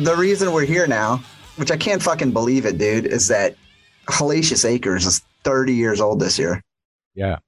[0.00, 1.22] The reason we're here now,
[1.56, 3.54] which I can't fucking believe it, dude, is that
[4.06, 6.64] Hellacious Acres is 30 years old this year.
[7.14, 7.40] Yeah.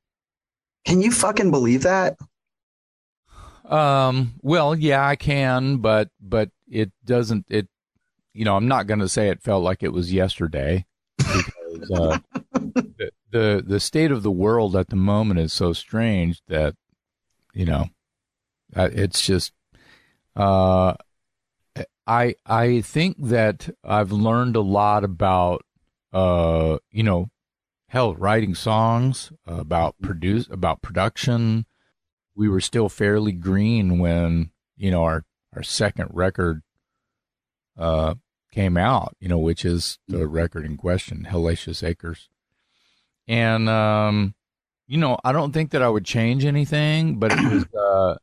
[0.85, 2.19] Can you fucking believe that?
[3.65, 7.47] Um, well, yeah, I can, but but it doesn't.
[7.49, 7.69] It,
[8.35, 10.85] you know, I'm not going to say it felt like it was yesterday
[11.17, 12.19] because uh,
[12.53, 16.75] the, the the state of the world at the moment is so strange that
[17.55, 17.87] you know,
[18.77, 19.53] it's just.
[20.37, 20.95] Uh,
[22.07, 25.65] I I think that I've learned a lot about
[26.13, 27.31] uh you know
[27.89, 31.67] hell writing songs about produce about production.
[32.35, 36.63] We were still fairly green when you know our our second record
[37.79, 38.15] uh
[38.51, 42.29] came out you know which is the record in question hellacious acres.
[43.29, 44.35] And um
[44.93, 48.17] you know i don't think that i would change anything but it was uh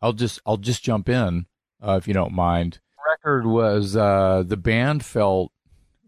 [0.00, 1.46] i'll just i'll just jump in
[1.82, 2.80] uh, if you don't mind
[3.22, 5.52] record was uh the band felt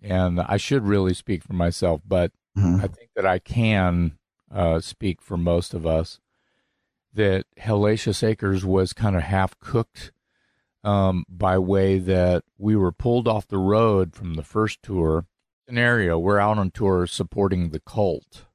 [0.02, 2.78] and i should really speak for myself but Mhm.
[2.82, 4.18] i think that i can
[4.50, 6.20] uh speak for most of us
[7.14, 10.12] that Hellacious Acres was kind of half cooked
[10.82, 15.26] um, by way that we were pulled off the road from the first tour
[15.68, 16.18] scenario.
[16.18, 18.46] We're out on tour supporting the cult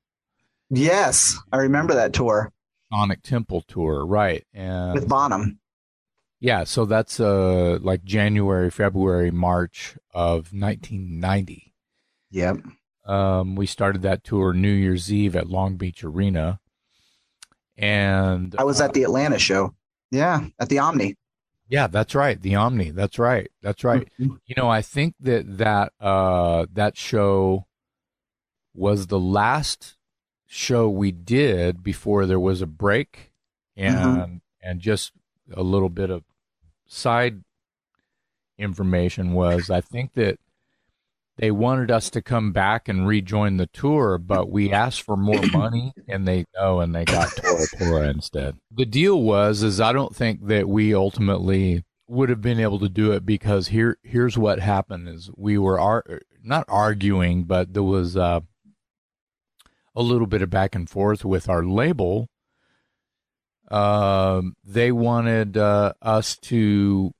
[0.71, 2.51] Yes, I remember that tour
[2.91, 4.43] Sonic Temple tour, right?
[4.55, 5.59] And with Bonham.
[6.39, 11.73] Yeah, so that's uh like January, February, March of 1990.
[12.31, 12.57] Yep.
[13.05, 16.59] Um, we started that tour New Year's Eve at Long Beach Arena,
[17.77, 19.73] and I was at the Atlanta show.
[20.11, 21.15] Yeah, at the Omni.
[21.69, 22.41] Yeah, that's right.
[22.41, 22.91] The Omni.
[22.91, 23.49] That's right.
[23.61, 24.07] That's right.
[24.17, 27.65] You know, I think that that uh that show
[28.73, 29.95] was the last
[30.45, 33.31] show we did before there was a break
[33.75, 35.11] and and just
[35.53, 36.23] a little bit of
[36.87, 37.43] side
[38.57, 40.39] information was I think that
[41.37, 45.45] they wanted us to come back and rejoin the tour, but we asked for more
[45.53, 48.57] money and they no and they got Tora Tora instead.
[48.71, 52.89] The deal was is I don't think that we ultimately would have been able to
[52.89, 57.83] do it because here here's what happened is we were ar- not arguing, but there
[57.83, 58.39] was uh,
[59.95, 62.27] a little bit of back and forth with our label.
[63.69, 67.11] Um, they wanted uh, us to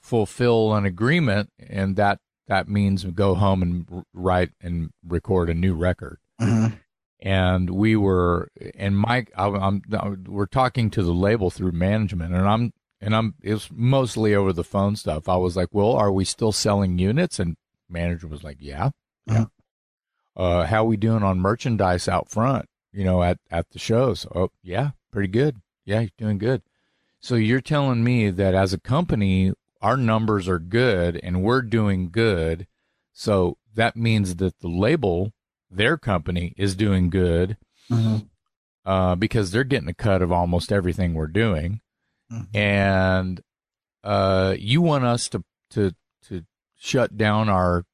[0.00, 2.18] fulfill an agreement, and that
[2.48, 6.18] that means go home and write and record a new record.
[6.40, 6.78] Mhm.
[7.20, 9.82] And we were, and Mike, I, I'm,
[10.26, 14.64] we're talking to the label through management, and I'm, and I'm, it's mostly over the
[14.64, 15.28] phone stuff.
[15.28, 17.38] I was like, well, are we still selling units?
[17.38, 17.54] And
[17.88, 18.90] manager was like, yeah,
[19.26, 19.44] yeah.
[20.36, 22.66] Uh, how we doing on merchandise out front?
[22.92, 24.26] You know, at at the shows?
[24.34, 25.61] Oh, yeah, pretty good.
[25.84, 26.62] Yeah, you're doing good.
[27.20, 32.10] So you're telling me that as a company, our numbers are good and we're doing
[32.10, 32.66] good.
[33.12, 35.32] So that means that the label,
[35.70, 37.56] their company, is doing good
[37.90, 38.28] Mhm.
[38.84, 41.80] uh, because they're getting a cut of almost everything we're doing.
[42.30, 42.56] Mhm.
[42.56, 43.40] And
[44.04, 46.44] uh, you want us to to to
[46.76, 47.84] shut down our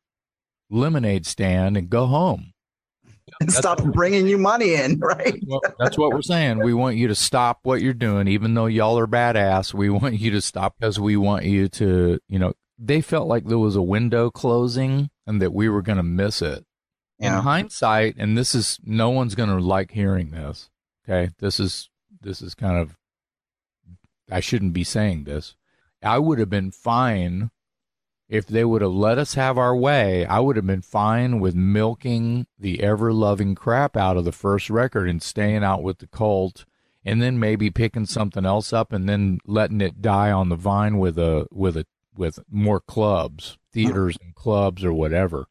[0.71, 2.53] lemonade stand and go home.
[3.41, 5.41] And stop bringing you money in, right?
[5.47, 6.63] Well, that's what we're saying.
[6.63, 9.73] We want you to stop what you're doing, even though y'all are badass.
[9.75, 13.47] We want you to stop because we want you to, you know, they felt like
[13.47, 16.65] there was a window closing and that we were going to miss it.
[17.21, 20.71] In hindsight, and this is no one's going to like hearing this.
[21.03, 21.91] Okay, this is
[22.21, 22.97] this is kind of
[24.31, 25.57] I shouldn't be saying this.
[26.01, 27.51] I would have been fine
[28.29, 30.27] if they would have let us have our way.
[30.27, 34.69] I would have been fine with milking the ever loving crap out of the first
[34.69, 36.65] record and staying out with the cult
[37.05, 40.99] and then maybe picking something else up and then letting it die on the vine
[40.99, 41.87] with a with a
[42.17, 45.47] with more clubs, theaters and clubs or whatever.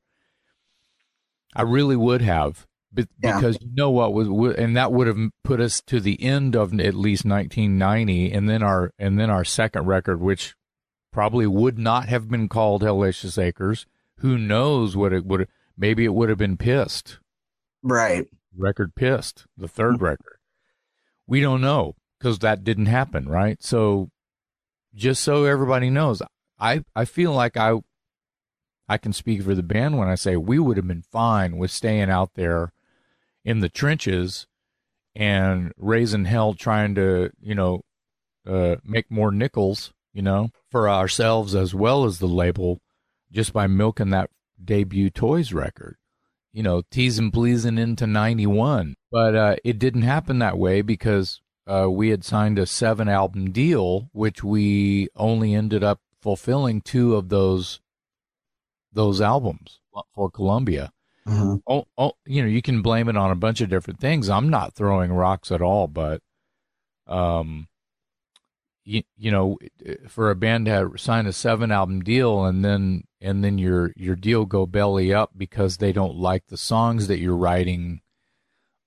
[1.55, 3.37] I really would have, but Yeah.
[3.37, 4.27] because you know what was,
[4.57, 8.61] and that would have put us to the end of at least 1990, and then
[8.61, 10.55] our and then our second record, which
[11.17, 13.87] probably would not have been called Hellacious Acres.
[14.19, 15.47] Who knows what it would?
[15.75, 17.17] Maybe it would have been Pissed
[17.81, 18.27] Right.
[18.55, 20.37] record Pissed, the third record.
[21.25, 23.57] We don't know because that didn't happen, right?
[23.63, 24.11] So,
[24.93, 26.21] just so everybody knows,
[26.59, 27.79] I I feel like I
[28.87, 31.71] I can speak for the band when I say we would have been fine with
[31.71, 32.73] staying out there
[33.43, 34.45] in the trenches
[35.15, 37.81] and raising hell trying to, you know,
[38.45, 42.79] uh, make more nickels, you know, for ourselves as well as the label
[43.31, 44.29] just by milking that
[44.63, 45.97] debut Toys record.
[46.53, 48.95] You know, teasing pleasing into 91.
[49.11, 53.51] But uh, it didn't happen that way because uh, we had signed a seven album
[53.51, 57.79] deal, which we only ended up fulfilling two of those
[58.93, 59.79] those albums
[60.15, 60.91] for Columbia.
[61.27, 61.55] Mm-hmm.
[61.67, 64.29] Oh, oh, you know, you can blame it on a bunch of different things.
[64.29, 66.21] I'm not throwing rocks at all, but
[67.05, 67.67] um,
[68.87, 69.57] you, you know,
[70.07, 74.15] for a band to sign a seven album deal and then and then your your
[74.15, 78.01] deal go belly up because they don't like the songs that you're writing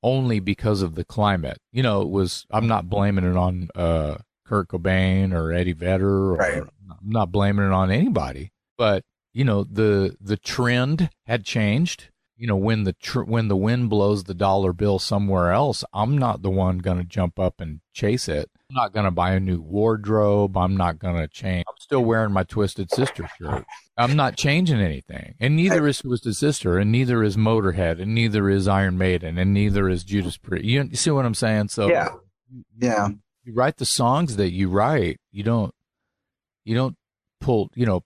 [0.02, 1.58] only because of the climate.
[1.70, 4.16] You know, it was I'm not blaming it on uh,
[4.46, 6.62] Kurt Cobain or Eddie Vedder or Right.
[6.62, 8.52] I'm not blaming it on anybody.
[8.78, 12.08] But, you know, the the trend had changed.
[12.36, 16.16] You know, when the tr- when the wind blows the dollar bill somewhere else, I'm
[16.16, 18.50] not the one going to jump up and chase it.
[18.70, 20.56] I'm not going to buy a new wardrobe.
[20.56, 21.64] I'm not going to change.
[21.68, 23.64] I'm still wearing my Twisted Sister shirt.
[23.96, 25.34] I'm not changing anything.
[25.40, 29.52] And neither is Twisted Sister, and neither is Motorhead, and neither is Iron Maiden, and
[29.52, 30.64] neither is Judas Priest.
[30.64, 31.68] You, you see what I'm saying?
[31.68, 32.10] So Yeah.
[32.78, 33.08] Yeah.
[33.42, 35.18] you write the songs that you write.
[35.32, 35.74] You don't
[36.64, 36.96] you don't
[37.40, 37.70] pull.
[37.74, 38.04] You know,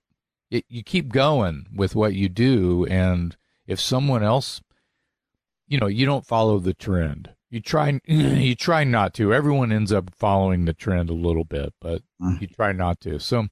[0.51, 4.63] it, you keep going with what you do, and if someone else,
[5.69, 7.34] you know, you don't follow the trend.
[7.55, 9.33] You try you try not to.
[9.33, 12.41] Everyone ends up following the trend a little bit, but Mm.
[12.41, 13.21] you try not to.
[13.21, 13.47] So,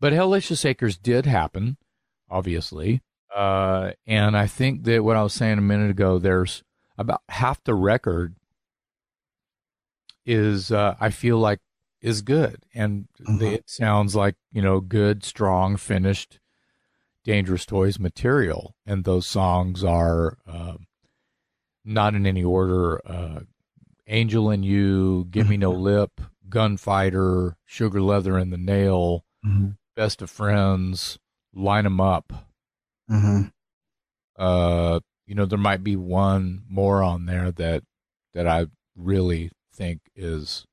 [0.00, 1.78] but Hellacious Acres did happen,
[2.28, 3.00] obviously.
[3.34, 6.62] Uh, and I think that what I was saying a minute ago, there's
[6.98, 8.34] about half the record
[10.26, 11.60] is uh, I feel like
[12.02, 13.40] is good, and Mhm.
[13.54, 16.38] it sounds like you know good, strong, finished,
[17.24, 20.74] Dangerous Toys material, and those songs are uh,
[21.86, 23.00] not in any order.
[23.08, 23.40] Uh,
[24.08, 29.70] Angel and You, Give Me No Lip, Gunfighter, Sugar Leather and the Nail, Mm-hmm.
[29.94, 31.18] Best of Friends,
[31.54, 32.32] Line 'em Up.
[33.10, 33.42] Mm-hmm.
[34.36, 37.84] Uh, you know, there might be one more on there that
[38.34, 38.66] that I
[38.96, 40.66] really think is,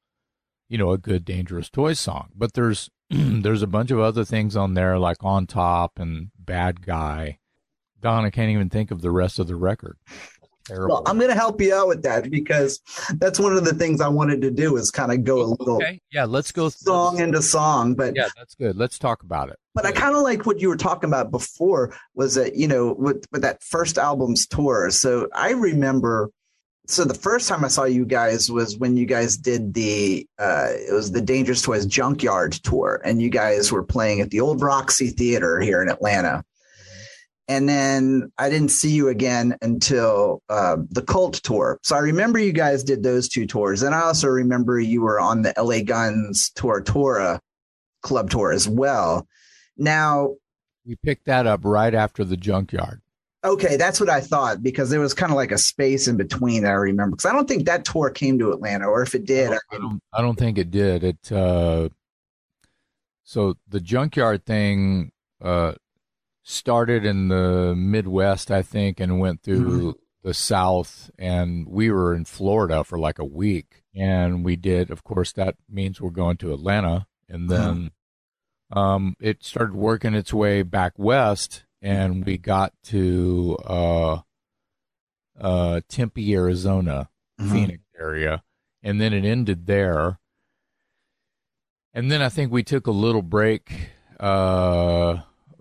[0.69, 2.29] you know, a good Dangerous Toy song.
[2.35, 6.85] But there's there's a bunch of other things on there like On Top and Bad
[6.85, 7.37] Guy.
[8.01, 9.97] Don, I can't even think of the rest of the record.
[10.65, 10.87] Terrible.
[10.95, 12.79] Well, I'm going to help you out with that because
[13.15, 15.75] that's one of the things I wanted to do is kind of go a little
[15.77, 15.99] okay.
[16.11, 17.95] Yeah, let's go song into song.
[17.95, 18.77] But Yeah, that's good.
[18.77, 19.57] Let's talk about it.
[19.75, 22.93] but I kind of like what you were talking about before was that you know
[22.93, 24.89] with with that first album's tour.
[24.89, 26.29] So I remember.
[26.85, 30.67] So the first time I saw you guys was when you guys did the uh,
[30.71, 34.61] it was the Dangerous Toys Junkyard tour, and you guys were playing at the old
[34.61, 36.43] Roxy Theater here in Atlanta.
[37.47, 41.77] And then I didn't see you again until uh, the Cult tour.
[41.83, 45.19] So I remember you guys did those two tours, and I also remember you were
[45.19, 47.41] on the LA Guns tour, Tora
[48.01, 49.27] club tour as well.
[49.77, 50.35] Now,
[50.85, 53.01] We picked that up right after the junkyard.
[53.43, 56.63] okay, that's what I thought because there was kind of like a space in between.
[56.65, 59.51] I remember because I don't think that tour came to Atlanta, or if it did,
[59.51, 61.03] I I don't, I don't think it did.
[61.03, 61.89] It uh,
[63.25, 65.73] so the junkyard thing uh,
[66.43, 72.25] started in the Midwest, I think, and went through the South, and we were in
[72.25, 74.91] Florida for like a week, and we did.
[74.91, 77.91] Of course, that means we're going to Atlanta, and then
[78.71, 84.19] um, it started working its way back west, and we got to uh,
[85.39, 87.09] uh, Tempe, Arizona.
[87.41, 87.51] Mhm.
[87.51, 88.43] Phoenix area,
[88.83, 90.19] and then it ended there.
[91.93, 95.17] And then I think we took a little break, uh,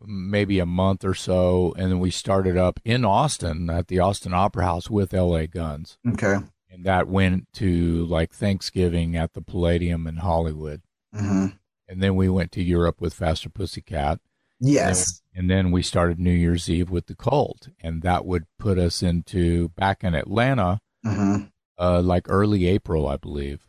[0.07, 4.35] maybe a month or so, and then we started up in Austin at the Austin
[4.35, 5.47] Opera House with L.A.
[5.47, 6.37] Guns, okay.
[6.71, 10.83] and that went to like Thanksgiving at the Palladium in Hollywood,
[11.15, 11.47] hmm
[11.89, 14.19] and then we went to Europe with Faster Pussycat,
[14.61, 15.21] Yes.
[15.35, 19.03] and then we started New Year's Eve with the Cult, and that would put us
[19.03, 21.37] into back in Atlanta, hmm
[21.79, 23.67] uh, like early April, I believe.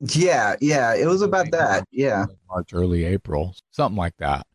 [0.00, 0.56] Yeah.
[0.60, 0.94] Yeah.
[0.94, 1.84] It was about that.
[1.90, 2.26] Yeah.
[2.50, 4.46] March, early April, something like that.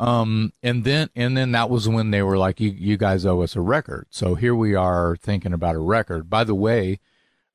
[0.00, 3.42] Um, and then and then that was when they were like, "You you guys owe
[3.42, 6.28] us a record." So here we are thinking about a record.
[6.30, 6.98] By the way,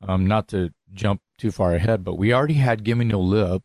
[0.08, 3.64] um, not to jump too far ahead, but we already had "Gimme No Lip."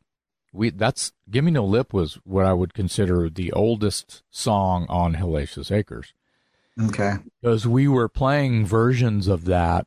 [0.52, 5.70] We that's "Gimme No Lip" was what I would consider the oldest song on Hellacious
[5.70, 6.14] Acres
[6.80, 7.16] Okay.
[7.42, 9.86] because we were playing versions of that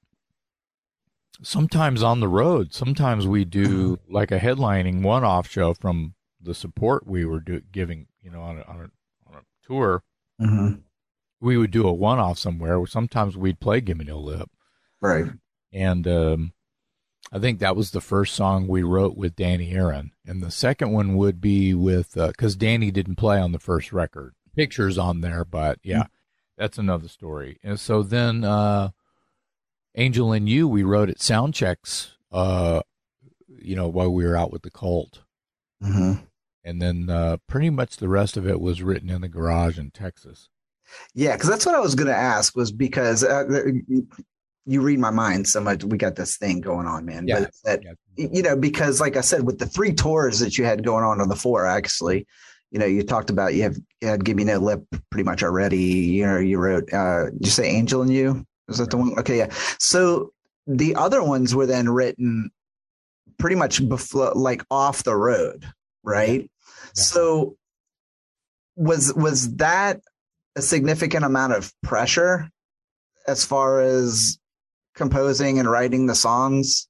[1.42, 2.74] sometimes on the road.
[2.74, 8.08] Sometimes we do like a headlining one-off show from the support we were do- giving,
[8.24, 10.02] you know, on a, on a, on a tour.
[10.40, 10.76] hmm
[11.42, 12.84] We would do a one-off somewhere.
[12.88, 14.50] Sometimes we'd play "Give Me No Lip,"
[15.02, 15.26] Right.
[15.72, 16.54] and um,
[17.32, 20.92] I think that was the first song we wrote with Danny Aaron, and the second
[20.92, 24.34] one would be with because Danny didn't play on the first record.
[24.56, 26.06] Pictures on there, but yeah,
[26.58, 27.60] that's another story.
[27.64, 28.92] And so then, uh,
[29.96, 32.82] Angel and You, we wrote at sound checks, uh,
[33.48, 35.22] you know, while we were out with the cult.
[35.82, 36.14] hmm
[36.64, 39.92] and then uh, pretty much the rest of it was written in the garage in
[39.92, 40.50] Texas.
[41.14, 43.44] Yeah, because that's what I was going to ask was because uh,
[44.66, 45.84] you read my mind so much.
[45.84, 47.28] We got this thing going on, man.
[47.28, 47.42] Yeah.
[47.42, 48.28] But that, Yeah.
[48.32, 51.20] you know, because like I said, with the three tours that you had going on,
[51.20, 52.28] or the four actually,
[52.72, 55.44] you know, you talked about you have you had "Give Me No Lip" pretty much
[55.44, 55.78] already.
[55.78, 56.92] You know, you wrote.
[56.94, 58.46] Uh, did you say "Angel and You"?
[58.68, 59.18] Was that the one?
[59.20, 59.50] Okay, yeah.
[59.80, 60.32] So
[60.66, 62.50] the other ones were then written
[63.38, 65.66] pretty much before, like off the road,
[66.04, 66.50] right?
[66.94, 67.58] So
[68.76, 70.02] was was that
[70.56, 72.50] a significant amount of pressure
[73.28, 74.38] as far as
[74.96, 76.88] composing and writing the songs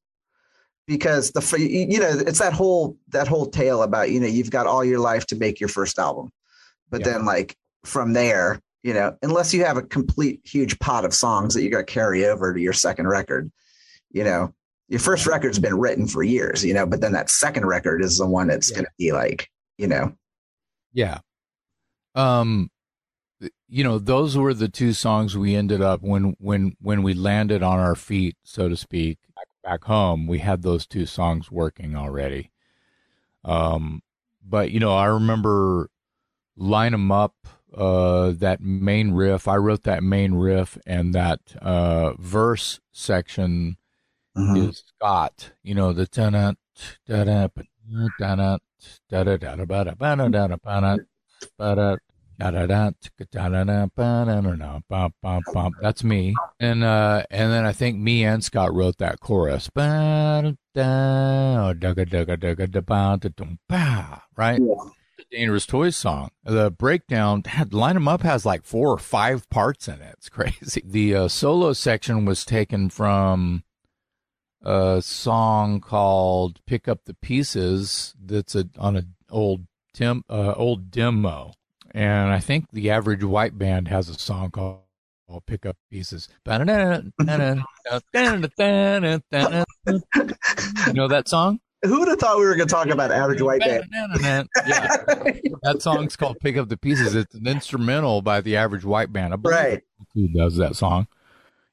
[0.87, 4.67] because the you know it's that whole that whole tale about you know you've got
[4.67, 6.29] all your life to make your first album
[6.89, 7.13] but Yeah.
[7.13, 7.55] then like
[7.85, 11.69] from there you know unless you have a complete huge pot of songs that you
[11.69, 13.49] got to carry over to your second record
[14.11, 14.53] you know
[14.89, 18.17] your first record's been written for years you know but then that second record is
[18.17, 18.75] the one that's Yeah.
[18.75, 20.13] going to be like you know
[20.93, 21.19] Yeah.
[22.15, 22.69] Um
[23.67, 27.63] you know, those were the two songs we ended up when when when we landed
[27.63, 31.95] on our feet, so to speak, back, back home, we had those two songs working
[31.95, 32.51] already.
[33.45, 34.01] Um
[34.47, 35.89] but you know, I remember
[36.57, 37.35] line 'em up
[37.75, 39.47] uh that main riff.
[39.47, 43.77] I wrote that main riff and that uh verse section
[44.37, 44.69] Mhm.
[44.69, 45.53] is Scott.
[45.63, 46.53] You know, the da da
[47.25, 47.47] da
[55.81, 59.69] that's me, and uh, and then I think me and Scott wrote that chorus.
[64.35, 66.31] Right, the Dangerous Toys song.
[66.43, 70.15] The breakdown had Line 'Em Up has like four or five parts in it.
[70.17, 70.81] It's crazy.
[70.85, 73.63] The uh, solo section was taken from
[74.63, 80.91] a song called "Pick Up the Pieces." That's a on a old Tim uh, old
[80.91, 81.53] demo,
[81.91, 84.79] and I think the Average White Band has a song called.
[85.27, 86.29] called Pick up pieces.
[90.87, 91.59] You know that song?
[91.83, 93.83] Who would have thought we were going to talk about average white band?
[94.65, 95.03] Yeah,
[95.63, 99.33] that song's called "Pick Up the Pieces." It's an instrumental by the Average White Band.
[99.33, 99.81] I believe right.
[100.13, 101.07] who does that song,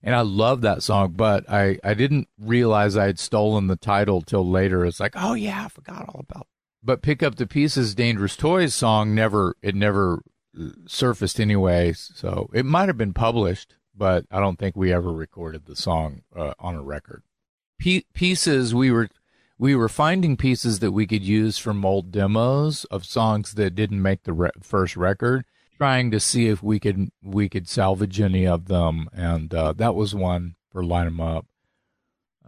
[0.03, 1.13] and I love that song.
[1.13, 4.85] But I I didn't realize I had stolen the title till later.
[4.85, 6.43] It's like, oh yeah, I forgot all about.
[6.43, 6.49] It.
[6.83, 10.23] But "Pick Up the Pieces," Dangerous Toys song never it never
[10.59, 11.93] uh, surfaced anyway.
[11.93, 16.23] So it might have been published, but I don't think we ever recorded the song
[16.35, 17.23] uh, on a record.
[17.79, 19.09] P- pieces we were
[19.59, 24.01] we were finding pieces that we could use from old demos of songs that didn't
[24.01, 25.45] make the re- first record
[25.81, 29.95] trying to see if we could we could salvage any of them and uh, that
[29.95, 31.47] was one for line them up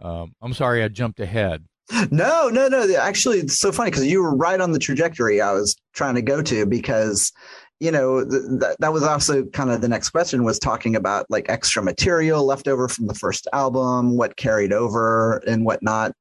[0.01, 1.65] um, i'm sorry i jumped ahead
[2.11, 2.95] No, no, no.
[2.95, 6.21] Actually, it's so funny because you were right on the trajectory I was trying to
[6.21, 7.31] go to because,
[7.79, 11.25] you know, th- that that was also kind of the next question was talking about
[11.29, 16.13] like extra material left over from the first album, what carried over and whatnot.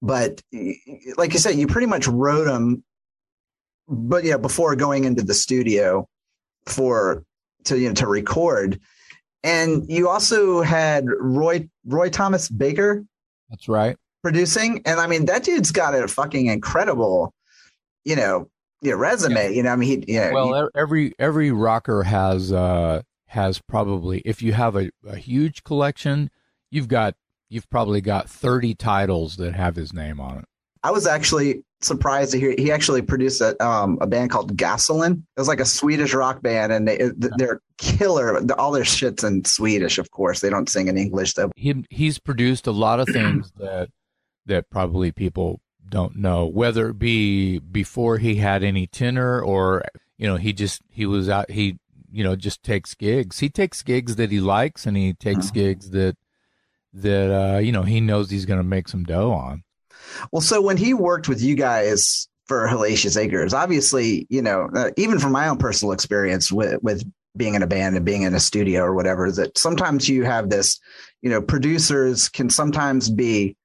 [0.00, 0.40] But
[1.16, 2.82] like you said, you pretty much wrote them,
[3.88, 6.08] but yeah, before going into the studio
[6.66, 7.24] for
[7.64, 8.80] to you know to record.
[9.42, 13.04] And you also had Roy Roy Thomas Baker
[13.48, 14.82] that's right producing.
[14.84, 17.32] And I mean, that dude's got a fucking incredible,
[18.04, 18.48] you know,
[18.82, 19.54] you know, resume.
[19.54, 24.20] You know, I mean, he, yeah, well he- every every rocker has uh has probably
[24.24, 26.30] if you have a, a huge collection
[26.68, 27.14] you've got
[27.48, 30.44] you've probably got 30 titles that have his name on it
[30.82, 35.26] I was actually surprised to hear he actually produced a, um, a band called Gasoline.
[35.36, 38.40] It was like a Swedish rock band, and they, they're killer.
[38.58, 40.40] All their shit's in Swedish, of course.
[40.40, 41.50] They don't sing in English though.
[41.56, 43.90] he he's produced a lot of things that
[44.46, 49.82] that probably people don't know whether it be before he had any tenor or
[50.18, 51.78] you know he just he was out he
[52.12, 55.54] you know just takes gigs he takes gigs that he likes and he takes Mhm.
[55.54, 56.16] gigs that
[56.92, 59.62] that uh you know he knows he's going to make some dough on
[60.32, 64.90] Well, so when he worked with you guys for Hellacious Acres, obviously, you know, uh,
[64.96, 67.04] even from my own personal experience with with
[67.36, 70.50] being in a band and being in a studio or whatever, that sometimes you have
[70.50, 70.80] this,
[71.22, 73.56] you know, producers can sometimes be,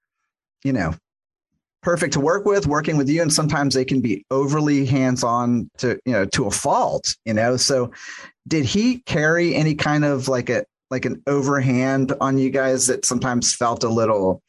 [0.63, 0.93] you know,
[1.81, 5.69] perfect to work with, working with you, and sometimes they can be overly hands on
[5.77, 7.57] to, you know, to a fault, you know.
[7.57, 7.91] So,
[8.47, 13.05] did he carry any kind of like a like an overhand on you guys that
[13.05, 14.41] sometimes felt a little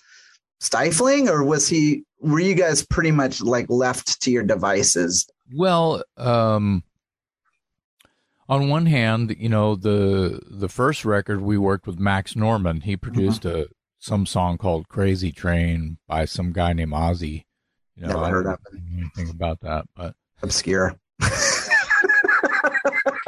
[0.60, 6.02] stifling or was he were you guys pretty much like left to your devices Well,
[6.16, 6.82] um,
[8.48, 12.82] on one hand, you know the the first record we worked with Max Norman.
[12.82, 17.44] He produced a some song called "Crazy Train" by some guy named Ozzy.
[17.96, 20.96] You know, Never I heard don't know anything about that, but obscure.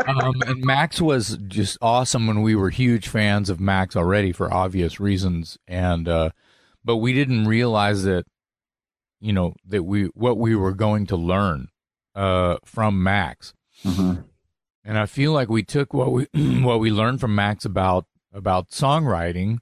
[0.06, 4.52] um, and Max was just awesome when we were huge fans of Max already for
[4.52, 6.30] obvious reasons, and uh,
[6.88, 8.25] but we didn't realize that
[9.21, 11.68] you know that we what we were going to learn
[12.14, 13.52] uh, from Max.
[13.85, 14.23] Mm-hmm.
[14.85, 16.26] And I feel like we took what we
[16.62, 19.59] what we learned from Max about about songwriting.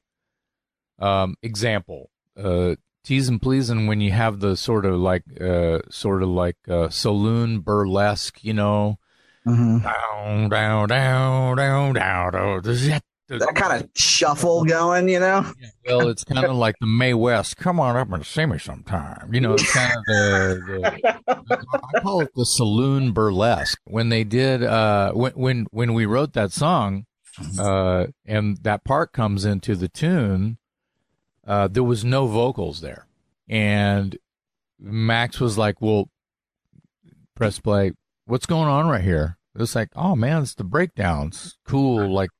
[1.00, 6.28] Um, example, uh, teasing pleasing when you have the sort of like uh, sort of
[6.28, 8.98] like uh, saloon burlesque, you know,
[9.46, 9.78] Mm-hmm.
[9.78, 13.00] down down down down down.
[13.28, 13.40] Down.
[13.40, 15.44] That kind of shuffle going, you know.
[15.84, 17.56] Well, it's kind of like the Mae West.
[17.56, 19.34] Come on up and see me sometime.
[19.34, 23.80] You know, it's kind of the, the I call it the saloon burlesque.
[23.84, 27.06] When they did, uh, when when when we wrote that song,
[27.58, 30.58] uh, and that part comes into the tune,
[31.44, 33.08] uh, there was no vocals there,
[33.48, 34.16] and
[34.78, 36.10] Max was like, "Well,
[37.34, 37.90] press play.
[38.26, 41.58] What's going on right here?" It's like, "Oh man, it's the breakdowns.
[41.64, 42.30] Cool, like."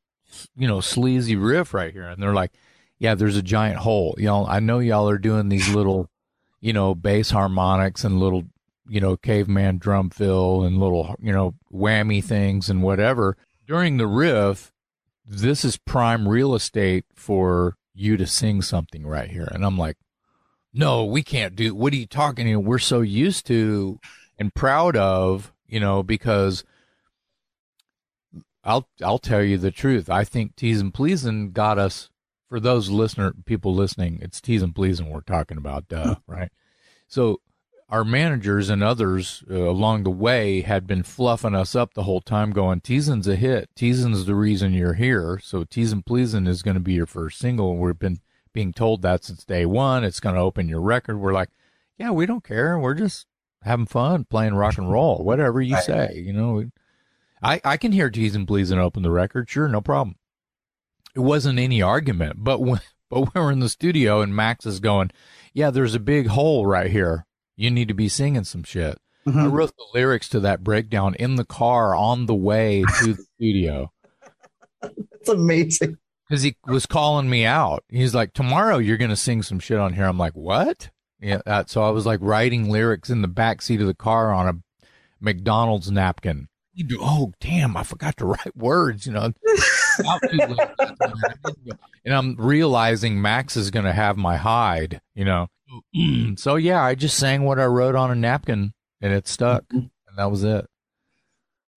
[0.57, 2.53] You know, sleazy riff right here, and they're like,
[2.99, 4.15] yeah, there's a giant hole.
[4.19, 6.09] Y'all, I know y'all are doing these little,
[6.61, 8.45] you know, bass harmonics and little,
[8.89, 13.37] you know, caveman drum fill and little, you know, whammy things and whatever.
[13.67, 14.73] During the riff,
[15.27, 19.49] this is prime real estate for you to sing something right here.
[19.51, 19.97] And I'm like,
[20.73, 22.65] no, we can't do, what are you talking?
[22.65, 23.99] We're so used to
[24.39, 26.65] and proud of, you know, because
[28.67, 30.11] I'll, I'll tell you the truth.
[30.11, 32.11] I think Teasing Pleasing got us
[32.49, 36.51] for those listener people listening, it's tease and pleasing we're talking about, duh, right?
[37.09, 37.41] So
[37.89, 42.21] our managers and others uh, along the way had been fluffing us up the whole
[42.21, 43.71] time, going, "Teasing's a hit.
[43.77, 45.41] Teasing's the reason you're here.
[45.43, 48.21] So tease and pleasing is going to be your first single." We've been
[48.53, 50.03] being told that since day one.
[50.05, 51.19] It's going to open your record.
[51.19, 51.51] We're like,
[51.99, 52.79] "Yeah, we don't care.
[52.79, 53.27] We're just
[53.63, 56.65] having fun, playing rock and roll, whatever you say." You know,
[57.43, 59.49] I I can hear tease and pleasing open the record.
[59.49, 60.17] Sure, no problem
[61.17, 62.45] it wasn't any argument.
[62.45, 65.11] But when but we're in the studio and Max is going,
[65.55, 67.27] yeah, there's a big hole right here.
[67.57, 68.99] You need to be singing some shit.
[69.27, 69.39] Mm-hmm.
[69.39, 73.25] I wrote the lyrics to that breakdown in the car on the way to the
[73.35, 73.93] studio.
[74.83, 75.97] It's amazing.
[76.29, 77.85] Because he was calling me out.
[77.89, 80.05] He's like, tomorrow you're going to sing some shit on here.
[80.05, 80.91] I'm like, what?
[81.21, 81.41] Yeah.
[81.47, 84.49] That, so I was like writing lyrics in the back seat of the car on
[84.49, 84.87] a
[85.21, 86.49] McDonald's napkin.
[87.01, 87.77] Oh, damn.
[87.77, 89.33] I forgot to write words, you know.
[92.05, 95.49] and I'm realizing Max is going to have my hide, you know.
[96.37, 99.91] so yeah, I just sang what I wrote on a napkin and it stuck, and
[100.17, 100.67] that was it.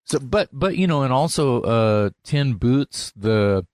[0.06, 3.66] So, but but you know, and also uh, Ten Boots, the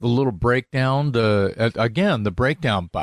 [0.00, 2.98] the little breakdown, the uh, again the breakdown, the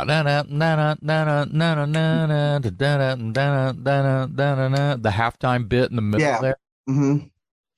[5.09, 6.41] halftime bit in the middle Yeah.
[6.41, 6.57] there.
[6.89, 7.27] Mm-hmm.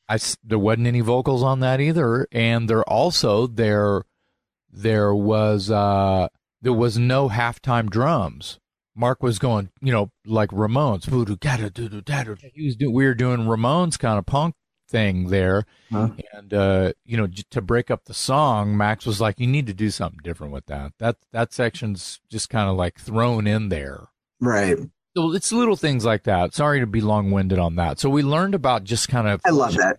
[0.07, 4.03] I there wasn't any vocals on that either, and there also there
[4.71, 6.27] there was uh
[6.61, 8.59] there was no halftime drums.
[8.97, 11.05] Mark was going, you know, like Ramones.
[12.53, 14.55] He was doing, we were doing Ramones kind of punk
[14.87, 16.09] thing there, Huh.
[16.31, 19.67] and uh, you know, j- to break up the song, Max was like, "You need
[19.67, 20.93] to do something different with that.
[20.99, 24.07] That that section's just kind of like thrown in there."
[24.39, 24.77] Right.
[25.15, 26.53] So it's little things like that.
[26.53, 27.99] Sorry to be long winded on that.
[27.99, 29.97] So we learned about just kind of I love that.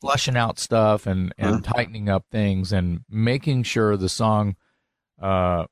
[0.00, 4.56] flushing out stuff and and tightening up things and making sure the song
[5.22, 5.66] uh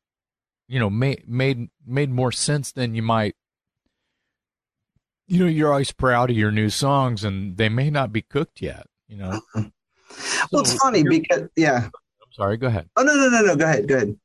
[0.68, 3.34] you know made made made more sense than you might
[5.26, 8.60] you know you're always proud of your new songs and they may not be cooked
[8.60, 11.84] yet you know Well, it's funny because yeah.
[11.86, 13.56] i'm sorry go ahead Oh no no no no.
[13.56, 13.88] Go ahead.
[13.88, 14.16] Go ahead.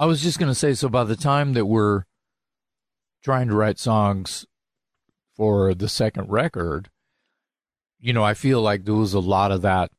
[0.00, 2.04] i was just going to say so by the time that we're
[3.24, 4.46] trying to write songs
[5.34, 6.90] for the second record
[7.98, 9.90] you know i feel like there was a lot of that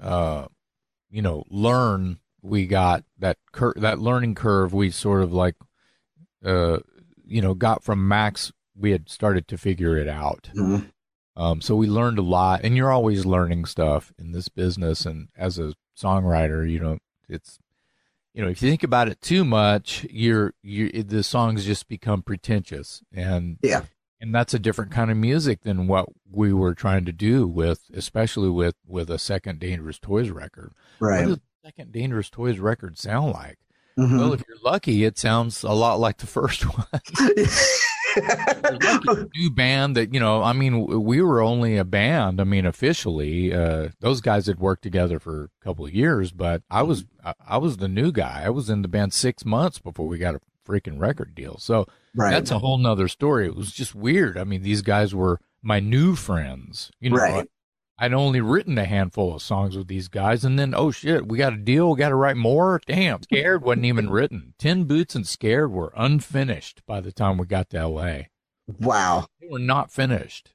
[0.00, 0.46] uh
[1.10, 5.56] you know learn we got that cur- that learning curve we sort of like
[6.44, 6.78] uh
[7.24, 10.90] you know got from max we had started to figure it out Mhm.
[11.36, 15.28] um so we learned a lot and you're always learning stuff in this business and
[15.36, 17.58] as a songwriter you know it's
[18.34, 22.20] you know if you think about it too much you're you the songs just become
[22.22, 23.82] pretentious and Yeah.
[24.20, 27.82] and that's a different kind of music than what we were trying to do with
[27.94, 31.20] especially with with a second dangerous toys record Right.
[31.20, 33.58] what does the second dangerous toys record sound like
[33.98, 34.18] Mhm.
[34.18, 36.86] well if you're lucky it sounds a lot like the first one
[38.82, 42.66] lucky new band that you know i mean we were only a band i mean
[42.66, 47.04] officially uh those guys had worked together for a couple of years but i was
[47.24, 50.18] I, I was the new guy i was in the band six months before we
[50.18, 52.30] got a freaking record deal so right.
[52.30, 55.80] that's a whole nother story it was just weird i mean these guys were my
[55.80, 56.92] new friends.
[57.00, 57.48] You know, Right.
[57.98, 61.38] I'd only written a handful of songs with these guys, and then oh shit, we
[61.38, 61.94] got a deal.
[61.94, 62.80] Got to write more.
[62.86, 64.54] Damn, Scared wasn't even written.
[64.58, 68.30] Ten Boots and Scared were unfinished by the time we got to L.A.
[68.80, 69.26] Wow.
[69.40, 70.50] They were not finished.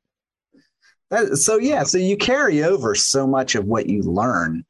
[1.12, 4.64] That, so yeah, so you carry over so much of what you learn,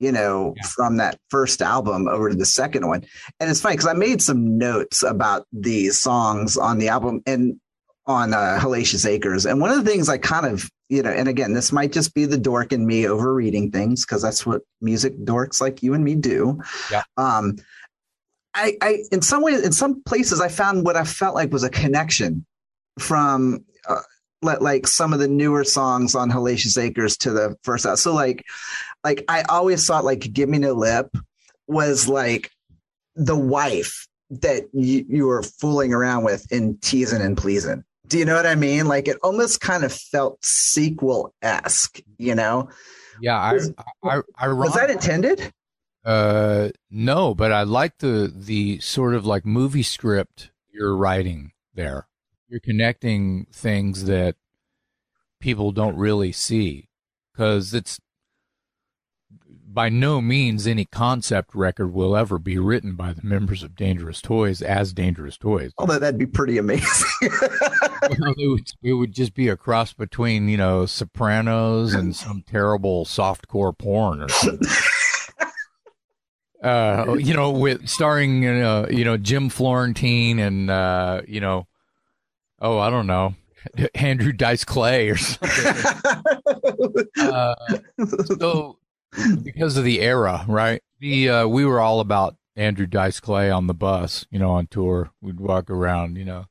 [0.00, 0.66] you know, Yeah.
[0.66, 3.04] from that first album over to the second one.
[3.40, 7.58] And it's funny because I made some notes about these songs on the album and
[8.06, 9.46] on uh, Hellacious Acres.
[9.46, 12.14] And one of the things I kind of, you know, and again, this might just
[12.14, 16.02] be the dork in me overreading things because that's what music dorks like you and
[16.02, 16.60] me do.
[16.90, 17.02] Yeah.
[17.16, 17.56] Um,
[18.54, 21.62] I, I, in some ways, in some places, I found what I felt like was
[21.62, 22.46] a connection
[22.98, 24.00] from uh,
[24.42, 27.98] li- like some of the newer songs on Hellacious Acres to the first out.
[27.98, 28.44] So like,
[29.04, 31.14] like I always thought like "Give Me No Lip"
[31.66, 32.50] was like
[33.14, 37.84] the wife that you, you were fooling around with in teasing and pleasing.
[38.08, 38.86] Do you know what I mean?
[38.86, 42.00] Like it almost kind of felt sequel esque.
[42.18, 42.68] You know,
[43.20, 45.52] Yeah, I, Was- I, I, was that intended?
[46.04, 52.06] Uh, no, but I like the the sort of like movie script you're writing there.
[52.48, 54.36] You're connecting things that
[55.40, 56.88] people don't really see
[57.32, 58.00] because it's
[59.70, 64.20] by no means any concept record will ever be written by the members of Dangerous
[64.20, 65.72] Toys as Dangerous Toys.
[65.76, 67.08] Although that'd be pretty amazing.
[68.00, 72.42] Well, it, would, it would just be a cross between you know Sopranos and some
[72.46, 74.68] terrible softcore porn or something.
[76.62, 81.66] uh, you know, with starring uh, you know Jim Florentine and uh, you know,
[82.60, 83.34] oh I don't know,
[83.94, 85.84] Andrew Dice Clay or something.
[87.20, 87.54] uh,
[88.38, 88.77] so
[89.42, 90.82] because of the era, right?
[91.00, 94.66] The uh, we were all about Andrew Dice Clay on the bus, you know, on
[94.66, 95.10] tour.
[95.20, 96.46] We'd walk around, you know,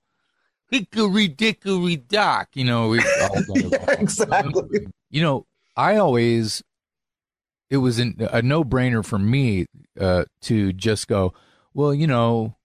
[0.70, 2.90] hickory dickory dock, you know.
[2.90, 4.88] We all Yeah, exactly.
[5.10, 6.64] you know, I always
[7.70, 9.66] it was an, a no brainer for me
[10.00, 11.34] uh, to just go,
[11.74, 12.56] well, you know,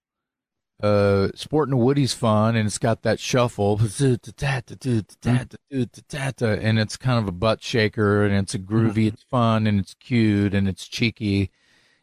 [0.83, 3.91] uh, sporting a Woody's fun and it's got that shuffle, and
[6.79, 10.55] it's kind of a butt shaker and it's a groovy, it's fun and it's cute
[10.55, 11.51] and it's cheeky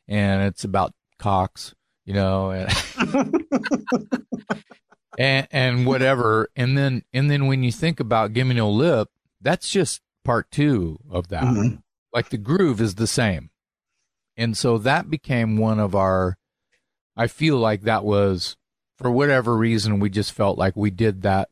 [0.08, 1.74] and it's about cocks,
[2.06, 2.72] you know, and
[5.18, 6.50] and, and whatever.
[6.56, 9.10] And then and then when you think about Gimme No Lip,
[9.42, 11.82] that's just part two of that Mhm.
[12.14, 13.50] like the groove is the same.
[14.38, 16.38] And so that became one of our
[17.18, 18.56] I feel like that was
[19.00, 21.48] for whatever reason we just felt like we did that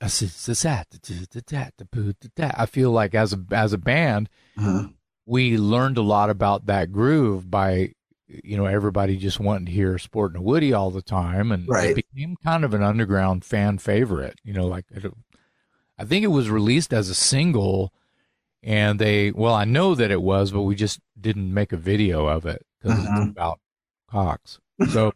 [2.40, 4.94] I feel like as a as a band Mhm.
[5.26, 7.94] we learned a lot about that groove by
[8.28, 11.92] you know everybody just wanting to hear Sport and Woody all the time and Right.
[11.92, 15.06] it became kind of an underground fan favorite you know like it,
[15.98, 17.94] I think it was released as a single
[18.62, 22.28] and they well I know that it was but we just didn't make a video
[22.28, 23.32] of it because it's Mhm.
[23.32, 23.60] about
[24.10, 24.60] cocks
[24.92, 25.12] so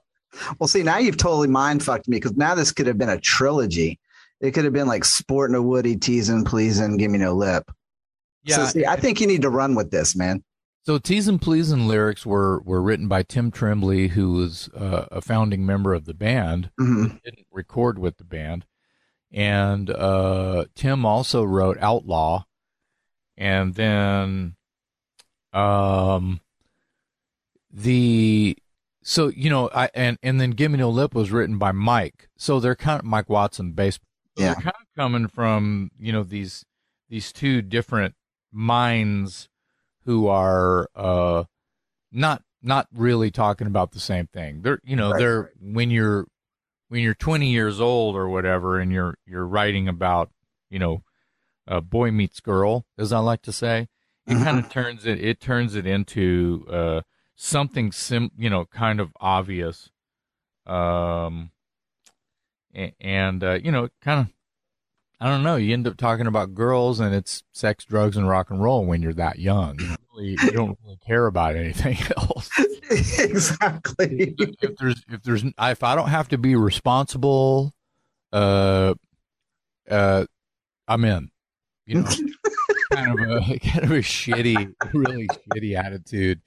[0.59, 3.19] Well, see, now you've totally mind fucked me because now this could have been a
[3.19, 3.99] trilogy.
[4.39, 7.69] It could have been like sporting a Woody, teasing, pleasing, give me no lip.
[8.47, 10.43] So, see, I think you need to run with this, man.
[10.83, 11.27] So Please
[11.69, 16.05] and lyrics were were written by Tim Trembley, who was uh, a founding member of
[16.05, 16.71] the band.
[16.77, 18.65] hmm Didn't record with the band,
[19.31, 22.45] and uh, Tim also wrote Outlaw,
[23.37, 24.55] and then
[25.53, 26.39] um
[27.69, 28.57] the
[29.03, 32.29] so you know I and and then Gimme No Lip was written by Mike.
[32.37, 33.99] So they're kind of Mike Watson bass.
[34.37, 34.53] So Yeah.
[34.53, 36.65] They're kind of coming from you know these
[37.09, 38.15] these two different
[38.51, 39.49] minds
[40.05, 41.43] who are uh
[42.11, 44.61] not not really talking about the same thing.
[44.61, 46.27] They're you know Right, they're when you're
[46.89, 50.29] when you're 20 years old or whatever and you're you're writing about
[50.69, 51.03] you know
[51.67, 53.87] uh, boy meets girl as I like to say
[54.27, 54.43] it Mhm.
[54.43, 57.01] kind of turns it it turns it into uh
[57.43, 59.89] something sim you know kind of obvious
[60.67, 61.49] um
[62.99, 64.27] and uh you know kind of
[65.23, 65.55] I don't know.
[65.55, 69.03] You end up talking about girls, and it's sex, drugs, and rock and roll when
[69.03, 69.79] you're that young.
[69.79, 72.49] You, don't really, you don't really care about anything else.
[72.89, 74.33] exactly.
[74.39, 77.71] If there's, if there's, if I don't have to be responsible,
[78.33, 78.95] uh,
[79.87, 80.25] uh,
[80.87, 81.29] I'm in.
[81.85, 82.09] You know,
[82.91, 86.41] kind of a kind of a shitty, really shitty attitude.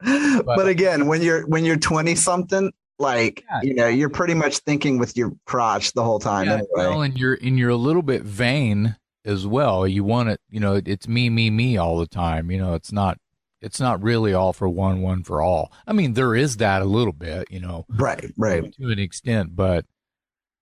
[0.44, 3.60] but again, when you're when you're twenty something, like Yeah.
[3.62, 6.46] you know, you're pretty much thinking with your crotch the whole time.
[6.46, 6.68] Yeah, anyway.
[6.74, 9.86] well, and you're and you're a little bit vain as well.
[9.86, 12.50] You want it, you know, it's me, me, me all the time.
[12.50, 13.18] You know, it's not
[13.60, 15.72] it's not really all for one, one for all.
[15.86, 18.72] I mean, there is that a little bit, you know, right, right.
[18.76, 19.84] to an extent, but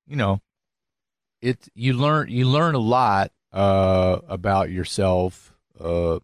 [0.06, 0.40] you know,
[1.42, 6.18] it you learn you learn a lot uh, about yourself uh,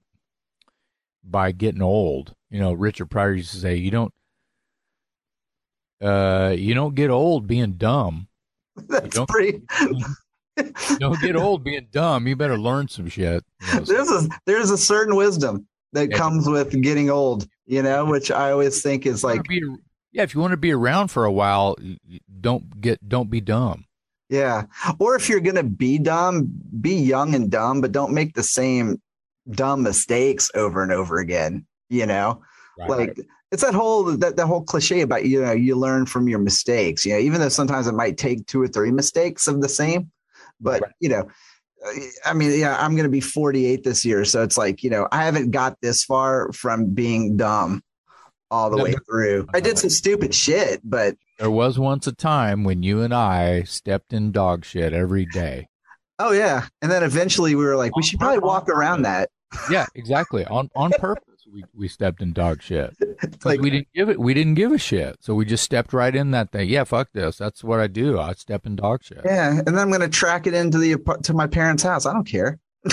[1.23, 2.35] by getting old.
[2.53, 4.13] You know, Richard Pryor used to say, "You don't,
[6.03, 8.29] uh, you don't get old being dumb.
[8.89, 9.63] That's pretty.
[10.59, 12.27] you don't get old being dumb.
[12.27, 16.11] You better learn some shit." You know, so- there's a there's a certain wisdom that
[16.11, 16.17] Yeah.
[16.19, 19.63] comes with getting old, you know, which I always think is like, be-
[20.13, 21.77] yeah, if you want to be around for a while,
[22.41, 23.87] don't get don't be dumb.
[24.29, 24.65] yeah.
[24.99, 29.01] Or if you're gonna be dumb, be young and dumb, but don't make the same
[29.51, 31.67] dumb mistakes over and over again.
[31.93, 32.41] You know,
[32.89, 33.19] like
[33.51, 37.05] it's that whole that, that whole cliche about you know you learn from your mistakes.
[37.05, 40.11] You know, even though sometimes it might take two or three mistakes of the same,
[40.61, 40.93] but Right.
[41.01, 41.29] you know.
[42.25, 45.09] I mean, yeah, I'm going to be 48 this year, so it's like you know
[45.11, 47.83] I haven't got this far from being dumb
[48.53, 49.49] all the No, way through.
[49.53, 53.65] I did some stupid shit, but there was once a time when you and I
[53.65, 55.67] stepped in dog shit every day.
[56.21, 59.31] oh yeah, and then eventually we were like, we should probably walk around that.
[59.69, 60.45] Yeah, exactly.
[60.45, 62.97] On on purpose, we, we stepped in dog shit.
[63.45, 64.19] Like we didn't give it.
[64.19, 65.17] We didn't give a shit.
[65.21, 66.69] So we just stepped right in that thing.
[66.69, 67.37] Yeah, fuck this.
[67.37, 68.19] That's what I do.
[68.19, 69.21] I step in dog shit.
[69.25, 72.05] yeah, and then I'm going to track it into the to my parents' house.
[72.05, 72.59] I don't care.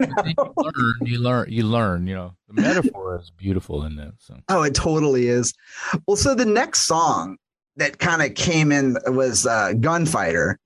[0.00, 0.94] Then you learn.
[1.02, 1.52] You learn.
[1.52, 2.06] You learn.
[2.06, 4.12] You know, the metaphor is beautiful in this.
[4.18, 4.36] So.
[4.48, 5.52] Oh, it totally is.
[6.06, 7.36] Well, so the next song
[7.76, 10.58] that kind of came in was uh, Gunfighter,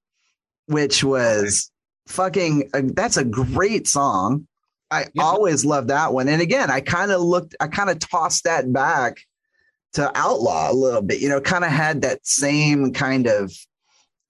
[0.66, 1.70] which was
[2.06, 4.46] fucking, uh, that's a great song.
[4.94, 5.22] I Yeah.
[5.24, 6.28] always loved that one.
[6.28, 9.18] And again, I kind of looked, I kind of tossed that back
[9.94, 13.52] to Outlaw a little bit, you know, kind of had that same kind of,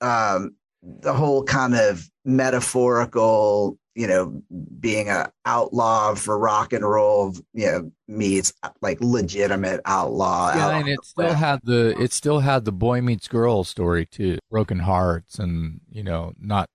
[0.01, 4.43] um, the whole kind of metaphorical, you know,
[4.81, 10.53] being a outlaw for rock and roll, you know, meets like legitimate outlaw.
[10.55, 11.37] Yeah, outlaw and it still rap.
[11.39, 14.39] had the it still had the boy meets girl story too.
[14.51, 16.69] Broken hearts and you know not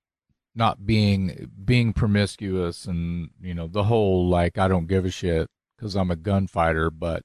[0.59, 5.49] not being being promiscuous and you know the whole like I don't give a shit
[5.75, 7.23] because I'm a gunfighter, but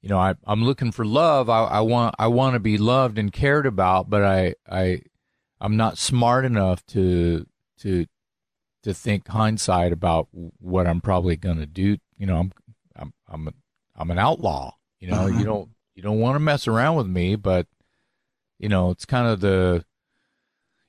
[0.00, 1.50] you know I I'm looking for love.
[1.50, 5.02] I, I want I want to be loved and cared about, but I I
[5.60, 7.46] I'm not smart enough to
[7.80, 8.06] to
[8.84, 10.28] to think hindsight about
[10.58, 11.98] what I'm probably gonna do.
[12.16, 12.52] You know I'm
[12.94, 13.52] I'm I'm a,
[13.96, 14.74] I'm an outlaw.
[15.00, 15.38] You know, Mhm.
[15.40, 17.66] you don't you don't want to mess around with me, but
[18.58, 19.84] you know, it's kind of the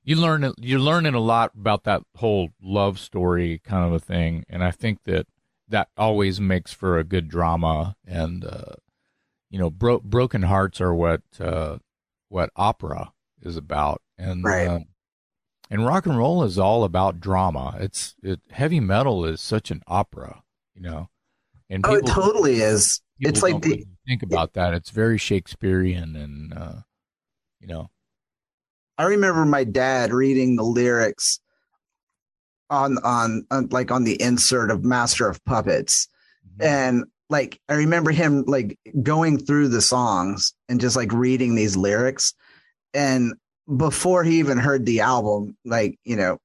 [0.08, 4.46] you learn you're learning a lot about that whole love story kind of a thing,
[4.48, 5.28] and I think that
[5.67, 7.98] that always makes for a good drama.
[8.06, 8.76] And uh,
[9.50, 11.80] you know, bro- broken hearts are what uh,
[12.30, 14.65] what opera is about, and Right.
[14.65, 14.86] um,
[15.70, 17.76] and rock and roll is all about drama.
[17.78, 20.41] It's it, heavy metal is such an opera,
[20.74, 21.10] you know.
[21.70, 23.02] And Oh, it totally is.
[23.20, 24.74] It's like the really think about that.
[24.74, 26.74] It's very Shakespearean, and uh,
[27.60, 27.89] you know,
[28.98, 31.40] I remember my dad reading the lyrics
[32.70, 36.08] on on, on like on the insert of Master of Puppets,
[36.46, 36.68] mm-hmm.
[36.68, 41.78] and like I remember him like going through the songs and just like reading these
[41.78, 42.34] lyrics,
[42.94, 43.34] and
[43.76, 46.40] before he even heard the album, like you know,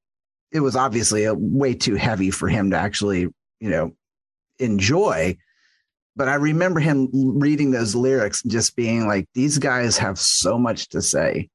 [0.52, 3.28] it was obviously a, way too heavy for him to actually
[3.60, 3.92] you know
[4.58, 5.36] enjoy.
[6.14, 10.58] But I remember him reading those lyrics and just being like, these guys have so
[10.58, 11.48] much to say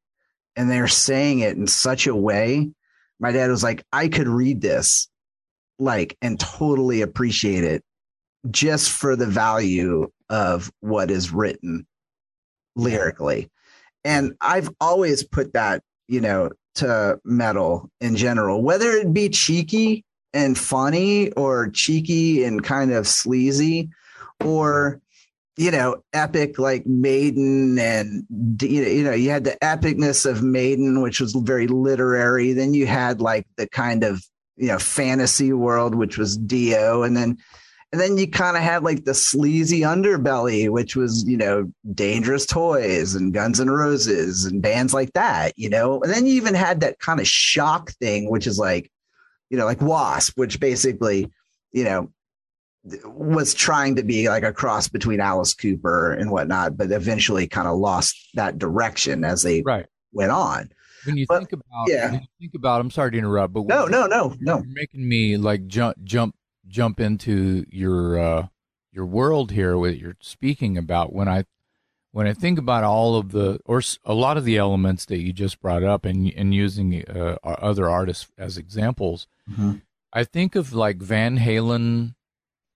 [0.58, 2.70] and they're saying it in such a way.
[3.20, 5.08] My dad was like, I could read this
[5.80, 7.84] like and totally appreciate it
[8.50, 11.86] just for the value of what is written
[12.76, 13.50] lyrically.
[14.04, 20.06] And I've always put that, you know, to metal in general, whether it be cheeky
[20.34, 23.90] and funny or cheeky and kind of sleazy
[24.44, 25.02] or
[25.58, 28.26] you know, epic like Maiden, and
[28.62, 32.54] you know, you had the epicness of Maiden, which was very literary.
[32.54, 34.24] Then you had like the kind of
[34.56, 37.38] you know fantasy world, which was Dio, and then
[37.92, 42.46] and then you kind of had like the sleazy underbelly, which was you know Dangerous
[42.46, 46.02] Toys and Guns and Roses and bands like that, you know.
[46.02, 48.92] And then you even had that kind of shock thing, which is like
[49.50, 51.32] you know like Wasp, which basically
[51.72, 52.12] you know
[53.06, 57.68] was trying to be like a cross between Alice Cooper and whatnot, but eventually kind
[57.68, 59.86] of lost that direction as they right.
[60.12, 60.70] went on.
[61.06, 62.12] When you But, think about, yeah.
[62.12, 64.58] when you think about, I'm sorry to interrupt, but No, no, no, no.
[64.58, 66.36] you're making me like jump, jump,
[66.68, 68.48] jump into your uh,
[68.92, 69.78] your world here.
[69.78, 71.46] What you're speaking about when I
[72.12, 75.32] when I think about all of the or a lot of the elements that you
[75.32, 79.82] just brought up, and and using uh, other artists as examples, Mhm.
[80.12, 82.16] I think of like Van Halen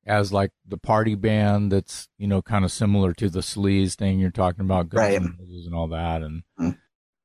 [0.06, 4.20] as like the party band that's you know kind of similar to the sleaze thing
[4.20, 5.22] you're talking about, Guns Right.
[5.22, 6.78] And all that, and Mm.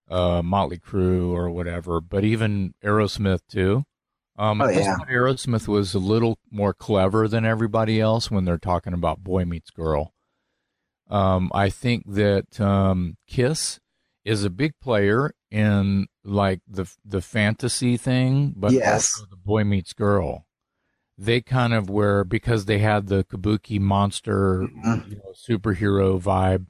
[0.09, 2.01] uh, Motley Crue or whatever.
[2.01, 3.85] But even Aerosmith too.
[4.39, 4.97] Um, Oh, yeah.
[5.11, 9.71] Aerosmith was a little more clever than everybody else when they're talking about boy meets
[9.71, 10.13] girl.
[11.09, 13.79] Um, I think that um, Kiss
[14.25, 19.15] is a big player in like the the fantasy thing, but Yes.
[19.17, 20.46] also the boy meets girl.
[21.19, 25.09] They kind of were because they had the kabuki monster, Mhm.
[25.11, 26.67] you know, superhero vibe,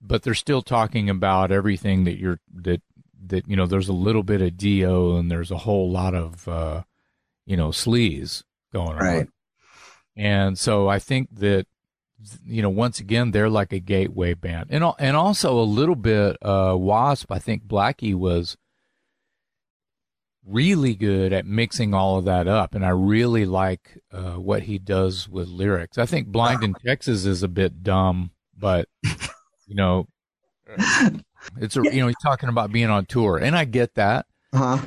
[0.00, 2.80] but they're still talking about everything that you're that
[3.26, 3.66] that you know.
[3.66, 6.82] There's a little bit of do and there's a whole lot of uh,
[7.46, 9.28] you know sleaze going on, Right.
[10.16, 11.66] and so I think that
[12.46, 16.36] you know once again they're like a gateway band, and and also a little bit
[16.42, 17.30] uh, Wasp.
[17.30, 18.56] I think Blackie was
[20.46, 24.78] really good at mixing all of that up, and I really like uh, what he
[24.78, 25.98] does with lyrics.
[25.98, 28.88] I think Blind in Texas is a bit dumb, but
[29.66, 30.06] you know,
[31.58, 34.26] it's a you know he's talking about being on tour, and I get that.
[34.54, 34.78] Huh?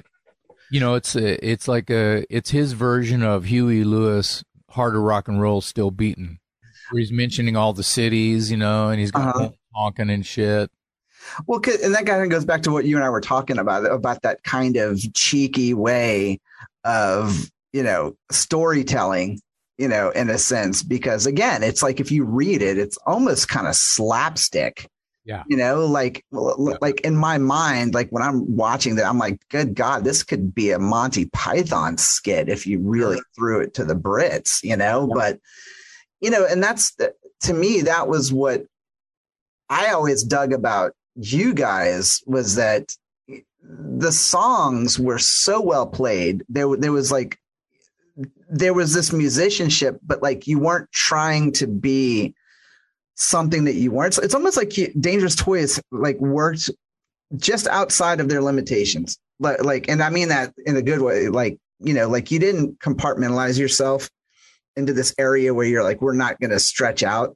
[0.69, 5.01] You know, it's a, it's like a it's his version of Huey Lewis heart of
[5.01, 6.39] rock and roll still beating,
[6.91, 9.49] where he's mentioning all the cities, you know, and he's got Uh-huh.
[9.73, 10.69] honking and shit.
[11.45, 13.85] Well, and that kind of goes back to what you and I were talking about
[13.85, 16.39] about that kind of cheeky way
[16.83, 19.41] of you know storytelling,
[19.77, 23.49] you know, in a sense, because again, it's like if you read it, it's almost
[23.49, 24.87] kind of slapstick.
[25.25, 25.43] Yeah.
[25.49, 26.77] You know, like Yeah.
[26.79, 30.55] like in my mind, like when I'm watching that, I'm like, good God, this could
[30.55, 35.05] be a Monty Python skit if you really threw it to the Brits, you know.
[35.13, 35.39] But
[36.21, 36.95] you know, and that's
[37.41, 38.63] to me, that was what
[39.69, 42.95] I always dug about you guys was that
[43.61, 46.43] the songs were so well played.
[46.47, 47.37] There, there was like,
[48.49, 52.33] there was this musicianship, but like you weren't trying to be
[53.15, 54.17] something that you weren't.
[54.19, 56.69] It's almost like Dangerous Toys like worked
[57.35, 59.19] just outside of their limitations.
[59.39, 61.27] Like, like, and I mean that in a good way.
[61.27, 64.09] Like, you know, like you didn't compartmentalize yourself
[64.75, 67.35] into this area where you're like, we're not going to stretch out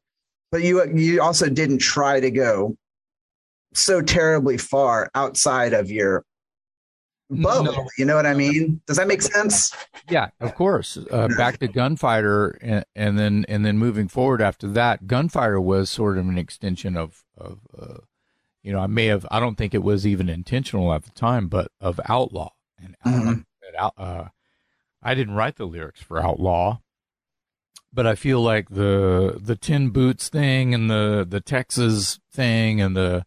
[0.51, 2.75] but you you also didn't try to go
[3.73, 6.25] so terribly far outside of your
[7.29, 7.71] bubble.
[7.71, 7.87] No.
[7.97, 8.81] You know what I mean?
[8.87, 9.73] Does that make sense?
[10.09, 10.97] Yeah, of course.
[11.09, 15.89] Uh, back to Gunfighter, and, and then and then moving forward after that, Gunfighter was
[15.89, 17.97] sort of an extension of of uh,
[18.63, 21.47] you know I may have I don't think it was even intentional at the time,
[21.47, 23.45] but of Outlaw and Mhm.
[23.77, 24.25] out, uh,
[25.01, 26.79] I didn't write the lyrics for Outlaw,
[27.93, 32.97] but I feel like the the Ten Boots thing and the the Texas thing and
[32.97, 33.25] the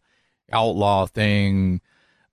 [0.51, 1.81] Outlaw thing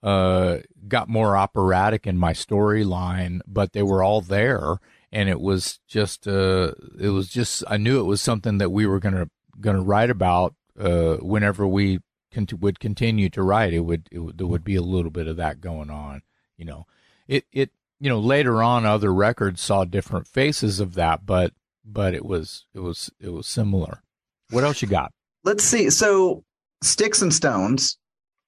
[0.02, 4.78] uh, got more operatic in my storyline, but they were all there,
[5.10, 8.86] and it was just uh, it was just I knew it was something that we
[8.86, 12.00] were gonna gonna write about uh, whenever we
[12.32, 13.72] cont- would continue to write.
[13.72, 16.22] It would, it would there would be a little bit of that going on,
[16.56, 16.86] you know.
[17.28, 17.70] It it
[18.00, 21.52] you know later on other records saw different faces of that, but
[21.84, 24.02] but it was it was it was similar.
[24.50, 25.12] What else you got?
[25.44, 25.90] Let's see.
[25.90, 26.44] So
[26.82, 27.96] Sticks and Stones,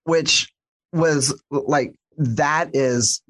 [0.04, 0.52] which
[0.92, 3.22] was like that is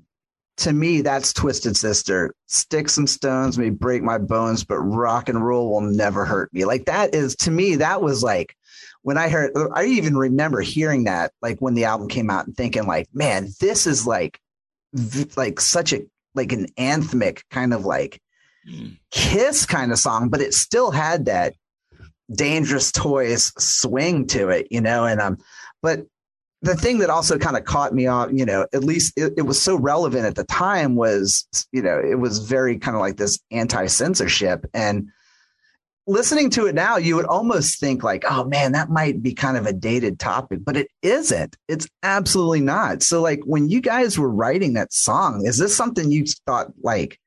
[0.57, 2.35] to me that's Twisted Sister.
[2.47, 6.65] Sticks and Stones may break my bones, but rock and roll will never hurt me.
[6.65, 8.55] Like that is to me that was like
[9.03, 12.57] when I heard I even remember hearing that like when the album came out and
[12.57, 14.39] thinking like, man, this is like
[15.37, 16.03] like such a
[16.35, 18.21] like an anthemic kind of like
[19.11, 21.55] kiss kind of song, but it still had that
[22.35, 25.05] dangerous toys swing to it, you know.
[25.05, 25.39] And um,
[25.83, 26.07] but
[26.65, 29.43] the thing that also kind of caught me off, you know, at least it, it
[29.43, 33.17] was so relevant at the time was, you know, it was very kind of like
[33.17, 35.09] this anti censorship and
[36.07, 39.57] listening to it now, you would almost think like, oh man, that might be kind
[39.57, 41.57] of a dated topic, but it isn't.
[41.69, 43.03] It's absolutely not.
[43.03, 47.19] So, like, when you guys were writing that song, is this something you thought like,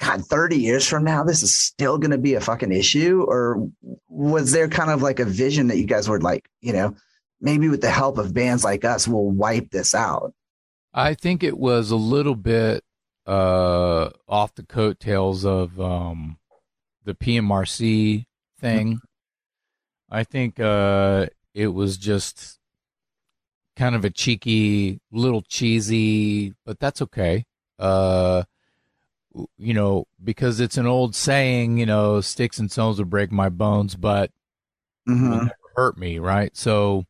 [0.00, 3.24] God, 30 years from now, this is still going to be a fucking issue?
[3.28, 3.68] Or
[4.08, 6.94] was there kind of like a vision that you guys were like, you know,
[7.40, 10.32] maybe with the help of bands like us, we'll wipe this out?
[10.92, 12.84] I think it was a little bit
[13.26, 16.38] uh, off the coattails of um,
[17.04, 18.24] the PMRC
[18.58, 19.00] thing.
[20.10, 22.58] I think uh, it was just
[23.76, 27.44] kind of a cheeky, little cheesy, but that's okay.
[27.78, 28.42] Uh,
[29.56, 33.48] you know, because it's an old saying, you know, sticks and stones will break my
[33.48, 34.32] bones, but
[35.08, 35.48] Mhm.
[35.76, 36.56] hurt me, right?
[36.56, 37.06] So,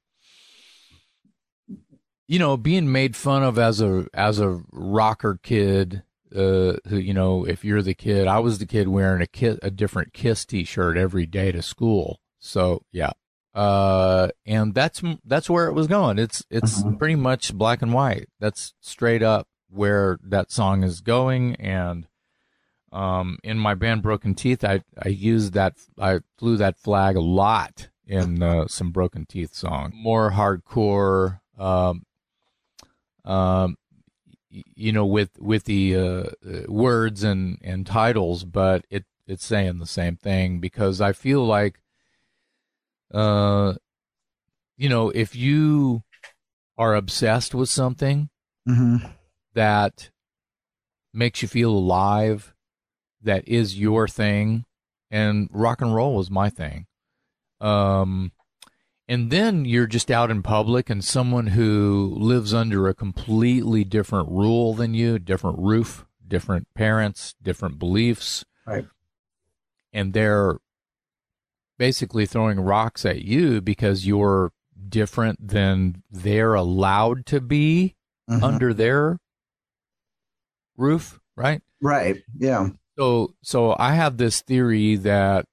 [2.31, 7.13] you know, being made fun of as a as a rocker kid, uh, who you
[7.13, 10.45] know, if you're the kid, I was the kid wearing a kit a different Kiss
[10.45, 12.21] T-shirt every day to school.
[12.39, 13.11] So yeah,
[13.53, 16.21] uh, and that's that's where it was going.
[16.21, 16.99] It's it's Mhm.
[16.99, 18.29] pretty much black and white.
[18.39, 22.07] That's straight up where that song is going and
[22.93, 27.21] um, in my band Broken Teeth, I I used that I flew that flag a
[27.21, 32.05] lot in uh, some Broken Teeth song, More hardcore, um,
[33.25, 33.77] um,
[34.51, 36.25] you know, with with the uh,
[36.69, 41.81] words and and titles, but it it's saying the same thing because I feel like,
[43.15, 43.75] uh,
[44.77, 46.03] you know, if you
[46.77, 48.31] are obsessed with something
[48.69, 49.07] mm-hmm.
[49.55, 50.11] that
[51.13, 52.55] makes you feel alive
[53.23, 54.65] that is your thing
[55.11, 56.87] and rock and roll was my thing
[57.61, 58.33] um
[59.11, 64.29] and then you're just out in public and someone who lives under a completely different
[64.29, 68.45] rule than you different roof different parents different beliefs.
[68.67, 68.87] Right.
[69.93, 70.59] And they're
[71.77, 74.53] basically throwing rocks at you because you're
[74.89, 77.97] different than they're allowed to be
[78.31, 78.45] mm-hmm.
[78.45, 79.19] under their
[80.77, 81.63] roof right?
[81.81, 82.23] Right.
[82.39, 82.69] Yeah.
[82.99, 85.47] So, so I have this theory that,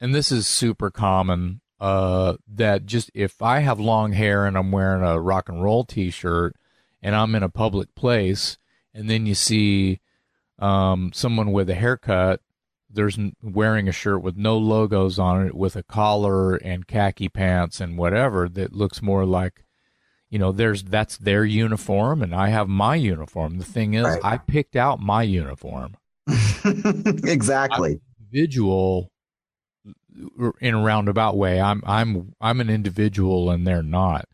[0.00, 4.72] and this is super common, uh, that just if I have long hair and I'm
[4.72, 6.56] wearing a rock and roll T-shirt,
[7.02, 8.58] and I'm in a public place,
[8.94, 10.00] and then you see
[10.58, 12.40] um, someone with a haircut,
[12.88, 17.80] there's wearing a shirt with no logos on it, with a collar and khaki pants
[17.80, 19.64] and whatever that looks more like,
[20.30, 23.58] you know, there's that's their uniform, and I have my uniform.
[23.58, 24.20] The thing is, right.
[24.24, 25.96] I picked out my uniform.
[26.64, 28.00] exactly.
[28.18, 29.12] individual
[30.60, 31.60] in a roundabout way.
[31.60, 34.26] I'm I'm I'm an individual and they're not.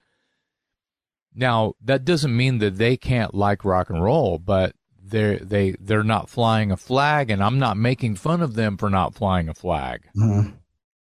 [1.34, 6.04] Now, that doesn't mean that they can't like rock and roll, but they're they they're
[6.04, 9.54] not flying a flag and I'm not making fun of them for not flying a
[9.54, 10.08] flag.
[10.16, 10.50] Mm-hmm.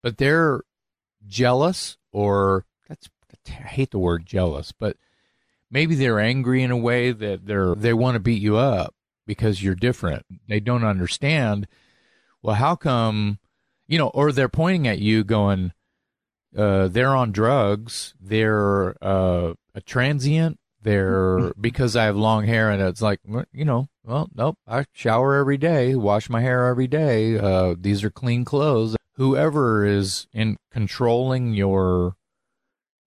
[0.02, 0.62] But they're
[1.28, 3.10] jealous or that's
[3.50, 4.98] I hate the word jealous, but
[5.72, 8.96] maybe they're angry in a way that they're they want to beat you up
[9.26, 10.26] because you're different.
[10.48, 11.68] They don't understand.
[12.42, 13.38] Well, how come,
[13.90, 15.74] you know, or they're pointing at you going,
[16.56, 22.82] uh, they're on drugs, they're uh, a transient, they're because I have long hair and
[22.82, 23.20] it's like,
[23.52, 27.38] you know, well, nope, I shower every day, wash my hair every day.
[27.38, 28.96] Uh, these are clean clothes.
[29.16, 32.16] Whoever is in controlling your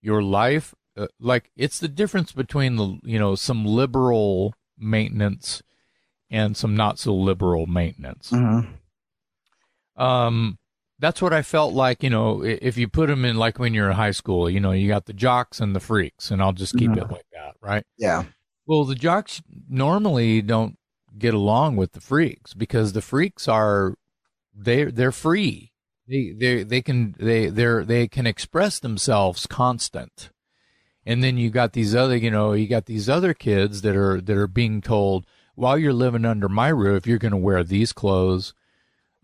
[0.03, 5.63] your life, uh, like it's the difference between the you know some liberal maintenance
[6.29, 8.31] and some not so liberal maintenance.
[8.31, 10.03] Mm-hmm.
[10.03, 10.59] Um,
[11.03, 12.05] that's what I felt like.
[12.05, 14.71] You know, if you put them in like when you're in high school, you know,
[14.71, 17.01] you got the jocks and the freaks, and I'll just keep mm-hmm.
[17.01, 17.85] it like that, right?
[17.99, 18.25] Yeah.
[18.67, 20.79] Well, the jocks normally don't
[21.19, 23.97] get along with the freaks because the freaks are
[24.55, 25.73] they they're free.
[26.07, 30.31] They they they can they they're they can express themselves constant.
[31.05, 34.21] And then you got these other, you know, you got these other kids that are
[34.21, 35.27] that are being told,
[35.57, 38.55] while you're living under my roof, you're going to wear these clothes.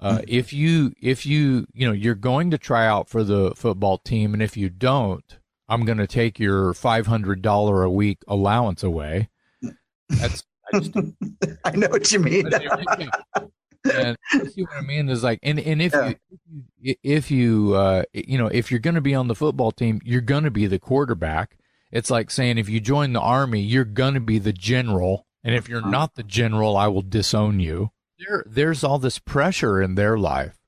[0.00, 0.24] Uh, mm-hmm.
[0.28, 4.32] if you if you you know you're going to try out for the football team,
[4.32, 5.38] and if you don't,
[5.68, 9.28] I'm going to take your five hundred dollar a week allowance away.
[10.08, 10.96] That's I, just,
[11.64, 12.48] I know what you mean.
[13.92, 14.16] and
[14.52, 16.12] see what I mean is like, and and if yeah.
[16.80, 20.00] you if you uh, you know if you're going to be on the football team,
[20.04, 21.58] you're going to be the quarterback.
[21.90, 25.54] It's like saying if you join the army, you're going to be the general and
[25.54, 27.90] if you're not the general, I will disown you.
[28.18, 30.58] There, there's all this pressure in their life.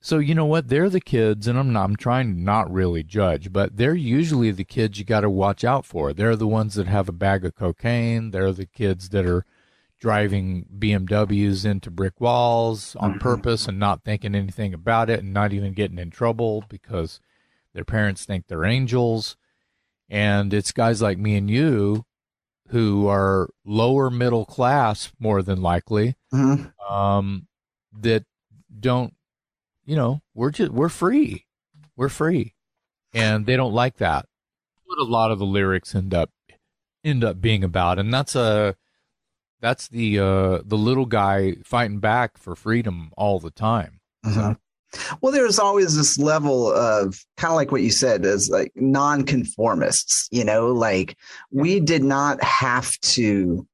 [0.00, 0.68] So you know what?
[0.68, 4.50] They're the kids, and I'm not, I'm trying to not really judge, but they're usually
[4.50, 6.12] the kids you got to watch out for.
[6.12, 8.30] They're the ones that have a bag of cocaine.
[8.30, 9.46] They're the kids that are
[9.98, 13.20] driving BMWs into brick walls on mm-hmm.
[13.20, 17.20] purpose and not thinking anything about it and not even getting in trouble because
[17.72, 19.38] their parents think they're angels.
[20.10, 22.04] And it's guys like me and you
[22.74, 26.92] who are lower middle class more than likely mm-hmm.
[26.92, 27.46] um,
[28.00, 28.24] that
[28.80, 29.14] don't
[29.84, 31.46] you know we're just we're free.
[31.96, 32.56] We're free.
[33.12, 34.26] And they don't like that.
[34.86, 36.30] What a lot of the lyrics end up
[37.04, 38.00] end up being about.
[38.00, 38.74] And that's a
[39.60, 44.00] that's the uh the little guy fighting back for freedom all the time.
[44.26, 44.34] Mm-hmm.
[44.34, 44.56] so
[45.20, 50.28] well, there's always this level of kind of like what you said as like nonconformists,
[50.30, 51.16] you know, like
[51.50, 53.66] we did not have to,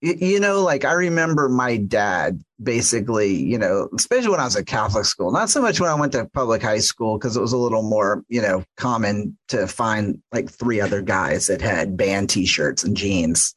[0.00, 4.66] you know, like I remember my dad basically, you know, especially when I was at
[4.66, 7.52] Catholic school, not so much when I went to public high school because it was
[7.52, 12.30] a little more, you know, common to find like three other guys that had band
[12.30, 13.54] t shirts and jeans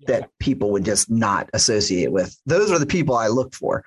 [0.00, 0.06] yeah.
[0.08, 2.38] that people would just not associate with.
[2.46, 3.84] Those are the people I looked for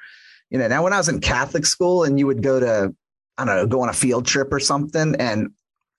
[0.52, 2.94] you know, now when I was in Catholic school and you would go to,
[3.38, 5.52] I don't know, go on a field trip or something, and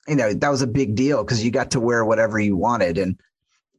[0.07, 2.99] you know that was a big deal because you got to wear whatever you wanted,
[2.99, 3.19] and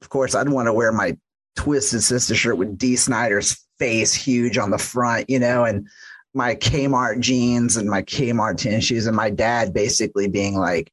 [0.02, 1.16] of course I'd want to wear my
[1.56, 5.88] twisted sister shirt with Dee Snider's face huge on the front, you know, and
[6.34, 10.92] my Kmart jeans and my Kmart tennis shoes, and my dad basically being like,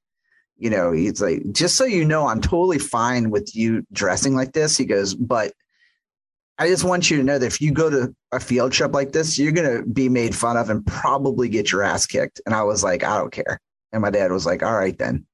[0.59, 4.53] you know, he's like, just so you know, I'm totally fine with you dressing like
[4.53, 4.77] this.
[4.77, 5.55] He goes, but
[6.61, 9.13] I just want you to know that if you go to a field trip like
[9.13, 12.41] this, you're going to be made fun of and probably get your ass kicked.
[12.45, 13.59] And I was like, I don't care.
[13.93, 15.25] And my dad was like, all right, then.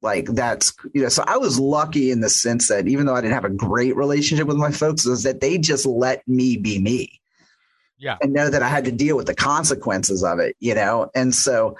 [0.00, 3.20] Like that's, you know, so I was lucky in the sense that even though I
[3.20, 6.78] didn't have a great relationship with my folks, is that they just let me be
[6.78, 7.20] me.
[7.98, 8.16] Yeah.
[8.20, 11.10] And know that I had to deal with the consequences of it, you know?
[11.14, 11.76] And so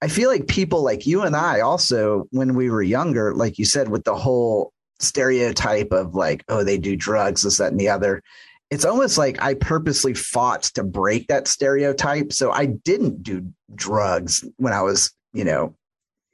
[0.00, 3.64] I feel like people like you and I also, when we were younger, like you
[3.64, 7.88] said, with the whole stereotype of like, oh, they do drugs, this, that, and the
[7.88, 8.22] other.
[8.70, 12.32] It's almost like I purposely fought to break that stereotype.
[12.32, 15.74] So I didn't do drugs when I was, you know,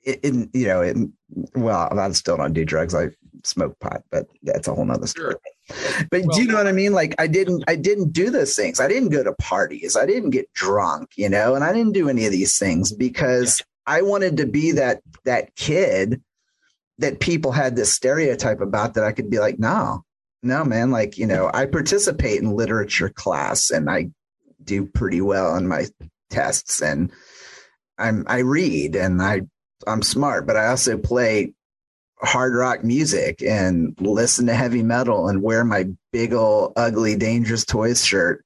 [0.02, 1.12] in, you know, in,
[1.54, 2.94] well, I still don't do drugs.
[2.94, 3.10] I
[3.44, 5.34] smoke pot, but that's a whole nother story.
[5.68, 6.06] Sure.
[6.10, 6.92] But well, do you know what I mean?
[6.92, 8.80] Like I didn't, I didn't do those things.
[8.80, 9.96] I didn't go to parties.
[9.96, 13.60] I didn't get drunk, you know, and I didn't do any of these things because
[13.60, 13.94] yeah.
[13.94, 16.20] I wanted to be that, that kid
[16.98, 20.04] that people had this stereotype about that I could be like, no,
[20.42, 20.90] no, man.
[20.90, 24.10] Like, you know, I participate in literature class and I
[24.62, 25.86] do pretty well on my
[26.30, 27.10] tests and
[27.98, 29.42] I'm, I read and I,
[29.86, 31.52] I'm smart, but I also play
[32.20, 37.64] hard rock music and listen to heavy metal and wear my big old ugly dangerous
[37.64, 38.44] toys shirt,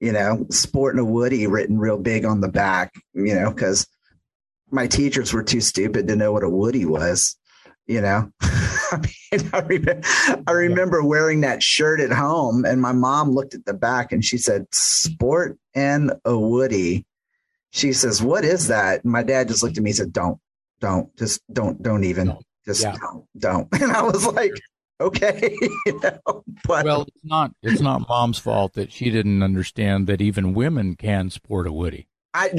[0.00, 3.86] you know, sporting a Woody written real big on the back, you know, because
[4.70, 7.36] my teachers were too stupid to know what a Woody was
[7.88, 8.30] you know?
[8.40, 10.00] I, mean, I, remember,
[10.46, 14.24] I remember wearing that shirt at home and my mom looked at the back and
[14.24, 17.04] she said sport and a woody.
[17.70, 19.04] She says what is that?
[19.04, 20.38] And my dad just looked at me and said don't
[20.80, 22.46] don't just don't don't even don't.
[22.64, 22.94] just yeah.
[23.00, 23.68] don't don't.
[23.82, 24.52] And i was like
[25.00, 25.54] okay
[25.86, 30.20] you know, but well it's not it's not mom's fault that she didn't understand that
[30.20, 32.08] even women can sport a woody.
[32.34, 32.50] I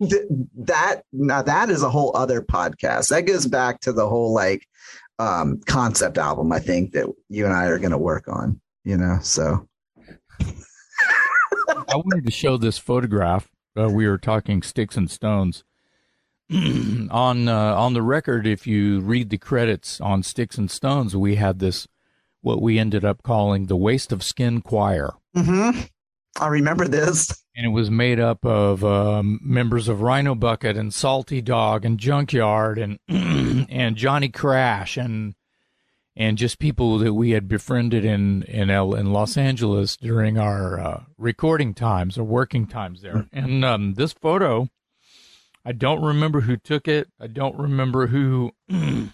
[0.00, 3.08] that now that is a whole other podcast.
[3.10, 4.66] That goes back to the whole like
[5.18, 6.52] um concept album.
[6.52, 8.60] I think that you and I are going to work on.
[8.84, 9.68] You know, so
[11.68, 13.50] I wanted to show this photograph.
[13.78, 15.64] Uh, we were talking sticks and stones.
[16.50, 21.36] on uh, on the record, if you read the credits on Sticks and Stones, we
[21.36, 21.86] had this
[22.40, 25.10] what we ended up calling the Waste of Skin Choir.
[25.36, 25.82] Mm-hmm.
[26.40, 27.44] I remember this.
[27.60, 32.00] And it was made up of um, members of Rhino Bucket and Salty Dog and
[32.00, 32.98] Junkyard and
[33.68, 35.34] and Johnny Crash and
[36.16, 40.80] and just people that we had befriended in in L, in Los Angeles during our
[40.80, 43.16] uh, recording times or working times there.
[43.16, 43.38] Mm-hmm.
[43.38, 44.70] And um, this photo,
[45.62, 47.08] I don't remember who took it.
[47.20, 48.52] I don't remember who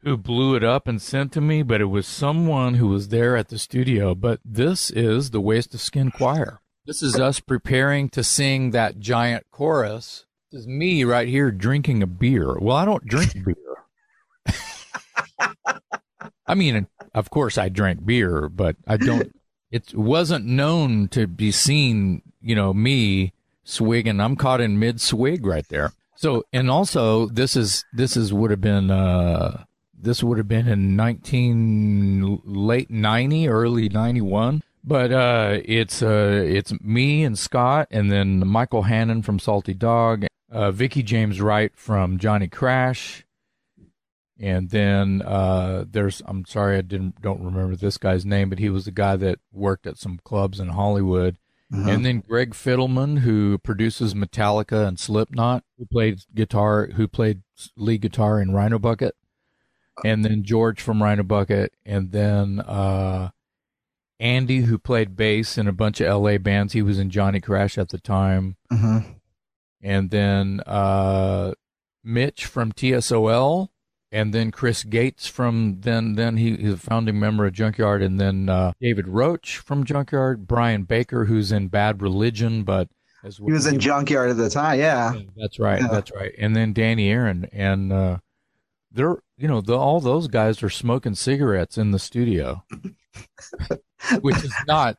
[0.00, 3.36] who blew it up and sent to me, but it was someone who was there
[3.36, 4.16] at the studio.
[4.16, 6.58] But this is the Waste of Skin Choir.
[6.84, 10.26] This is us preparing to sing that giant chorus.
[10.50, 12.58] This is me right here drinking a beer.
[12.58, 14.56] Well, I don't drink beer.
[16.46, 19.32] I mean, of course I drink beer, but I don't.
[19.70, 24.20] It wasn't known to be seen, you know, me swigging.
[24.20, 25.92] I'm caught in mid swig right there.
[26.16, 29.64] So, and also this is this is would have been uh
[29.94, 36.72] this would have been in 19 late 90 early 91 but uh, it's uh, it's
[36.80, 42.18] me and Scott and then Michael Hannon from Salty Dog uh, Vicki James Wright from
[42.18, 43.24] Johnny Crash.
[44.38, 48.68] And then uh, there's I'm sorry I didn't don't remember this guy's name but he
[48.68, 51.38] was the guy that worked at some clubs in Hollywood.
[51.74, 51.88] Uh-huh.
[51.88, 57.42] and then Greg Fidelman who produces Metallica and Slipknot who played guitar who played
[57.76, 59.14] lead guitar in Rhino Bucket.
[60.04, 63.30] And then George from Rhino Bucket, and then uh,
[64.22, 66.72] Andy, who played bass in a bunch of LA bands.
[66.72, 68.56] He was in Johnny Crash at the time.
[68.70, 69.00] Uh-huh.
[69.82, 71.54] And then uh,
[72.04, 73.70] Mitch from TSOL,
[74.12, 78.20] and then Chris Gates from then then he, he's a founding member of Junkyard, and
[78.20, 82.88] then uh, David Roach from Junkyard, Brian Baker, who's in Bad Religion, but
[83.24, 84.78] as well, he was in Junkyard at the time.
[84.78, 85.88] Yeah, yeah that's right, yeah.
[85.88, 86.32] that's right.
[86.38, 88.18] And then Danny Aaron, and uh,
[88.94, 92.64] they're you know the, all those guys are smoking cigarettes in the studio
[94.20, 94.96] which is not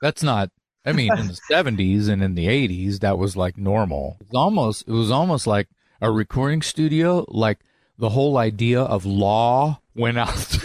[0.00, 0.50] that's not
[0.84, 4.16] i mean in the 70s and in the 80s that was like normal.
[4.20, 5.68] It's almost it was almost like
[6.00, 7.60] a recording studio like
[7.98, 10.58] the whole idea of law went out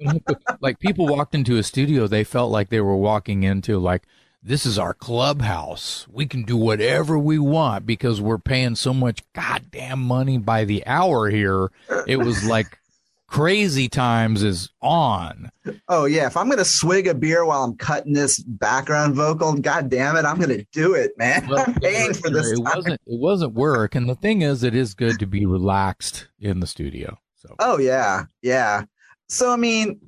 [0.60, 4.02] like people walked into a studio they felt like they were walking into like
[4.44, 6.06] this is our clubhouse.
[6.10, 10.86] We can do whatever we want because we're paying so much goddamn money by the
[10.86, 11.70] hour here.
[12.06, 12.78] It was like
[13.26, 15.50] crazy times is on.
[15.88, 19.88] Oh yeah, if I'm gonna swig a beer while I'm cutting this background vocal, god
[19.88, 21.46] damn it, I'm gonna do it, man.
[21.48, 22.50] But, I'm paying for this.
[22.50, 22.64] It time.
[22.76, 26.60] wasn't it wasn't work, and the thing is, it is good to be relaxed in
[26.60, 27.18] the studio.
[27.36, 28.84] So Oh yeah, yeah.
[29.28, 30.00] So I mean,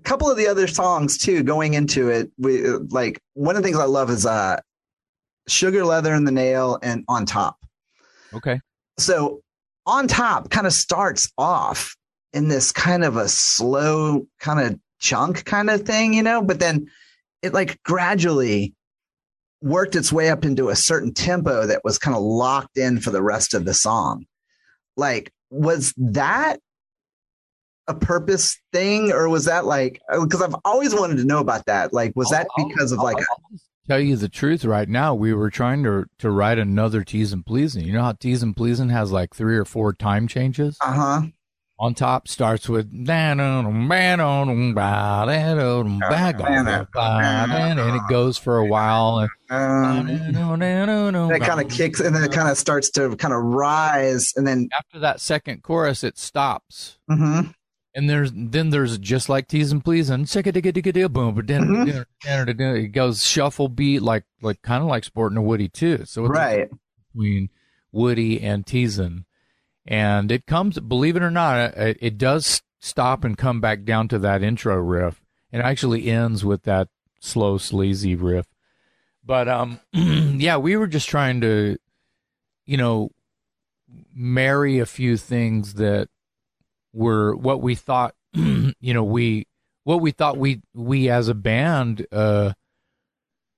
[0.00, 1.42] a couple of the other songs too.
[1.42, 4.60] Going into it, we like one of the things I love is uh,
[5.46, 7.56] "Sugar Leather in the Nail" and "On Top."
[8.34, 8.60] okay,
[8.98, 9.40] So
[9.86, 11.96] "On Top" kind of starts off
[12.32, 16.60] in this kind of a slow kind of chunk kind of thing, you know, but
[16.60, 16.88] then
[17.42, 18.74] it like gradually
[19.62, 23.10] worked its way up into a certain tempo that was kind of locked in for
[23.10, 24.24] the rest of the song.
[24.96, 26.60] Like, was that
[27.90, 31.92] a purpose thing or was that like because I've always wanted to know about that.
[31.92, 33.18] Like, was that because of like
[33.52, 35.14] just tell you the truth right now.
[35.14, 37.84] We were trying to to write another tease and pleasing.
[37.84, 40.76] You know how tease and pleasing has like three or four time changes.
[40.80, 41.22] uh huh
[41.78, 42.90] On top starts with
[47.78, 49.26] and it goes for a while.
[49.50, 53.42] um, that That kind of kicks and then it kind of starts to kind of
[53.42, 56.98] rise and then after that second chorus, it stops.
[57.10, 57.54] mhm.
[57.94, 61.34] And there's then there's just like tease and please and chicka digga digga digga boom,
[61.34, 62.04] but then Mhm.
[62.76, 66.04] it goes shuffle beat like like kind of like sporting a Woody too.
[66.04, 66.70] So it's right
[67.12, 67.48] between
[67.90, 69.24] Woody and teasing,
[69.86, 70.78] and it comes.
[70.78, 74.76] Believe it or not, it, it does stop and come back down to that intro
[74.76, 75.20] riff.
[75.50, 76.88] It actually ends with that
[77.18, 78.46] slow sleazy riff.
[79.24, 81.76] But um, yeah, we were just trying to,
[82.66, 83.10] you know,
[84.14, 86.08] marry a few things that
[86.92, 89.46] were what we thought, you know, we
[89.84, 92.52] what we thought we we as a band uh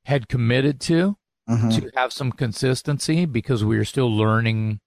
[0.05, 1.17] had committed to
[1.49, 1.75] Mhm.
[1.75, 4.79] to have some consistency because we were still learning.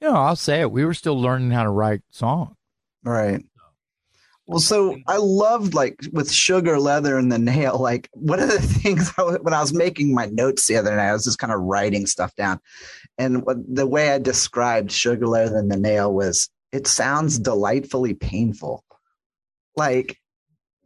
[0.00, 0.70] You know, I'll say it.
[0.70, 2.54] We were still learning how to write songs.
[3.02, 3.42] Right.
[4.46, 7.78] Well, so I loved like with sugar, leather, and the nail.
[7.78, 11.08] Like one of the things I, when I was making my notes the other night,
[11.08, 12.60] I was just kind of writing stuff down,
[13.18, 18.14] and what, the way I described sugar, leather, and the nail was it sounds delightfully
[18.14, 18.84] painful.
[19.76, 20.18] Like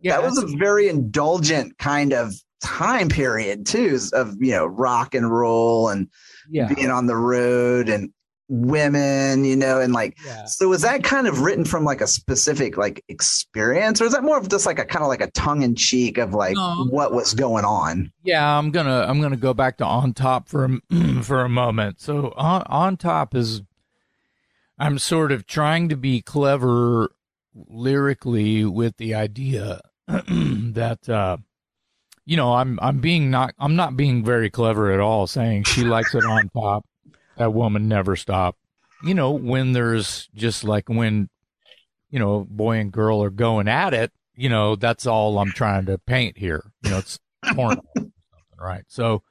[0.04, 5.30] that was a very indulgent kind of time period too, of you know rock and
[5.30, 6.08] roll and
[6.48, 6.72] yeah.
[6.72, 8.12] being on the road and
[8.50, 10.44] women, you know, and like yeah.
[10.44, 14.24] so was that kind of written from like a specific like experience, or is that
[14.24, 16.86] more of just like a kind of like a tongue in cheek of like No.
[16.90, 18.12] what was going on?
[18.22, 22.00] Yeah, I'm gonna I'm gonna go back to on top for a, for a moment.
[22.00, 23.62] So on on top is
[24.80, 27.10] I'm sort of trying to be clever
[27.54, 31.36] lyrically with the idea that uh
[32.24, 35.84] you know I'm I'm being not I'm not being very clever at all saying she
[35.84, 36.86] likes it on top.
[37.36, 38.56] That woman never stop.
[39.04, 41.28] You know when there's just like when
[42.10, 44.12] you know boy and girl are going at it.
[44.34, 46.72] You know that's all I'm trying to paint here.
[46.82, 48.12] You know it's something,
[48.58, 48.84] right?
[48.88, 49.22] So,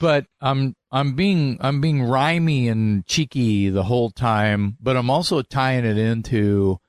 [0.00, 5.42] but I'm I'm being I'm being rhymey and cheeky the whole time, but I'm also
[5.42, 6.80] tying it into,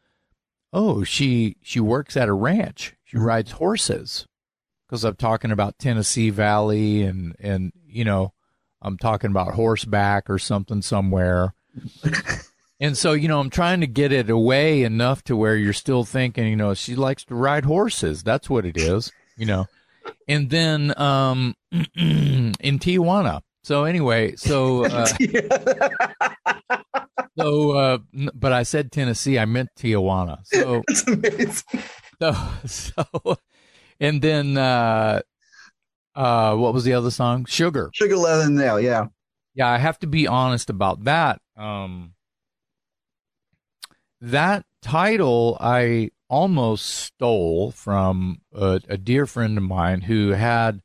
[0.74, 2.96] oh, she she works at a ranch.
[3.04, 3.26] She mm-hmm.
[3.26, 4.28] rides horses,
[4.88, 8.34] because I'm talking about Tennessee Valley and and you know
[8.82, 11.54] I'm talking about horseback or something somewhere.
[12.80, 16.04] And so, you know, I'm trying to get it away enough to where you're still
[16.04, 18.22] thinking, you know, she likes to ride horses.
[18.22, 19.68] That's what it is, you know.
[20.28, 23.42] And then um in Tijuana.
[23.64, 25.08] So anyway, so uh,
[27.38, 27.98] so uh
[28.34, 30.40] but I said Tennessee, I meant Tijuana.
[30.46, 30.84] So
[32.20, 32.36] so
[32.66, 33.38] so
[34.00, 35.22] and then uh
[36.16, 37.46] uh what was the other song?
[37.46, 37.90] Sugar.
[37.94, 38.80] Sugar, leather, nail.
[38.80, 39.08] Yeah.
[39.56, 41.40] Yeah, I have to be honest about that.
[41.56, 42.14] Um,
[44.20, 50.82] that title I almost stole from a, a dear friend of mine who had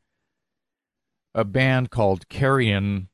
[1.35, 3.09] a band called Carrion.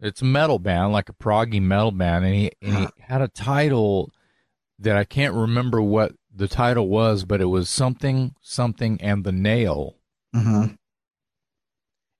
[0.00, 3.28] It's a metal band, like a proggy metal band, and he, and he had a
[3.28, 4.10] title
[4.78, 9.32] that I can't remember what the title was, but it was something, something, and the
[9.32, 9.96] nail.
[10.34, 10.74] Mm-hmm.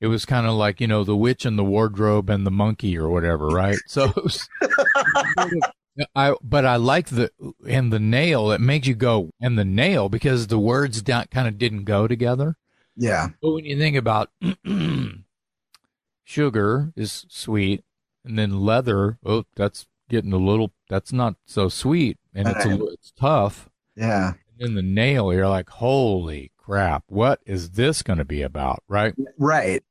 [0.02, 2.98] It was kind of like, you know, the witch and the wardrobe and the monkey
[2.98, 3.78] or whatever, right?
[3.86, 5.72] So, it was sort of-
[6.14, 7.30] I, but I like the,
[7.66, 11.48] and the nail, it makes you go, and the nail, because the words don't, kind
[11.48, 12.56] of didn't go together.
[12.96, 13.28] Yeah.
[13.42, 14.30] But when you think about
[16.24, 17.84] sugar is sweet,
[18.24, 22.68] and then leather, oh, that's getting a little, that's not so sweet, and it's a,
[22.70, 22.80] Right.
[22.92, 23.68] it's tough.
[23.96, 24.34] Yeah.
[24.58, 28.82] And then the nail, you're like, holy crap, what is this going to be about,
[28.88, 29.14] right?
[29.38, 29.82] Right.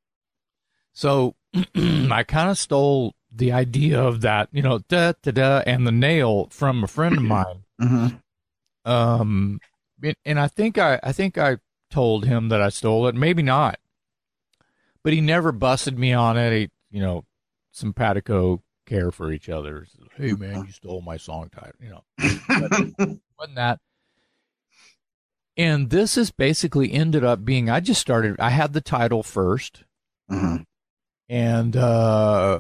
[0.93, 1.35] So
[1.75, 5.91] I kind of stole the idea of that, you know, da da da, and the
[5.91, 7.45] nail from a friend of mine.
[7.79, 8.91] Mm-hmm.
[8.91, 9.59] Um,
[10.25, 11.57] and I think I, I think I
[11.91, 13.13] told him that I stole it.
[13.13, 13.77] Maybe not,
[15.03, 16.53] but he never busted me on it.
[16.57, 17.25] He, you know,
[17.71, 19.85] simpatico care for each other.
[20.15, 21.75] Hey man, you stole my song title.
[21.79, 23.79] You know, wasn't that?
[25.55, 27.69] And this is basically ended up being.
[27.69, 28.35] I just started.
[28.39, 29.83] I had the title 1st
[30.31, 30.63] mm-hmm.
[31.29, 32.59] and uh,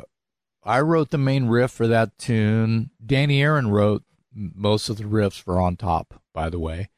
[0.67, 2.91] I wrote the main riff for that tune.
[3.03, 4.03] Danny Aaron wrote
[4.33, 6.89] most of the riffs for On Top, by the way.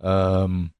[0.00, 0.72] Um,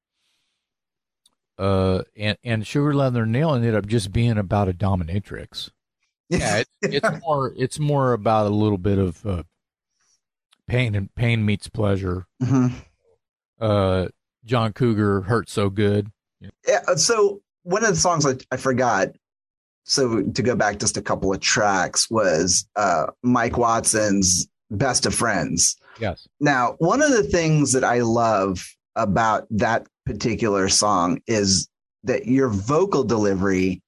[1.57, 5.69] uh, and and Sugar Leather Nail ended up just being about a dominatrix.
[6.29, 9.43] Yeah, it, it's more it's more about a little bit of uh,
[10.67, 12.25] pain and pain meets pleasure.
[12.41, 12.75] Mm-hmm.
[13.59, 14.07] Uh,
[14.45, 16.11] John Cougar hurt so good.
[16.39, 16.79] Yeah.
[16.87, 19.09] Uh, so one of the songs I, I forgot.
[19.83, 25.13] So to go back just a couple of tracks was uh, Mike Watson's "Best of
[25.13, 26.27] Friends." Yes.
[26.39, 28.65] Now, one of the things that I love
[28.95, 31.67] about that particular song is
[32.03, 33.81] that your vocal delivery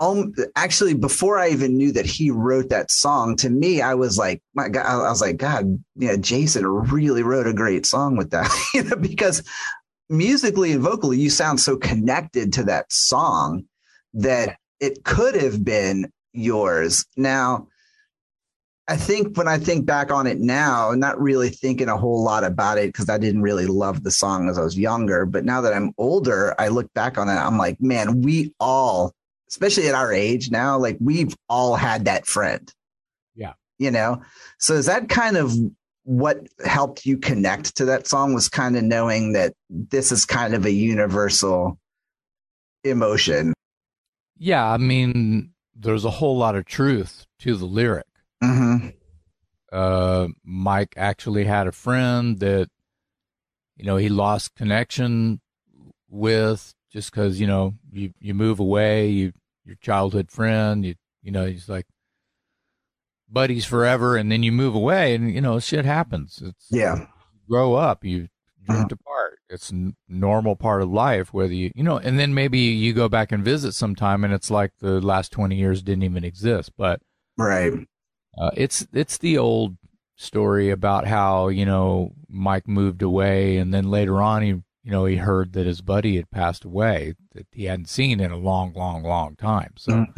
[0.00, 4.16] um, actually before I even knew that he wrote that song, to me, I was
[4.16, 8.30] like, my God, I was like, God, yeah, Jason really wrote a great song with
[8.30, 9.42] that, you know, because
[10.08, 13.64] musically and vocally, you sound so connected to that song
[14.14, 17.04] that it could have been yours.
[17.16, 17.68] Now,
[18.90, 22.42] I think when I think back on it now, not really thinking a whole lot
[22.42, 25.26] about it because I didn't really love the song as I was younger.
[25.26, 29.12] But now that I'm older, I look back on it, I'm like, man, we all,
[29.48, 32.72] especially at our age now, like we've all had that friend.
[33.36, 33.52] Yeah.
[33.78, 34.22] You know?
[34.58, 35.52] So is that kind of
[36.02, 40.52] what helped you connect to that song was kind of knowing that this is kind
[40.52, 41.78] of a universal
[42.82, 43.54] emotion?
[44.40, 44.66] Yeah.
[44.66, 48.06] I mean, there's a whole lot of truth to the lyric
[48.42, 48.88] Mm-hmm.
[49.72, 52.68] Uh, Mike actually had a friend that,
[53.76, 55.40] you know, he lost connection
[56.08, 59.32] with just because you know you you move away, you
[59.64, 61.86] your childhood friend, you you know he's like
[63.28, 66.42] buddies forever, and then you move away, and you know shit happens.
[66.44, 67.06] It's yeah,
[67.48, 68.28] grow up, you
[68.64, 68.92] drift mm-hmm.
[68.92, 69.38] apart.
[69.50, 69.72] It's
[70.08, 71.34] normal part of life.
[71.34, 74.50] Whether you you know, and then maybe you go back and visit sometime, and it's
[74.50, 76.72] like the last twenty years didn't even exist.
[76.78, 77.00] But
[77.36, 77.72] right,
[78.38, 79.76] uh, it's it's the old
[80.16, 85.04] story about how you know Mike moved away, and then later on he you know
[85.04, 88.72] he heard that his buddy had passed away that he hadn't seen in a long,
[88.74, 89.74] long, long time.
[89.76, 89.92] So.
[89.92, 90.12] Mm.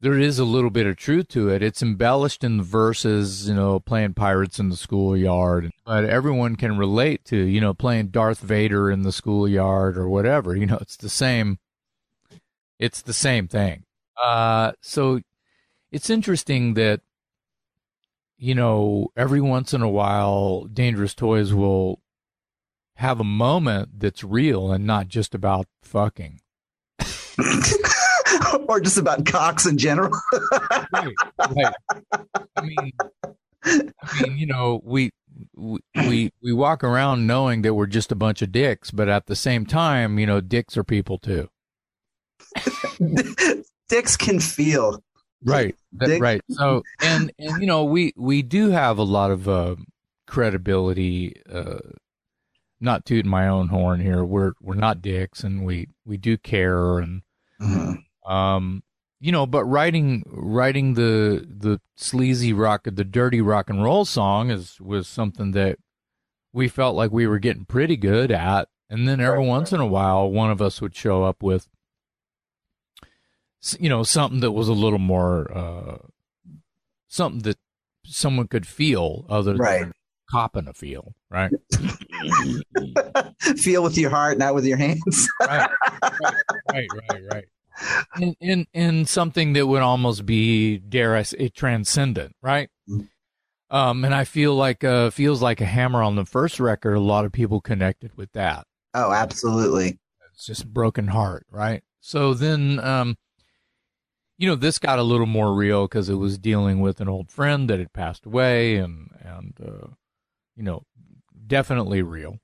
[0.00, 1.62] There is a little bit of truth to it.
[1.62, 6.76] It's embellished in the verses, you know, playing pirates in the schoolyard, but everyone can
[6.76, 10.54] relate to, you know, playing Darth Vader in the schoolyard or whatever.
[10.54, 11.58] You know, it's the same.
[12.78, 13.84] It's the same thing.
[14.22, 15.20] Uh, so
[15.90, 17.00] it's interesting that
[18.38, 22.02] you know every once in a while dangerous toys will
[22.96, 26.40] have a moment that's real and not just about fucking
[28.68, 30.12] or just about cocks in general.
[30.92, 31.74] Right, right.
[32.56, 32.92] i mean
[33.64, 35.10] i mean you know we
[35.94, 39.36] we we walk around knowing that we're just a bunch of dicks but at the
[39.36, 41.48] same time you know dicks are people too.
[43.88, 45.02] Dicks can feel.
[45.44, 46.40] Right right.
[46.50, 49.76] So and and you know we we do have a lot of uh,
[50.26, 51.78] credibility uh,
[52.80, 54.24] not tooting my own horn here.
[54.24, 57.22] We're we're not dicks and we we do care and
[57.60, 57.94] mm-hmm.
[58.26, 58.82] Um
[59.20, 64.50] you know but writing writing the the sleazy rock the dirty rock and roll song
[64.50, 65.78] is was something that
[66.52, 69.80] we felt like we were getting pretty good at and then every right, once right.
[69.80, 71.68] in a while one of us would show up with
[73.78, 75.98] you know, something that was a little more, uh,
[77.08, 77.58] something that
[78.04, 79.80] someone could feel other right.
[79.80, 79.92] than
[80.30, 81.52] copping a feel, right?
[83.56, 85.28] feel with your heart, not with your hands.
[85.40, 85.68] right,
[86.02, 87.44] right, right, right, right.
[88.20, 92.70] In, in in something that would almost be, dare I say, transcendent, right?
[92.88, 93.06] Mm-hmm.
[93.68, 96.94] Um, and I feel like uh, feels like a hammer on the first record.
[96.94, 98.66] A lot of people connected with that.
[98.94, 99.98] Oh, absolutely.
[100.32, 101.82] It's just broken heart, right?
[102.00, 103.16] So then, um,
[104.38, 107.30] you know, this got a little more real because it was dealing with an old
[107.30, 109.88] friend that had passed away, and and uh,
[110.54, 110.84] you know,
[111.46, 112.38] definitely real.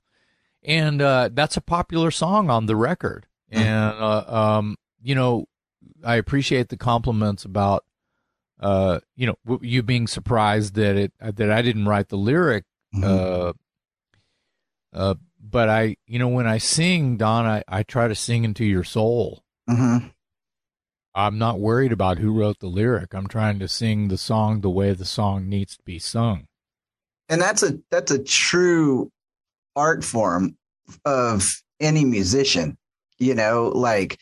[0.63, 3.63] And uh, that's a popular song on the record, mm-hmm.
[3.63, 5.45] and uh, um, you know,
[6.03, 7.83] I appreciate the compliments about
[8.59, 12.63] uh, you know, you being surprised that it that I didn't write the lyric.
[12.95, 13.03] Mm-hmm.
[13.03, 13.53] Uh,
[14.97, 18.63] uh, but I, you know, when I sing, Don, I, I try to sing into
[18.63, 19.43] your soul.
[19.69, 20.07] Mm-hmm.
[21.15, 23.13] I'm not worried about who wrote the lyric.
[23.13, 26.47] I'm trying to sing the song the way the song needs to be sung.
[27.29, 29.11] and that's a that's a true
[29.75, 30.57] art form
[31.05, 32.77] of any musician
[33.17, 34.19] you know like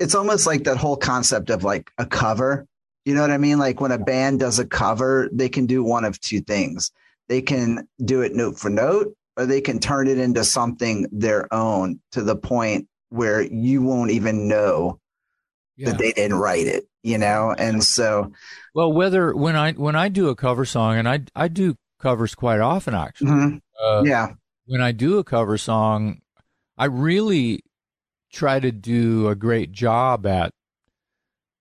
[0.00, 2.66] it's almost like that whole concept of like a cover.
[3.04, 3.58] You know what i mean?
[3.58, 6.90] Like when a band does a cover they can do one of two things.
[7.28, 11.52] They can do it note for note or they can turn it into something their
[11.54, 14.98] own to the point where you won't even know
[15.76, 15.90] yeah.
[15.90, 17.54] that they didn't write it you know?
[17.56, 18.32] And so
[18.74, 22.34] well whether when i when i do a cover song and i i do covers
[22.34, 23.56] quite often actually mm-hmm.
[23.84, 24.32] uh, yeah.
[24.66, 26.20] when i do a cover song
[26.78, 27.62] i really
[28.32, 30.52] try to do a great job at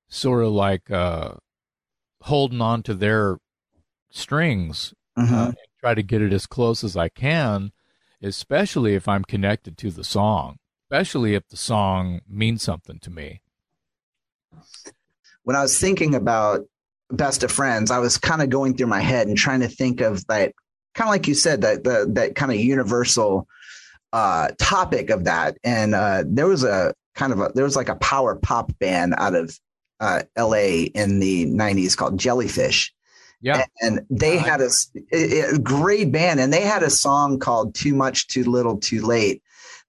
[0.08, 1.34] sort of like uh
[2.22, 3.38] holding on to their
[4.12, 5.34] strings mm-hmm.
[5.34, 7.72] uh, and try to get it as close as i can
[8.22, 13.42] especially if i'm connected to the song especially if the song means something to me
[15.44, 16.68] when I was thinking about
[17.10, 20.02] best of friends, I was kind of going through my head and trying to think
[20.02, 20.54] of that
[20.94, 23.48] kind of like you said that the that kind of universal
[24.14, 25.58] uh, topic of that.
[25.64, 29.16] And uh, there was a kind of a there was like a power pop band
[29.18, 29.58] out of
[30.00, 30.84] uh, L.A.
[30.84, 32.94] in the '90s called Jellyfish.
[33.42, 34.70] Yeah, and they had a,
[35.14, 39.42] a great band, and they had a song called "Too Much, Too Little, Too Late."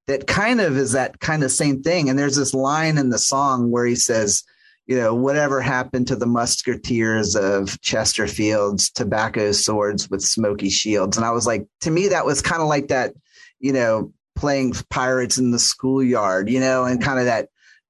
[0.06, 2.08] That kind of is that kind of same thing.
[2.08, 4.42] And there's this line in the song where he says,
[4.90, 11.16] you know, whatever happened to the musketeers of Chesterfield's tobacco swords with smoky shields.
[11.16, 13.14] And I was like, to me, that was kind of like that,
[13.60, 17.48] you know, playing pirates in the schoolyard, you know, and kind of that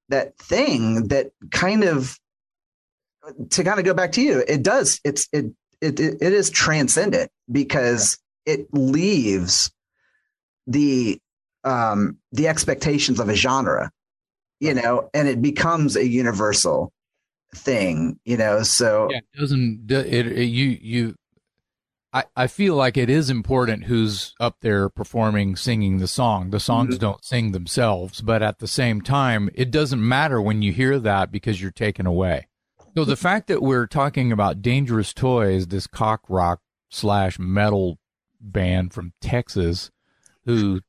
[0.08, 2.18] that thing that kind of
[3.50, 5.46] to kind of go back to you, it does, it's it
[5.80, 9.70] it it, it is transcendent because it leaves
[10.66, 11.20] the
[11.64, 13.90] um the expectations of a genre
[14.60, 16.92] you know, and it becomes a universal
[17.54, 18.62] thing, you know.
[18.62, 21.14] So yeah, it doesn't it, it, you you
[22.12, 26.50] I, I feel like it is important who's up there performing, singing the song.
[26.50, 27.00] The songs mm-hmm.
[27.00, 31.30] don't sing themselves, but at the same time, it doesn't matter when you hear that
[31.30, 32.48] because you're taken away.
[32.96, 37.98] So the fact that we're talking about Dangerous Toys, this cock rock slash metal
[38.40, 39.92] band from Texas,
[40.44, 40.80] who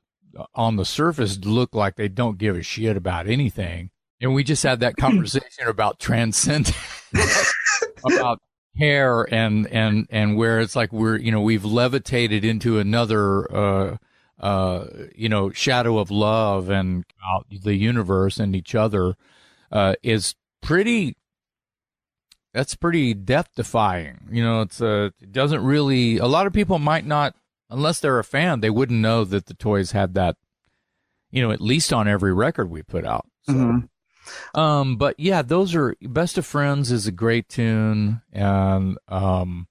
[0.55, 3.91] on the surface look like they don't give a shit about anything.
[4.19, 6.73] And we just had that conversation about transcendence,
[8.03, 8.39] about
[8.77, 13.97] hair and and and where it's like we're you know we've levitated into another uh
[14.39, 17.03] uh you know shadow of love and
[17.51, 19.15] the universe and each other
[19.71, 21.17] uh is pretty
[22.53, 26.79] that's pretty death defying you know it's uh it doesn't really a lot of people
[26.79, 27.35] might not
[27.71, 30.35] unless they're a fan, they wouldn't know that the toys had that,
[31.31, 33.25] you know, at least on every record we put out.
[33.43, 33.79] So, mm-hmm.
[34.55, 39.67] Um, but yeah, those are Best of Friends is a great tune, and um,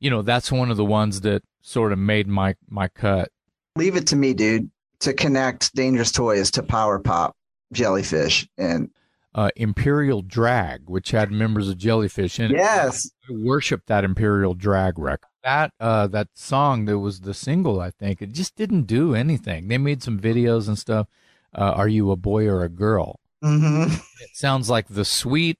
[0.00, 3.30] you know, that's one of the ones that sort of made my my cut.
[3.76, 4.70] Leave it to me, dude,
[5.00, 7.36] to connect Dangerous Toys to Power Pop,
[7.72, 8.90] Jellyfish, and
[9.34, 12.56] uh, Imperial Drag, which had members of Jellyfish in yes.
[12.56, 12.58] it.
[12.58, 17.80] Yes, I worship that Imperial Drag record that uh that song that was the single
[17.80, 21.06] i think it just didn't do anything they made some videos and stuff
[21.54, 23.92] uh, are you a boy or a girl mm-hmm.
[24.20, 25.58] it sounds like the sweet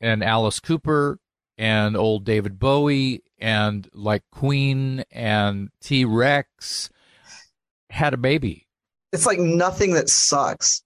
[0.00, 1.18] and alice cooper
[1.58, 6.90] and old david bowie and like queen and t-rex
[7.90, 8.66] had a baby
[9.12, 10.82] it's like nothing that sucks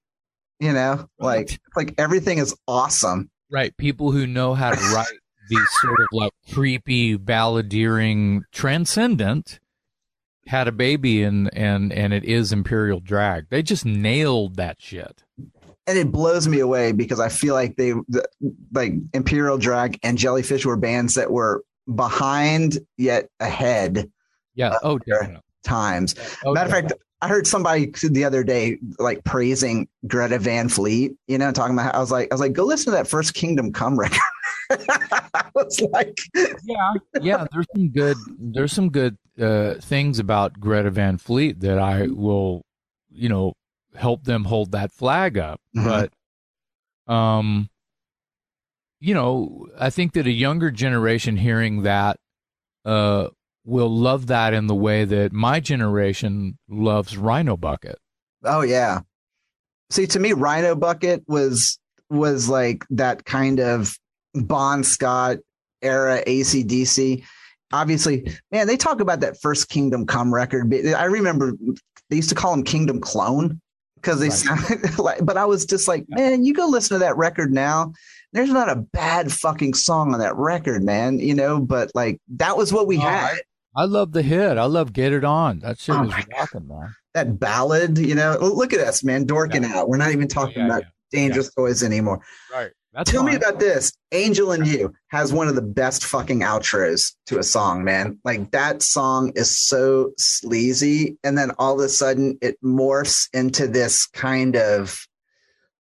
[0.60, 5.68] you know like like everything is awesome right people who know how to write these
[5.80, 9.60] sort of like creepy, balladeering, transcendent
[10.46, 13.48] had a baby and and and it is Imperial Drag.
[13.48, 15.22] They just nailed that shit.
[15.86, 17.92] And it blows me away because I feel like they
[18.72, 21.62] like Imperial Drag and Jellyfish were bands that were
[21.94, 24.10] behind yet ahead.
[24.54, 24.76] Yeah.
[24.82, 25.40] Oh, definitely.
[25.62, 26.14] Times.
[26.44, 31.12] Oh, Matter of fact, I heard somebody the other day like praising Greta Van Fleet,
[31.26, 33.34] you know, talking about I was like, I was like, go listen to that first
[33.34, 34.20] Kingdom Come record.
[34.70, 37.46] I was like, yeah, yeah.
[37.52, 38.16] There's some good.
[38.38, 42.62] There's some good uh, things about Greta Van Fleet that I will,
[43.10, 43.52] you know,
[43.94, 45.60] help them hold that flag up.
[45.76, 45.88] Mm-hmm.
[47.06, 47.68] But, um,
[49.00, 52.18] you know, I think that a younger generation hearing that,
[52.84, 53.28] uh,
[53.64, 57.98] will love that in the way that my generation loves Rhino Bucket.
[58.44, 59.00] Oh yeah.
[59.90, 61.78] See, to me, Rhino Bucket was
[62.10, 63.96] was like that kind of
[64.34, 65.38] Bon Scott
[65.82, 67.24] era ACDC.
[67.72, 70.72] Obviously, man, they talk about that first Kingdom Come record.
[70.94, 71.54] I remember
[72.10, 73.60] they used to call him Kingdom Clone
[74.04, 74.38] because they right.
[74.38, 77.92] sounded like, but I was just like, man, you go listen to that record now.
[78.32, 81.18] There's not a bad fucking song on that record, man.
[81.18, 83.38] You know, but like that was what we had.
[83.76, 84.56] I love the hit.
[84.56, 85.60] I love Get It On.
[85.60, 86.94] That shit Oh was rocking, man.
[87.14, 89.88] That ballad, you know, look at us, man, dorking out.
[89.88, 91.18] We're not even talking yeah, about yeah.
[91.20, 92.20] dangerous toys anymore.
[92.52, 92.70] Right.
[92.94, 93.92] That's Tell me about this.
[94.12, 98.20] Angel and You has one of the best fucking outros to a song, man.
[98.24, 101.18] Like that song is so sleazy.
[101.24, 105.08] And then all of a sudden it morphs into this kind of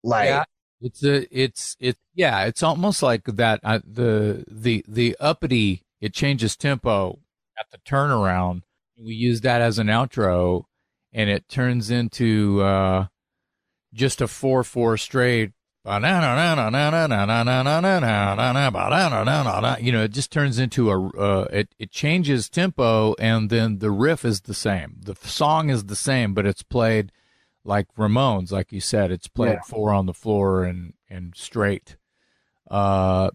[0.04, 0.44] like, yeah,
[0.82, 1.98] it's a, it's it.
[2.14, 3.62] Yeah, it's almost like that.
[3.64, 5.84] Uh, the the the uppity.
[6.00, 7.20] It changes tempo
[7.58, 8.62] at the turnaround.
[9.00, 10.66] We use that as an outro,
[11.12, 13.08] and it turns into uh,
[13.94, 15.52] just a four four straight.
[19.80, 21.08] You know, it just turns into a.
[21.10, 24.98] Uh, it it changes tempo, and then the riff is the same.
[25.04, 27.12] The song is the same, but it's played
[27.64, 29.12] like Ramones, like you said.
[29.12, 29.62] It's played Yeah.
[29.68, 31.96] four on the floor and and straight.
[32.70, 33.30] Uh,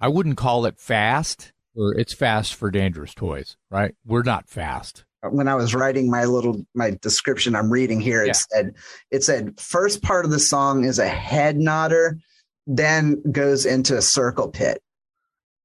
[0.00, 3.94] I wouldn't call it fast, or it's fast for dangerous toys, right?
[4.06, 5.04] We're not fast.
[5.28, 8.32] When I was writing my little my description I'm reading here, it Yeah.
[8.32, 8.74] said
[9.10, 12.18] it said first part of the song is a head nodder,
[12.66, 14.82] then goes into a circle pit.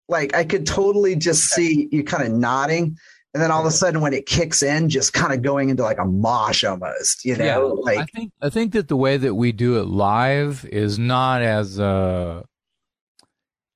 [0.10, 2.98] Like I could totally just see you kind of nodding,
[3.34, 5.84] and then all of a sudden when it kicks in, just kind of going into
[5.84, 9.36] like a mosh almost, you know, I like think I think that the way that
[9.36, 12.44] we do it live is not as uh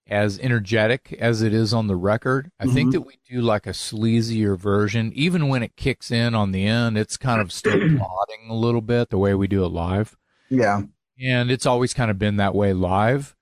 [0.10, 2.52] as energetic as it is on the record.
[2.60, 2.92] I think Mhm.
[2.94, 5.12] that we do like a sleazier version.
[5.14, 8.82] Even when it kicks in on the end, it's kind of still plodding a little
[8.82, 10.18] bit the way we do it live.
[10.50, 10.82] yeah,
[11.22, 13.36] and it's always kind of been that way live.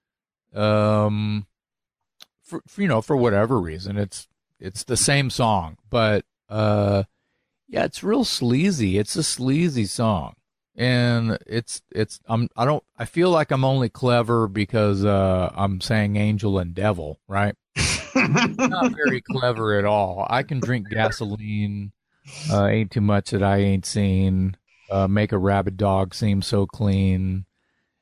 [0.53, 1.47] Um,
[2.43, 4.27] for, for you know, for whatever reason, it's
[4.59, 7.03] it's the same song, but uh,
[7.67, 8.97] yeah, it's real sleazy.
[8.97, 10.35] It's a sleazy song,
[10.77, 15.81] and it's it's I'm I don't I feel like I'm only clever because uh I'm
[15.81, 17.55] saying angel and devil, right?
[18.15, 20.25] Not very clever at all.
[20.29, 21.91] I can drink gasoline.
[22.51, 24.57] Uh, ain't too much that I ain't seen.
[24.89, 27.45] Uh, make a rabid dog seem so clean.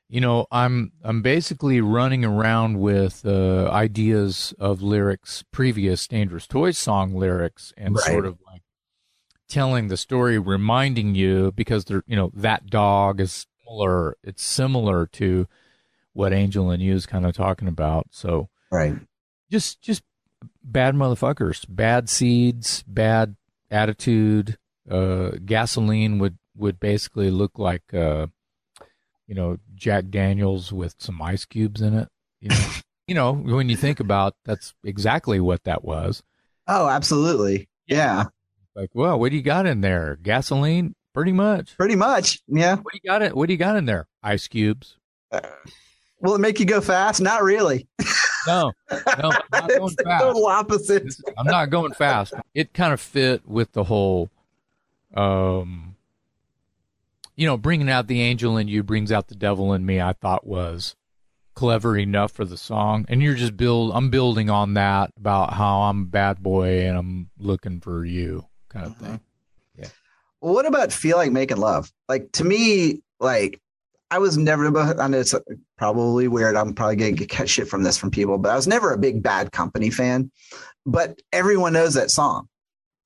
[0.08, 6.78] You know, I'm I'm basically running around with uh, ideas of lyrics, previous Dangerous Toys
[6.78, 8.04] song lyrics, and Right.
[8.06, 8.62] sort of like
[9.48, 14.18] telling the story, reminding you because they're you know that dog is similar.
[14.24, 15.48] It's similar to
[16.14, 18.08] what Angel and you is kind of talking about.
[18.12, 18.96] So right.
[19.52, 20.04] just just
[20.64, 23.36] bad motherfuckers, bad seeds, bad
[23.70, 24.58] attitude.
[24.90, 28.28] Uh, gasoline would would basically look like uh,
[29.28, 32.10] you know Jack Daniels with some ice cubes in it.
[32.40, 32.68] You know,
[33.08, 36.24] you know when you think about that's exactly what that was.
[36.68, 37.68] Oh, absolutely.
[37.88, 38.26] Yeah,
[38.76, 40.18] Like, well, what do you got in there?
[40.22, 41.78] Gasoline, pretty much.
[41.78, 42.42] pretty much.
[42.48, 42.76] Yeah.
[42.76, 43.36] What do you got it?
[43.36, 44.08] What do you got in there?
[44.22, 44.98] Ice cubes.
[46.20, 47.22] Will it make you go fast?
[47.22, 47.88] Not really.
[48.48, 50.24] No, no, not going the fast.
[50.24, 51.16] total opposite.
[51.38, 52.34] I'm not going fast.
[52.54, 54.30] It kind of fit with the whole,
[55.14, 55.96] um,
[57.36, 60.00] you know, bringing out the angel in you brings out the devil in me.
[60.02, 60.96] I thought was
[61.54, 63.92] clever enough for the song, and you're just build.
[63.94, 68.46] I'm building on that about how I'm a bad boy and I'm looking for you,
[68.76, 69.06] kind of mm-hmm.
[69.06, 69.20] thing.
[70.46, 71.92] Well, what about feel like making love?
[72.08, 73.60] Like to me, like
[74.12, 74.68] I was never.
[75.02, 75.34] I know it's
[75.76, 76.56] probably weird.
[76.56, 79.24] I'm probably gonna get shit from this from people, but I was never a big
[79.24, 80.30] Bad Company fan.
[80.86, 82.48] But everyone knows that song.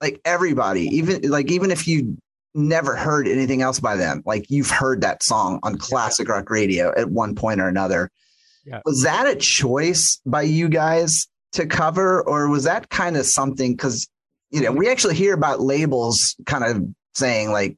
[0.01, 2.17] Like everybody, even like even if you
[2.55, 6.93] never heard anything else by them, like you've heard that song on classic rock radio
[6.97, 8.11] at one point or another.
[8.65, 8.81] Yeah.
[8.83, 13.71] Was that a choice by you guys to cover, or was that kind of something?
[13.71, 14.09] Because
[14.51, 16.83] you know we actually hear about labels kind of
[17.13, 17.77] saying like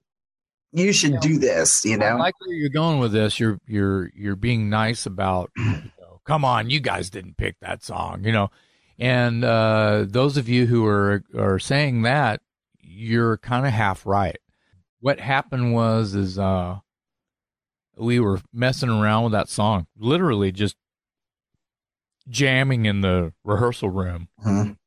[0.73, 3.39] you should do this you I know like where you're going with this.
[3.39, 5.51] You're you're you're being nice about.
[5.57, 5.65] You
[5.99, 8.51] know, Come on, you guys didn't pick that song, you know.
[8.99, 12.41] And uh, those of you who are are saying that,
[12.79, 14.37] you're kind of half right.
[14.99, 16.77] What happened was is uh,
[17.97, 20.75] we were messing around with that song, literally just
[22.29, 24.77] jamming in the rehearsal room, Mhm,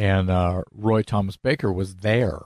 [0.00, 2.40] and uh, Roy Thomas Baker was there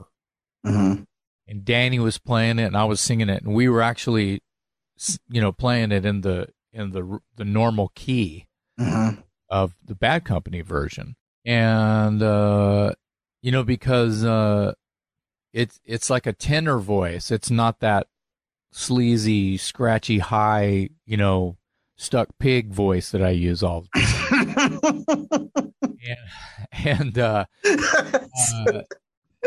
[0.65, 1.05] mhm.
[1.47, 4.41] and Danny was playing it and I was singing it and we were actually
[5.29, 8.47] you know playing it in the in the the normal key
[8.79, 9.23] Mhm.
[9.49, 12.91] of the Bad Company version and uh
[13.41, 14.73] you know because uh
[15.53, 18.07] it's it's like a tenor voice it's not that
[18.73, 21.55] sleazy scratchy high you know
[21.95, 24.34] stuck pig voice that I use all the time
[25.81, 26.17] and,
[26.85, 28.81] and uh uh,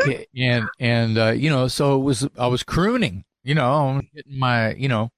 [0.35, 4.73] and and uh, you know, so it was I was crooning, you know, getting my
[4.75, 5.11] you know,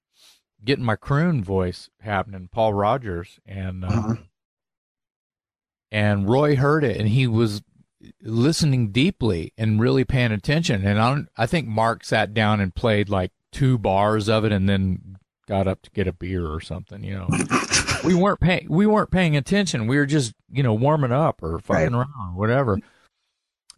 [0.64, 4.24] getting my croon voice happening, Paul Rodgers, and uh, Mhm.
[5.92, 7.62] and Roy heard it, and he was
[8.22, 10.86] listening deeply and really paying attention.
[10.86, 14.68] And I, I think Mark sat down and played like two bars of it and
[14.68, 15.18] then
[15.48, 17.04] got up to get a beer or something.
[17.04, 17.28] You know,
[18.06, 19.88] we weren't paying we weren't paying attention.
[19.88, 21.94] We were just you know warming up or fucking right.
[21.94, 22.80] around, or whatever.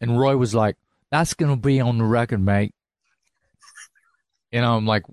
[0.01, 0.75] And Roy was like,
[1.11, 2.73] "That's gonna be on the record, mate."
[4.51, 5.03] And I'm like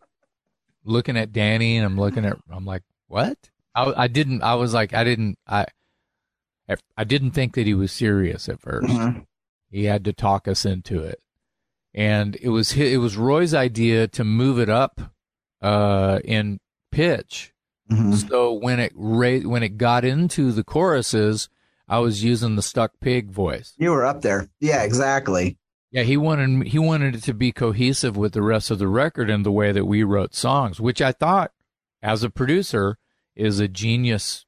[0.85, 3.39] looking at Danny, and I'm looking at I'm like, "What?"
[3.75, 4.43] I, I didn't.
[4.43, 5.39] I was like, I didn't.
[5.47, 5.67] I
[6.97, 9.19] I didn't think that he was serious at 1st mm-hmm.
[9.71, 11.21] He had to talk us into it,
[11.95, 15.01] and it was it was Roy's idea to move it up
[15.63, 16.59] uh, in
[16.91, 17.53] pitch.
[17.91, 18.13] Mm-hmm.
[18.15, 21.49] So when it ra- when it got into the choruses,
[21.89, 23.75] I was using the stuck pig voice.
[23.79, 25.59] You were up there, yeah, exactly.
[25.91, 29.29] Yeah, he wanted he wanted it to be cohesive with the rest of the record
[29.29, 31.51] and the way that we wrote songs, which I thought,
[32.01, 32.97] as a producer,
[33.35, 34.47] is a genius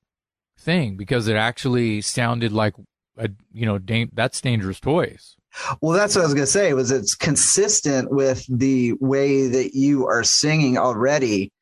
[0.57, 2.75] thing because it actually sounded like
[3.17, 5.37] a you know da- that's dangerous toys.
[5.81, 6.73] Well, that's what I was going to say.
[6.75, 11.53] Was it's consistent with the way that you are singing already?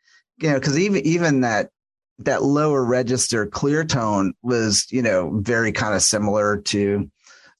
[0.40, 1.70] You know, because even even that
[2.20, 7.10] that lower register clear tone was you know very kind of similar to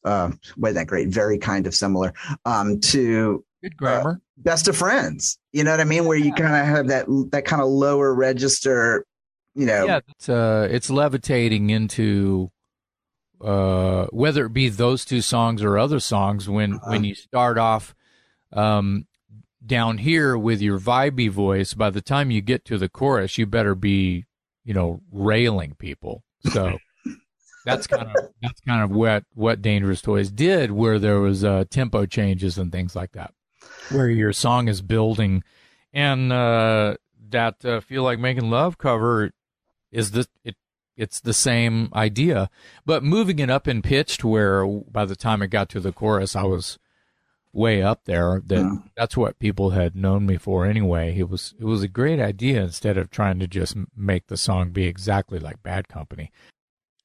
[0.04, 2.12] uh wait that great very kind of similar
[2.44, 4.10] um to good grammar.
[4.10, 5.38] Uh, best of friends.
[5.52, 6.04] You know what i mean?
[6.04, 9.04] Where you kind of have that that kind of lower register
[9.54, 12.50] you know yeah it's uh it's levitating into
[13.40, 16.90] uh whether it be those two songs or other songs when uh-huh.
[16.90, 17.94] when you start off
[18.52, 19.06] um
[19.70, 23.46] down here with your vibey voice by the time you get to the chorus you
[23.46, 24.26] better be
[24.64, 26.24] you know railing people.
[26.52, 26.76] So
[27.64, 31.64] that's kind of that's kind of what what dangerous toys did where there was uh
[31.70, 33.32] tempo changes and things like that
[33.90, 35.44] where your song is building.
[35.92, 36.96] And uh
[37.30, 39.30] that uh, feel like making love cover
[39.92, 40.56] is the it
[40.96, 42.50] it's the same idea,
[42.84, 45.92] but moving it up in pitch to where by the time it got to the
[45.92, 46.78] chorus, I was
[47.52, 48.42] way up there.
[48.46, 48.74] That yeah.
[48.96, 51.16] that's what people had known me for anyway.
[51.18, 54.70] It was it was a great idea instead of trying to just make the song
[54.70, 56.30] be exactly like Bad Company.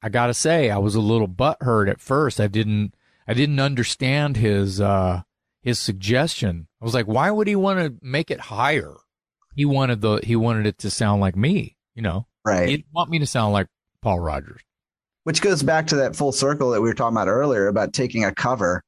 [0.01, 2.39] I gotta say, I was a little butthurt at first.
[2.39, 2.93] I didn't
[3.27, 5.23] I didn't understand his uh
[5.61, 6.67] his suggestion.
[6.81, 8.95] I was like, why would he want to make it higher?
[9.55, 12.27] He wanted the he wanted it to sound like me, you know.
[12.45, 12.69] Right.
[12.69, 13.67] He didn't want me to sound like
[14.01, 14.61] Paul Rodgers.
[15.23, 18.23] Which goes back to that full circle that we were talking about earlier about taking
[18.23, 18.83] a cover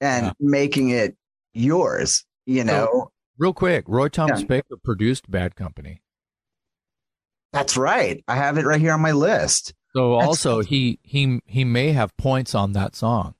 [0.00, 0.32] and yeah.
[0.40, 1.16] making it
[1.52, 2.88] yours, you know.
[2.90, 4.46] So, real quick, Roy Thomas yeah.
[4.46, 6.02] Baker produced Bad Company.
[7.52, 8.22] That's right.
[8.28, 9.74] I have it right here on my list.
[9.94, 13.34] So That's also he he he may have points on that song.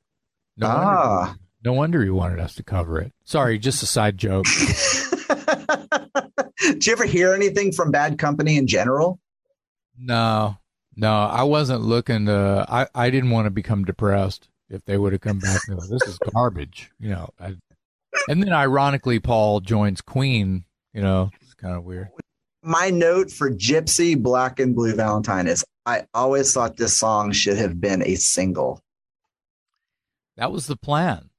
[0.56, 1.18] No ah.
[1.20, 3.12] Wonder, no wonder he wanted us to cover it.
[3.24, 4.46] Sorry, just a side joke.
[6.60, 9.20] Did you ever hear anything from Bad Company in general?
[9.98, 10.56] No,
[10.96, 12.66] no, I wasn't looking to.
[12.68, 15.88] I, I didn't want to become depressed if they would have come back and like,
[15.88, 17.28] this is garbage, you know.
[17.40, 17.56] I,
[18.28, 20.64] and then ironically, Paul joins Queen.
[20.92, 22.08] You know, it's kind of weird.
[22.62, 27.56] My note for Gypsy Black and Blue Valentine is I always thought this song should
[27.56, 28.82] have been a single.
[30.36, 31.30] That was the plan.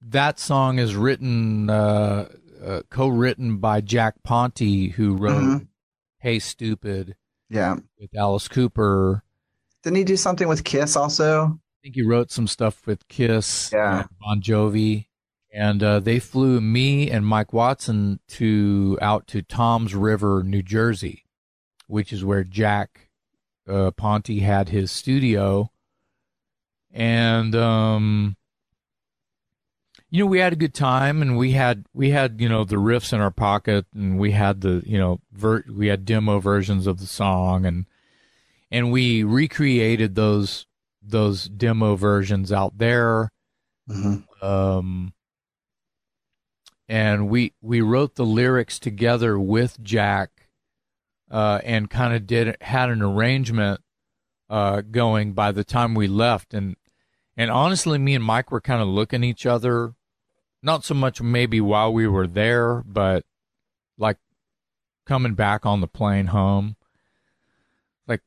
[0.00, 2.28] That song is written, uh,
[2.64, 5.64] uh, co-written by Jack Ponti, who wrote mm-hmm.
[6.18, 7.16] "Hey Stupid."
[7.50, 7.76] Yeah.
[7.98, 9.22] With Alice Cooper.
[9.82, 11.58] Didn't he do something with Kiss also?
[11.78, 13.70] I think he wrote some stuff with Kiss.
[13.72, 14.04] Yeah.
[14.20, 15.06] Bon Jovi.
[15.52, 21.24] And uh, they flew me and Mike Watson to out to Toms River, New Jersey,
[21.86, 23.08] which is where Jack
[23.66, 25.70] uh, Ponti had his studio.
[26.92, 28.36] And um,
[30.10, 32.76] you know, we had a good time and we had, we had, you know, the
[32.76, 36.86] riffs in our pocket and we had the, you know, ver- we had demo versions
[36.86, 37.86] of the song and,
[38.70, 40.66] and we recreated those,
[41.10, 43.30] those demo versions out there.
[43.88, 44.44] Mm-hmm.
[44.44, 45.12] Um,
[46.88, 50.30] and we, we wrote the lyrics together with Jack,
[51.30, 53.80] uh, and kind of did, had an arrangement,
[54.48, 56.54] uh, going by the time we left.
[56.54, 56.76] And,
[57.36, 59.94] and honestly, me and Mike were kind of looking each other
[60.62, 63.24] not so much maybe while we were there, but
[63.96, 64.16] like
[65.06, 66.76] coming back on the plane home.
[68.06, 68.22] Like,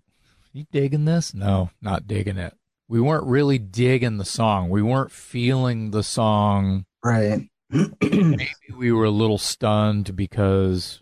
[0.53, 1.33] you digging this?
[1.33, 2.53] No, not digging it.
[2.91, 4.69] We weren't really digging the song.
[4.69, 6.83] We weren't feeling the song.
[7.01, 7.47] Right.
[8.01, 11.01] maybe we were a little stunned because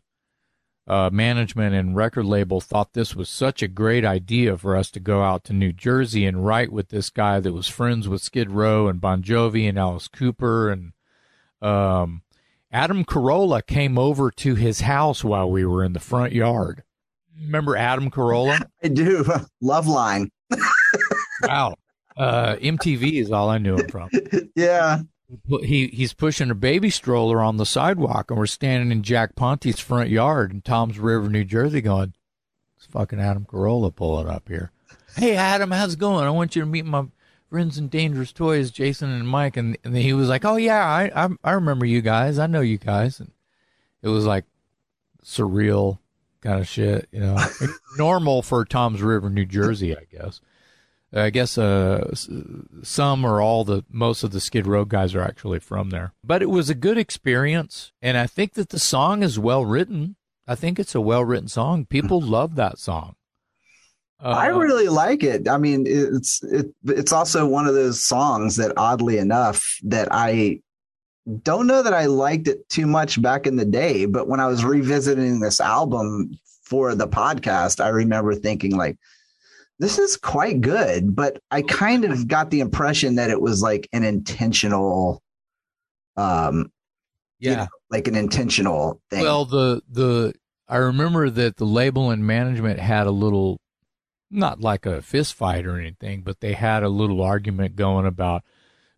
[0.86, 5.00] uh, management and record label thought this was such a great idea for us to
[5.00, 8.52] go out to New Jersey and write with this guy that was friends with Skid
[8.52, 10.94] Row and Bon Jovi and Alice Cooper and
[11.60, 12.22] um,
[12.72, 16.84] Adam Carolla came over to his house while we were in the front yard.
[17.36, 18.64] Remember Adam Carolla?
[18.84, 19.24] I do.
[19.64, 20.30] Loveline.
[21.44, 21.76] Wow.
[22.18, 24.10] Uh, MTV is all I knew him from.
[24.56, 25.02] yeah.
[25.62, 29.80] He he's pushing a baby stroller on the sidewalk, and we're standing in Jack Ponti's
[29.80, 32.14] front yard in Toms River, New Jersey, going,
[32.78, 34.72] "It's fucking Adam Carolla pulling up here."
[35.16, 36.26] Hey, Adam, how's it going?
[36.26, 37.06] I want you to meet my
[37.48, 41.12] friends and Dangerous Toys, Jason and Mike, and, and he was like, "Oh yeah, I,
[41.16, 42.40] I I remember you guys.
[42.40, 43.32] I know you guys." And
[44.02, 44.46] it was like
[45.24, 46.00] surreal
[46.42, 47.38] kind of shit, you know,
[47.98, 50.42] normal for Toms River, New Jersey, I guess.
[51.12, 52.14] I guess uh,
[52.84, 56.14] some or all the most of the Skid Row guys are actually from there.
[56.24, 60.16] But it was a good experience, and I think that the song is well written.
[60.48, 61.86] I think it's a well written song.
[61.86, 63.16] People love that song.
[64.22, 65.48] Uh, I really like it.
[65.48, 70.60] I mean, it's it, it's also one of those songs that, oddly enough, that I
[71.44, 74.06] don't know that I liked it too much back in the day.
[74.06, 78.98] But when I was revisiting this album for the podcast, I remember thinking like,
[79.80, 83.88] this is quite good, but I kind of got the impression that it was like
[83.94, 85.22] an intentional
[86.18, 86.72] um
[87.40, 89.24] yeah, you know, like an intentional thing.
[89.24, 90.34] Well, the the
[90.68, 93.60] I remember that the label and management had a little
[94.30, 98.44] not like a fist fight or anything, but they had a little argument going about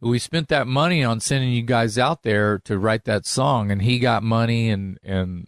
[0.01, 3.83] we spent that money on sending you guys out there to write that song and
[3.83, 5.45] he got money and and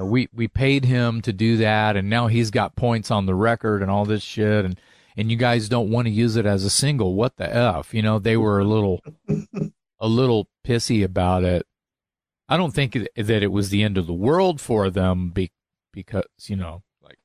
[0.00, 3.34] know, we we paid him to do that, and now he's got points on the
[3.34, 4.80] record and all this shit, and
[5.16, 7.14] and you guys don't want to use it as a single.
[7.14, 7.94] What the f?
[7.94, 9.00] You know, they were a little
[10.00, 11.66] a little pissy about it.
[12.48, 15.52] I don't think that it was the end of the world for them be,
[15.92, 17.18] because you know, like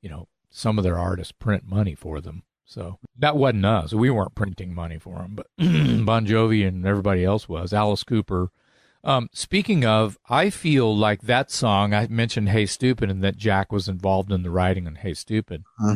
[0.00, 2.42] you know, some of their artists print money for them.
[2.64, 3.92] So that wasn't us.
[3.92, 7.72] We weren't printing money for them, but Bon Jovi and everybody else was.
[7.72, 8.50] Alice Cooper
[9.06, 13.72] um, speaking of, I feel like that song I mentioned "Hey Stupid" and that Jack
[13.72, 15.94] was involved in the writing on "Hey Stupid," huh.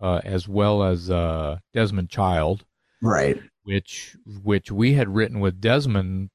[0.00, 2.64] uh, as well as uh, Desmond Child,
[3.00, 3.40] right?
[3.62, 6.30] Which which we had written with Desmond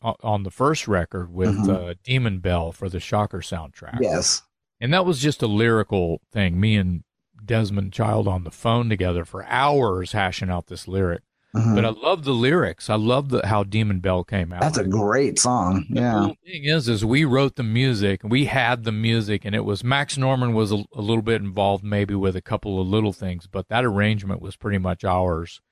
[0.00, 1.90] on the first record with mm-hmm.
[1.90, 3.98] uh, Demon Bell for the Shocker soundtrack.
[4.00, 4.42] Yes,
[4.80, 6.58] and that was just a lyrical thing.
[6.58, 7.04] Me and
[7.44, 11.22] Desmond Child on the phone together for hours hashing out this lyric.
[11.56, 11.74] Mm-hmm.
[11.74, 12.90] But I love the lyrics.
[12.90, 14.60] I love the how Demon Bell came out.
[14.60, 15.86] That's a great song.
[15.88, 16.28] Yeah.
[16.28, 18.20] The thing is, is we wrote the music.
[18.22, 21.82] We had the music, and it was Max Norman was a, a, little bit involved,
[21.82, 25.62] maybe with a couple of little things, but that arrangement was pretty much ours.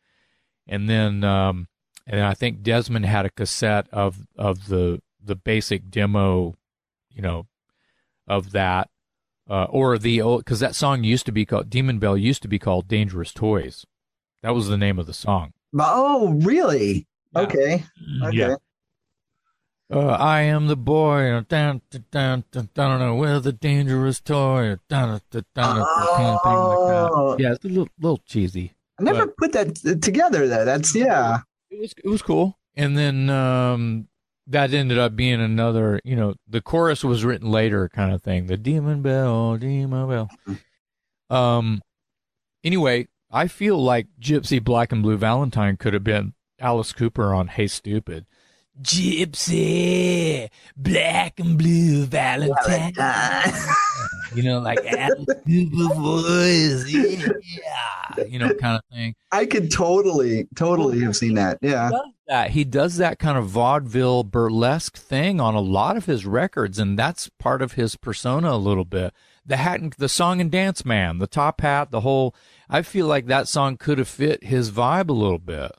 [0.66, 1.68] And then, um,
[2.06, 6.54] and I think Desmond had a cassette of of the the basic demo,
[7.10, 7.48] you know,
[8.26, 8.88] of that,
[9.50, 12.48] uh, or the old because that song used to be called Demon Bell used to
[12.48, 13.84] be called Dangerous Toys.
[14.42, 15.52] That was the name of the song.
[15.78, 17.06] Oh, really?
[17.34, 17.42] Yeah.
[17.42, 17.84] Okay.
[18.22, 18.36] Okay.
[18.36, 18.56] Yeah.
[19.92, 21.40] Uh, I am the boy.
[21.48, 21.80] Down,
[22.10, 24.76] down, down, down, with the dangerous toy.
[24.88, 27.36] Down, down, down, oh.
[27.38, 28.72] Yeah, it's a little, little cheesy.
[28.98, 30.48] I never put that together.
[30.48, 31.40] Though that's yeah.
[31.70, 32.58] It was it was cool.
[32.74, 34.08] And then um,
[34.46, 36.00] that ended up being another.
[36.02, 38.46] You know, the chorus was written later, kind of thing.
[38.46, 40.30] The demon bell, demon bell.
[40.48, 41.34] Mm-hmm.
[41.34, 41.82] Um.
[42.64, 47.48] Anyway, I feel like Gypsy Black and Blue Valentine could have been Alice Cooper on
[47.48, 48.26] Hey Stupid.
[48.82, 52.92] Gypsy Black and Blue Valentine.
[54.34, 56.92] you know, like Alice Cooper voice.
[56.92, 58.24] Yeah.
[58.28, 59.14] You know, kind of thing.
[59.32, 61.58] I could totally, totally have seen that.
[61.62, 61.88] Yeah.
[61.88, 62.50] He does that.
[62.50, 66.98] He does that kind of vaudeville burlesque thing on a lot of his records, and
[66.98, 69.12] that's part of his persona a little bit.
[69.44, 72.34] The hat and the song and dance man, the top hat, the whole
[72.68, 75.72] I feel like that song could have fit his vibe a little bit.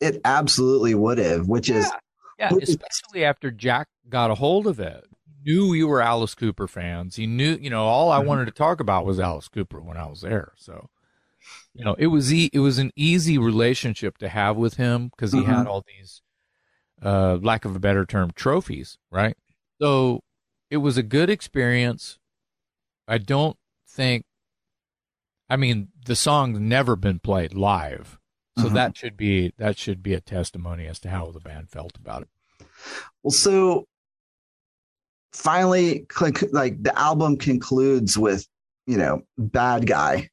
[0.00, 1.76] It absolutely would have, which yeah.
[1.78, 1.92] is
[2.38, 5.06] yeah, especially after Jack got a hold of it.
[5.24, 7.16] He knew we were Alice Cooper fans.
[7.16, 8.28] He knew, you know, all I mm-hmm.
[8.28, 10.52] wanted to talk about was Alice Cooper when I was there.
[10.56, 10.90] So,
[11.72, 15.32] you know, it was e- it was an easy relationship to have with him because
[15.32, 15.50] he mm-hmm.
[15.50, 16.22] had all these,
[17.02, 19.36] uh, lack of a better term, trophies, right?
[19.80, 20.22] So
[20.70, 22.18] it was a good experience.
[23.08, 23.56] I don't
[23.88, 24.24] think
[25.48, 28.18] I mean, the song's never been played live,
[28.58, 28.74] so mm-hmm.
[28.74, 32.22] that should be that should be a testimony as to how the band felt about
[32.22, 32.28] it.
[33.22, 33.86] Well, so
[35.32, 36.06] finally,
[36.52, 38.46] like the album concludes with
[38.86, 40.30] you know "Bad Guy,"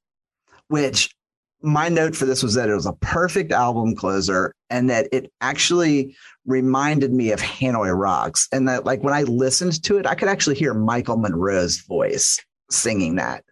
[0.68, 1.16] which
[1.64, 5.32] my note for this was that it was a perfect album closer and that it
[5.40, 6.16] actually
[6.46, 8.50] reminded me of Hanoi Rocks.
[8.52, 12.38] And that, like, when I listened to it, I could actually hear Michael Monroe's voice
[12.70, 13.46] singing that.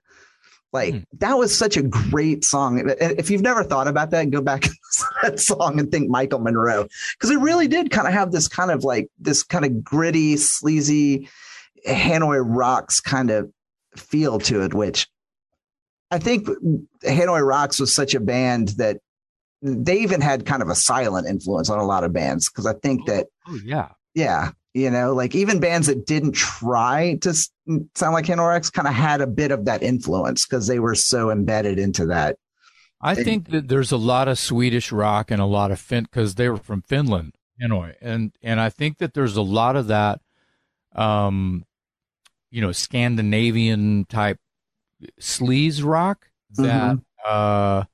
[0.74, 1.06] Like mm.
[1.20, 2.94] that was such a great song.
[3.00, 4.72] If you've never thought about that, go back to
[5.24, 8.72] that song and think Michael Monroe because it really did kind of have this kind
[8.72, 11.30] of like this kind of gritty, sleazy
[11.88, 13.52] Hanoi rocks kind of
[13.96, 15.08] feel to it, which
[16.12, 16.48] I think
[17.04, 19.00] Hanoi Rocks was such a band that
[19.62, 22.74] they even had kind of a silent influence on a lot of bands because I
[22.74, 27.34] think that oh yeah yeah you know like even bands that didn't try to
[27.96, 30.96] sound like Hanoi Rocks kind of had a bit of that influence because they were
[30.96, 32.38] so embedded into that.
[33.02, 36.36] I think that there's a lot of Swedish rock and a lot of Fin because
[36.36, 40.22] they were from Finland, Hanoi, and and I think that there's a lot of that,
[40.96, 41.66] um,
[42.52, 44.38] you know, Scandinavian type
[45.20, 47.00] sleaze rock that mm-hmm.
[47.26, 47.86] uh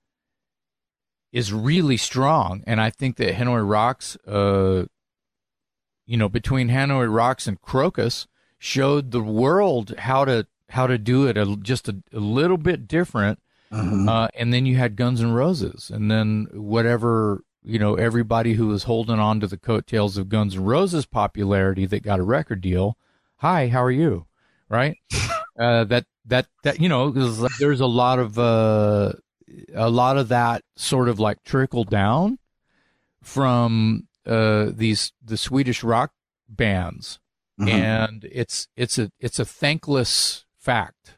[1.31, 2.63] is really strong.
[2.65, 4.85] And I think that Hanoi Rocks, uh,
[6.05, 8.27] you know, between Hanoi Rocks and Krokus,
[8.59, 12.87] showed the world how to how to do it a, just a, a little bit
[12.87, 13.39] different.
[13.71, 14.07] Mm-hmm.
[14.07, 18.67] Uh, and then you had Guns N' Roses, and then whatever you know, everybody who
[18.67, 22.61] was holding on to the coattails of Guns N' Roses popularity that got a record
[22.61, 22.97] deal.
[23.37, 24.25] Hi, how are you?
[24.69, 24.97] Right?
[25.59, 29.13] uh, that that that you know, there's a lot of uh,
[29.73, 32.39] a lot of that sort of like trickle down
[33.21, 36.11] from uh, these the Swedish rock
[36.47, 37.19] bands,
[37.59, 37.69] mm-hmm.
[37.69, 41.17] and it's it's a it's a thankless fact.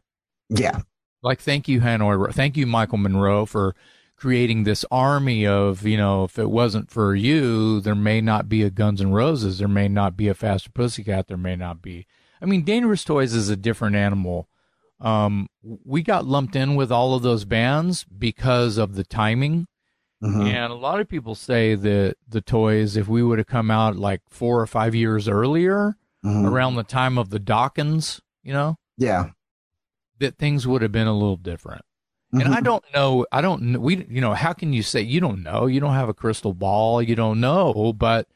[0.49, 0.81] Yeah,
[1.21, 3.75] like thank you Hanoi, thank you Michael Monroe for
[4.15, 8.63] creating this army of you know if it wasn't for you, there may not be
[8.63, 12.07] a Guns N' Roses, there may not be a Faster Pussycat, there may not be.
[12.41, 14.49] I mean, Dangerous Toys is a different animal
[15.01, 19.67] um, we got lumped in with all of those bands because of the timing.
[20.21, 20.41] Mm-hmm.
[20.41, 23.95] And a lot of people say that the toys, if we would have come out
[23.95, 25.95] like four or five years earlier,
[26.25, 26.45] mm-hmm.
[26.45, 29.29] around the time of the Dawkins, you know, yeah,
[30.19, 31.83] that things would have been a little different.
[32.33, 32.45] Mm-hmm.
[32.45, 33.25] And I don't know.
[33.31, 33.61] I don't.
[33.61, 35.65] know, We, you know, how can you say you don't know?
[35.65, 37.01] You don't have a crystal ball.
[37.01, 37.93] You don't know.
[37.93, 38.27] But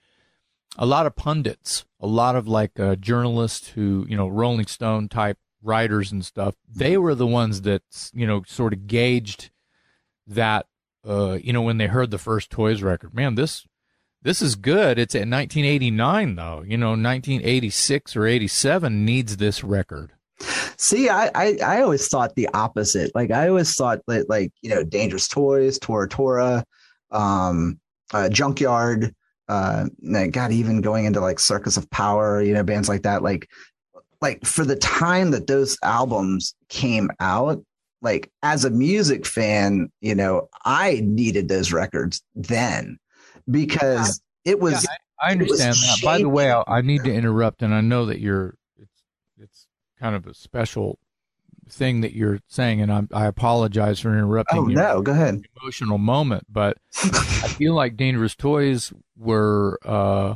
[0.77, 5.09] a lot of pundits, a lot of like uh, journalists who, you know, Rolling Stone
[5.09, 7.83] type writers and stuff, they were the ones that
[8.13, 9.51] you know sort of gauged
[10.25, 10.65] that.
[11.07, 13.67] Uh, you know, when they heard the first Toys record, man, this
[14.23, 14.97] this is good.
[14.97, 16.63] It's at 1989 though.
[16.65, 20.11] You know, 1986 or 87 needs this record.
[20.77, 23.11] See, I, I, I always thought the opposite.
[23.13, 26.63] Like I always thought that like you know, Dangerous Toys, Tora Tora,
[27.11, 27.79] um,
[28.13, 29.13] uh, Junkyard,
[29.47, 29.87] uh,
[30.31, 33.23] God, even going into like Circus of Power, you know, bands like that.
[33.23, 33.49] Like
[34.21, 37.63] like for the time that those albums came out,
[38.01, 42.97] like as a music fan, you know, I needed those records then
[43.49, 44.51] because yeah.
[44.51, 44.83] it was.
[44.83, 45.99] Yeah, I, I, understand that.
[46.03, 48.55] By the way, I, I, need to interrupt, and I know that you're.
[48.77, 49.03] It's
[49.37, 49.67] it's
[49.99, 50.99] kind of a special
[51.69, 54.59] thing that you're saying, and I'm, I apologize for interrupting.
[54.59, 55.43] Oh no, go ahead.
[55.61, 60.35] Emotional moment, but I feel like Dangerous Toys were uh,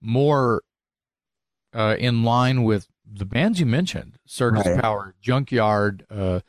[0.00, 0.62] more
[1.72, 4.80] uh, in line with the bands you mentioned, Circus right.
[4.80, 6.40] Power, Junkyard, uh,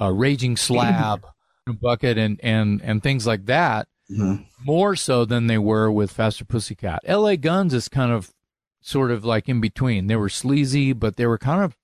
[0.00, 1.26] uh, Raging Slab,
[1.80, 4.42] Bucket, and and and things like that, mm-hmm.
[4.64, 7.00] more so than they were with Faster Pussycat.
[7.04, 7.36] L.A.
[7.36, 8.32] Guns is kind of
[8.80, 10.06] sort of like in between.
[10.06, 11.76] They were sleazy, but they were kind of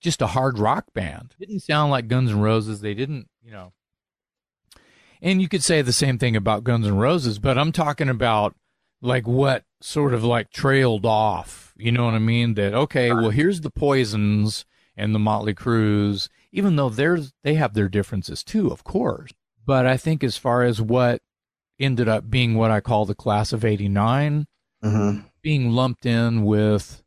[0.00, 1.34] just a hard rock band.
[1.38, 2.80] Didn't sound like Guns N' Roses.
[2.80, 3.72] They didn't, you know.
[5.20, 8.54] And you could say the same thing about Guns N' Roses, but I'm talking about
[9.02, 11.74] like what sort of like trailed off.
[11.76, 12.54] You know what I mean?
[12.54, 14.64] That okay, well here's the Poisons
[14.96, 19.32] and the Motley Crues, even though there's they have their differences too, of course.
[19.64, 21.20] But I think as far as what
[21.78, 24.46] ended up being what I call the class of '89,
[24.84, 25.20] mm-hmm.
[25.42, 27.02] being lumped in with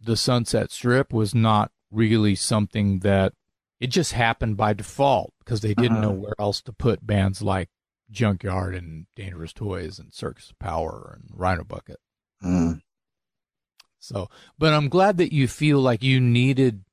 [0.00, 3.32] the Sunset Strip was not really something that
[3.80, 6.00] it just happened by default because they didn't uh-huh.
[6.00, 7.68] know where else to put bands like
[8.10, 11.98] Junkyard and Dangerous Toys and Circus Power and Rhino Bucket.
[12.42, 12.80] Mm.
[13.98, 16.84] So, but I'm glad that you feel like you needed,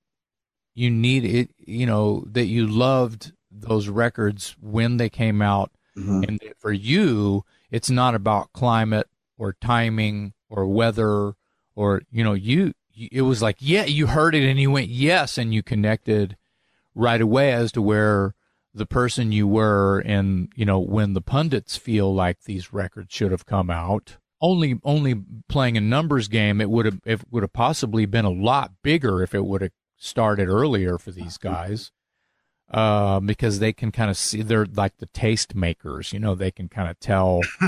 [0.76, 5.72] you need it, you know, that you loved those records when they came out.
[5.98, 6.24] Mm-hmm.
[6.24, 9.08] And for you, it's not about climate
[9.38, 11.34] or timing or weather
[11.76, 15.38] or, you know, you, it was like, yeah, you heard it and you went, yes.
[15.38, 16.38] And you connected
[16.96, 18.34] right away as to where
[18.78, 23.32] the person you were and you know when the pundits feel like these records should
[23.32, 25.16] have come out only only
[25.50, 29.24] playing a numbers game it would have it would have possibly been a lot bigger
[29.24, 31.92] if it would have started earlier for these guys
[32.70, 36.52] uh, because they can kind of see they're like the taste makers you know they
[36.52, 37.42] can kind of tell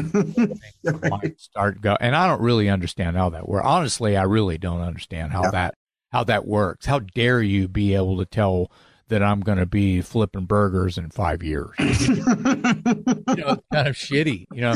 [1.09, 4.81] might start go and i don't really understand how that works honestly i really don't
[4.81, 5.73] understand how that
[6.11, 8.69] how that works how dare you be able to tell
[9.09, 11.69] that I'm going to be flipping burgers in five years.
[11.79, 14.45] you know, it's kind of shitty.
[14.53, 14.75] You know,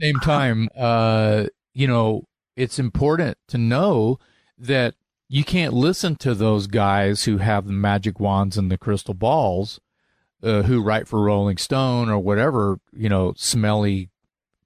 [0.00, 2.24] same time, uh, you know,
[2.56, 4.18] it's important to know
[4.58, 4.94] that
[5.28, 9.80] you can't listen to those guys who have the magic wands and the crystal balls
[10.42, 14.10] uh, who write for Rolling Stone or whatever, you know, smelly,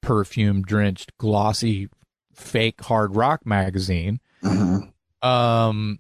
[0.01, 1.89] perfume drenched, glossy,
[2.35, 4.21] fake hard rock magazine.
[4.43, 5.27] Mm-hmm.
[5.27, 5.99] Um,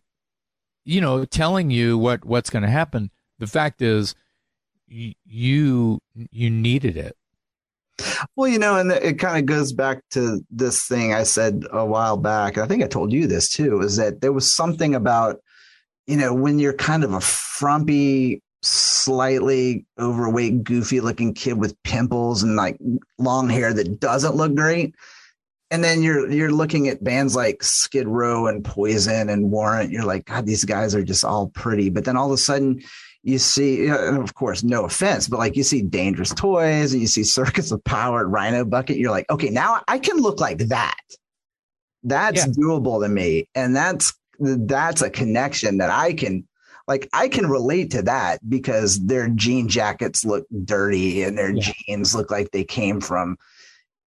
[0.85, 3.11] you know, telling you what what's going to happen.
[3.39, 4.15] The fact is,
[4.91, 7.17] y- you you needed it.
[8.37, 11.85] Well, you know, and it kind of goes back to this thing I said a
[11.85, 12.59] while back.
[12.59, 15.41] I think I told you this too, is that there was something about,
[16.07, 22.43] you know, when you're kind of a frumpy, slightly overweight, goofy looking kid with pimples
[22.43, 22.79] and like
[23.19, 24.95] long hair that doesn't look great.
[25.71, 29.91] And then you're you're looking at bands like Skid Row and Poison and Warrant.
[29.91, 31.91] You're like, God, these guys are just all pretty.
[31.91, 32.81] But then all of a sudden,
[33.23, 37.09] you see, uh, of course, no offense, but like you see Dangerous Toys and you
[37.09, 38.97] see Circus of Power Rhino Bucket.
[38.97, 41.01] You're like, okay, now I can look like that.
[42.05, 42.53] That's yeah.
[42.53, 46.47] doable to me, and that's that's a connection that I can
[46.87, 51.73] like I can relate to that because their jean jackets look dirty and their yeah.
[51.87, 53.37] jeans look like they came from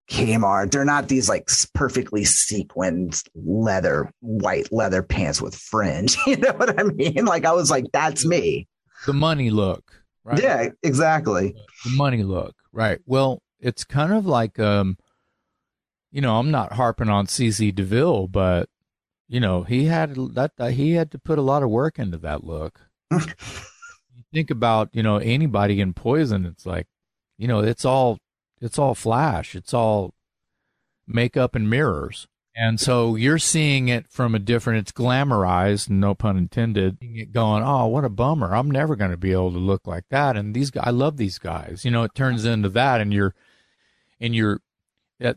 [0.09, 0.71] Kmart.
[0.71, 6.17] They're not these like perfectly sequined leather, white leather pants with fringe.
[6.25, 7.25] You know what I mean?
[7.25, 8.67] Like I was like, that's me.
[9.05, 10.03] The money look.
[10.23, 10.41] Right?
[10.41, 11.55] Yeah, exactly.
[11.83, 12.55] The money look.
[12.71, 12.99] Right.
[13.05, 14.97] Well, it's kind of like um
[16.11, 18.69] you know, I'm not harping on CC DeVille, but
[19.29, 22.17] you know, he had that uh, he had to put a lot of work into
[22.17, 22.81] that look.
[23.11, 26.87] you think about, you know, anybody in poison, it's like,
[27.37, 28.17] you know, it's all
[28.59, 29.55] it's all flash.
[29.55, 30.13] It's all
[31.07, 32.27] makeup and mirrors.
[32.55, 37.87] And so you're seeing it from a different, it's glamorized, no pun intended, going, oh,
[37.87, 38.53] what a bummer.
[38.53, 40.35] I'm never going to be able to look like that.
[40.35, 41.85] And these guys, I love these guys.
[41.85, 43.33] You know, it turns into that and you're,
[44.19, 44.61] and you're,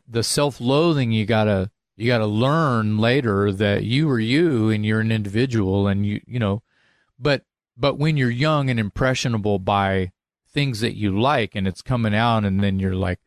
[0.08, 5.00] the self loathing you gotta, you gotta learn later that you are you and you're
[5.00, 6.62] an individual and you, you know,
[7.18, 7.42] but,
[7.76, 10.10] but when you're young and impressionable by
[10.48, 13.18] things that you like and it's coming out and then you're like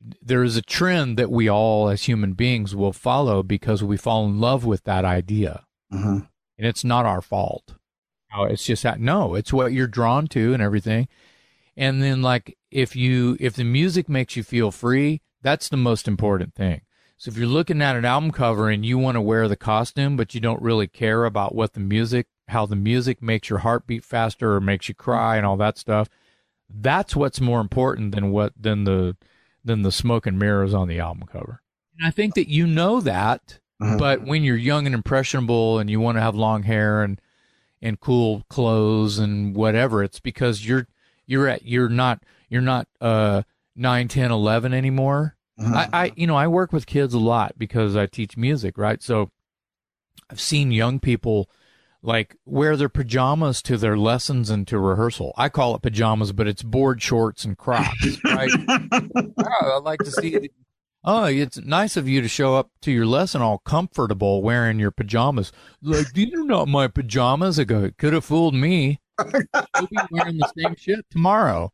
[0.00, 4.26] there is a trend that we all as human beings will follow because we fall
[4.26, 6.18] in love with that idea mm-hmm.
[6.58, 7.74] and it's not our fault
[8.38, 11.08] it's just that no it's what you're drawn to and everything
[11.74, 16.06] and then like if you if the music makes you feel free that's the most
[16.06, 16.82] important thing
[17.16, 20.18] so if you're looking at an album cover and you want to wear the costume
[20.18, 23.86] but you don't really care about what the music how the music makes your heart
[23.86, 26.08] beat faster or makes you cry and all that stuff.
[26.68, 29.16] That's what's more important than what than the
[29.66, 31.60] than the smoke and mirrors on the album cover.
[31.98, 33.98] And I think that you know that, mm-hmm.
[33.98, 37.20] but when you're young and impressionable and you want to have long hair and
[37.82, 40.86] and cool clothes and whatever, it's because you're
[41.26, 43.42] you're at you're not you're not uh
[43.74, 45.36] 9 10 11 anymore.
[45.60, 45.74] Mm-hmm.
[45.74, 49.02] I, I you know, I work with kids a lot because I teach music, right?
[49.02, 49.30] So
[50.30, 51.50] I've seen young people
[52.06, 55.34] like wear their pajamas to their lessons and to rehearsal.
[55.36, 58.50] I call it pajamas, but it's board shorts and Crocs, right?
[58.68, 60.52] I'd like to see it.
[61.04, 64.90] Oh, it's nice of you to show up to your lesson all comfortable wearing your
[64.90, 65.52] pajamas.
[65.82, 67.60] Like, these are not my pajamas.
[67.60, 69.00] I go, it could have fooled me.
[69.32, 71.72] You'll be wearing the same shit tomorrow.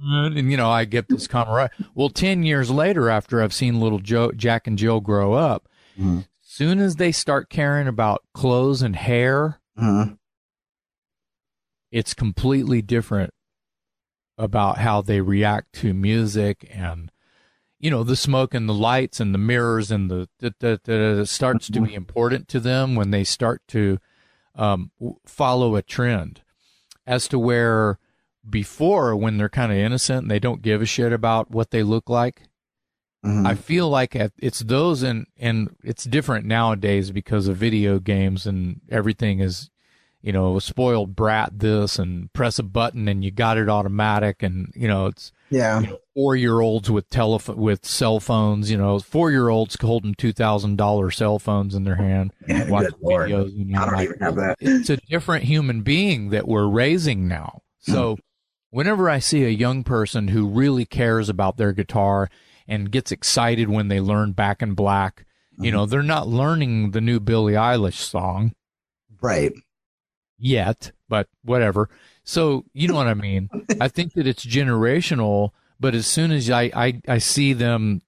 [0.00, 1.70] And, you know, I get this right.
[1.94, 5.68] Well, 10 years later, after I've seen little Joe, Jack and Jill grow up,
[5.98, 6.20] mm-hmm.
[6.40, 10.14] soon as they start caring about clothes and hair, uh-huh.
[11.90, 13.32] It's completely different
[14.36, 17.12] about how they react to music and
[17.78, 21.80] you know the smoke and the lights and the mirrors and the that starts to
[21.80, 23.98] be important to them when they start to
[24.56, 24.90] um,
[25.26, 26.42] follow a trend
[27.06, 27.98] as to where
[28.48, 31.82] before when they're kind of innocent and they don't give a shit about what they
[31.82, 32.42] look like
[33.24, 33.46] mm-hmm.
[33.46, 38.80] i feel like it's those and and it's different nowadays because of video games and
[38.90, 39.70] everything is
[40.24, 44.42] you know, a spoiled brat this and press a button and you got it automatic
[44.42, 48.70] and you know it's yeah you know, four year olds with telephone with cell phones
[48.70, 52.66] you know four year olds holding two thousand dollar cell phones in their hand yeah,
[52.70, 54.56] watching videos you know, I don't like, even have that.
[54.60, 57.60] It's a different human being that we're raising now.
[57.80, 58.18] So mm.
[58.70, 62.30] whenever I see a young person who really cares about their guitar
[62.66, 65.24] and gets excited when they learn Back in Black,
[65.58, 65.64] mm.
[65.64, 65.76] you mm-hmm.
[65.76, 68.52] know they're not learning the new Billie Eilish song.
[69.20, 69.52] Right
[70.38, 71.88] yet, but whatever.
[72.24, 73.48] So you know what I mean.
[73.80, 75.50] I think that it's generational,
[75.80, 78.02] but as soon as I, I I see them,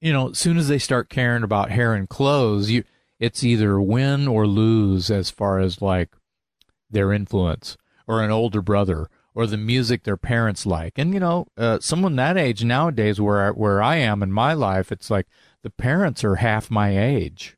[0.00, 2.84] you know, as soon as they start caring about hair and clothes, you
[3.18, 6.10] it's either win or lose as far as like
[6.90, 7.76] their influence
[8.06, 10.94] or an older brother or the music their parents like.
[10.96, 14.90] And you know, uh, someone that age nowadays, where where I am in my life,
[14.90, 15.28] it's like
[15.62, 17.56] the parents are half my age.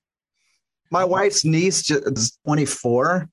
[0.91, 3.31] My wife's niece is 24,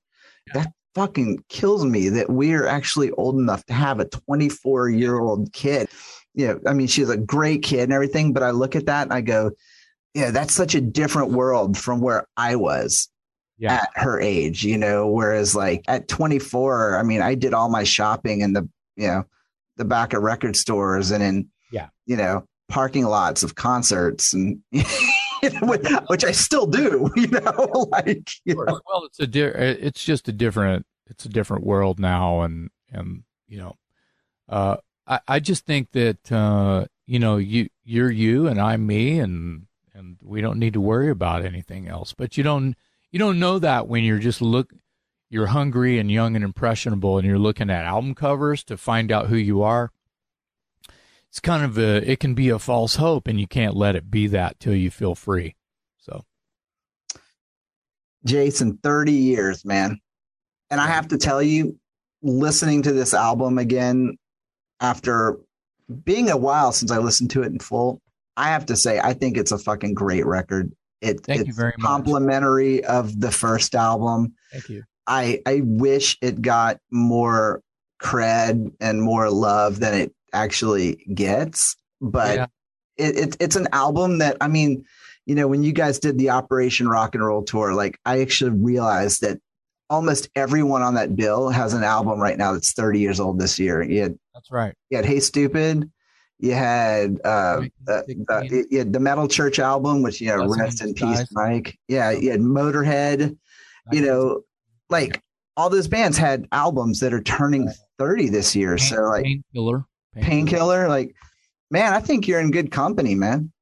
[0.54, 5.52] that fucking kills me that we're actually old enough to have a 24 year old
[5.52, 5.90] kid.
[6.32, 9.02] You know, I mean, she's a great kid and everything, but I look at that
[9.02, 9.50] and I go,
[10.14, 13.10] yeah, that's such a different world from where I was
[13.58, 13.74] yeah.
[13.74, 17.84] at her age, you know, whereas like at 24, I mean, I did all my
[17.84, 19.24] shopping in the, you know,
[19.76, 24.62] the back of record stores and in, yeah, you know, parking lots of concerts and
[26.08, 28.80] which I still do, you know, like, you know.
[28.86, 32.42] well, it's a, di- it's just a different, it's a different world now.
[32.42, 33.76] And, and, you know,
[34.48, 34.76] uh,
[35.06, 39.66] I, I just think that, uh, you know, you, you're you and I'm me and,
[39.94, 42.76] and we don't need to worry about anything else, but you don't,
[43.10, 44.72] you don't know that when you're just look,
[45.30, 49.28] you're hungry and young and impressionable and you're looking at album covers to find out
[49.28, 49.92] who you are.
[51.30, 54.10] It's kind of a it can be a false hope and you can't let it
[54.10, 55.56] be that till you feel free.
[55.98, 56.24] So.
[58.24, 60.00] Jason 30 years man.
[60.70, 61.78] And i have to tell you
[62.22, 64.18] listening to this album again
[64.80, 65.38] after
[66.04, 68.02] being a while since i listened to it in full
[68.36, 71.54] i have to say i think it's a fucking great record it, Thank it's you
[71.54, 72.84] very complimentary much.
[72.90, 74.84] of the first album Thank you.
[75.06, 77.62] I I wish it got more
[78.00, 81.76] cred and more love than it actually gets.
[82.00, 82.46] But yeah.
[82.96, 84.84] it, it, it's an album that I mean,
[85.26, 88.52] you know, when you guys did the Operation Rock and Roll tour, like I actually
[88.52, 89.38] realized that
[89.90, 93.58] almost everyone on that bill has an album right now that's 30 years old this
[93.58, 93.82] year.
[93.82, 94.74] You had, that's right.
[94.90, 95.90] You had Hey Stupid.
[96.40, 100.82] You had uh, the, you had the Metal Church album, which you know, that's rest
[100.82, 101.76] in peace, Mike.
[101.88, 103.36] Yeah, you had Motorhead.
[103.90, 104.42] You know,
[104.88, 105.20] like
[105.56, 108.76] all those bands had albums that are turning 30 this year.
[108.76, 109.84] Pain, so like painkiller,
[110.14, 111.14] painkiller, like
[111.70, 113.52] man, I think you're in good company, man.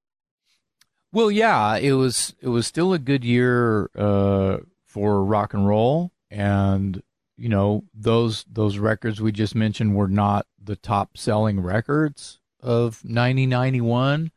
[1.12, 6.12] Well, yeah, it was it was still a good year uh, for rock and roll,
[6.30, 7.02] and
[7.38, 13.02] you know those those records we just mentioned were not the top selling records of
[13.04, 14.30] 1991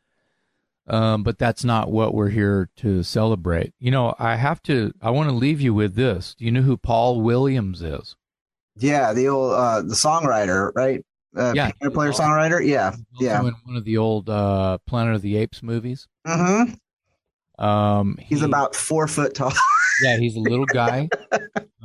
[0.90, 3.72] um, but that's not what we're here to celebrate.
[3.78, 4.92] You know, I have to.
[5.00, 6.34] I want to leave you with this.
[6.34, 8.16] Do you know who Paul Williams is?
[8.76, 11.04] Yeah, the old uh, the songwriter, right?
[11.36, 12.66] Uh, yeah, player songwriter.
[12.66, 13.38] Yeah, yeah.
[13.38, 16.08] In one of the old uh, Planet of the Apes movies.
[16.26, 17.64] Mm-hmm.
[17.64, 19.52] Um, he, he's about four foot tall.
[20.02, 21.08] yeah, he's a little guy.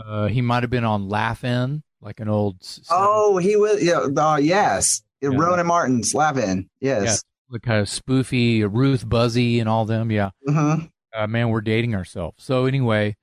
[0.03, 2.57] uh, he might have been on Laugh-In, like an old.
[2.89, 3.83] Oh, he was.
[3.83, 4.07] Yeah.
[4.17, 5.03] Uh, yes.
[5.21, 5.29] Yeah.
[5.33, 6.69] Rowan Martin's Laugh-In.
[6.79, 10.11] Yes the kind of spoofy Ruth Buzzi and all them.
[10.11, 10.31] Yeah.
[10.47, 10.85] Mm-hmm.
[11.13, 12.43] Uh, man, we're dating ourselves.
[12.43, 13.15] So anyway,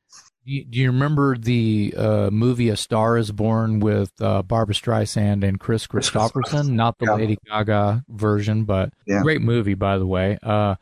[0.47, 4.74] do you, do you remember the uh, movie A Star Is Born with uh, Barbra
[4.74, 6.70] Streisand and Kris Kristofferson?
[6.70, 7.14] Not the yeah.
[7.14, 9.23] Lady Gaga version, but yeah.
[9.23, 10.39] great movie by the way.
[10.43, 10.77] Uh,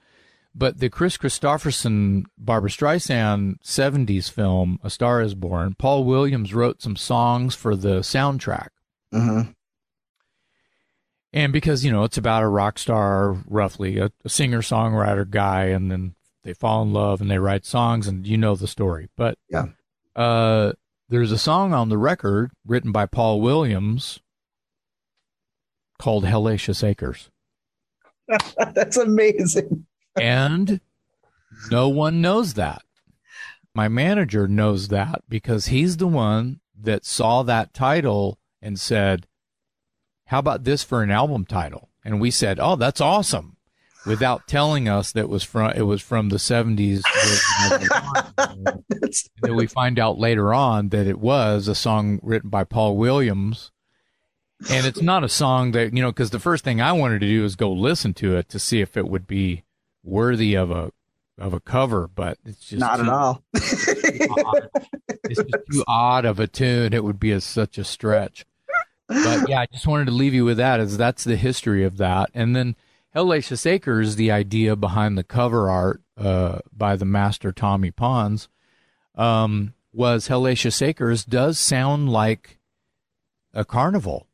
[0.55, 5.75] but the Kris Kristofferson Barbra Streisand '70s film A Star Is Born.
[5.79, 8.69] Paul Williams wrote some songs for the soundtrack.
[9.13, 9.51] Mm-hmm.
[11.33, 15.67] And because, you know, it's about a rock star, roughly, a, a singer songwriter guy,
[15.67, 19.09] and then they fall in love and they write songs, and you know the story.
[19.17, 19.67] But yeah.
[20.17, 20.73] Uh,
[21.09, 24.21] there's a song on the record written by Paul Williams
[25.99, 27.31] called Hellacious Acres.
[28.75, 29.87] That's amazing.
[30.17, 30.81] and
[31.71, 32.83] no one knows that.
[33.75, 39.27] My manager knows that because he's the one that saw that title and said,
[40.31, 41.89] how about this for an album title?
[42.05, 43.57] And we said, oh, that's awesome.
[44.07, 47.03] Without telling us that was from it was from the seventies.
[48.39, 49.13] and
[49.43, 53.73] then we find out later on that it was a song written by Paul Williams.
[54.71, 57.27] And it's not a song that, you know, because the first thing I wanted to
[57.27, 59.65] do is go listen to it to see if it would be
[60.05, 60.93] worthy of a
[61.39, 63.43] of a cover, but it's just not too, at all.
[63.55, 66.93] it's just too odd of a tune.
[66.93, 68.47] It would be a, such a stretch
[69.11, 71.97] but yeah, I just wanted to leave you with that as that's the history of
[71.97, 72.31] that.
[72.33, 72.77] And then
[73.15, 78.49] Hellacious Acres, the idea behind the cover art uh, by the master Tommy Pons,
[79.17, 82.59] um, was Hellacious Acres does sound like
[83.53, 84.29] a carnival.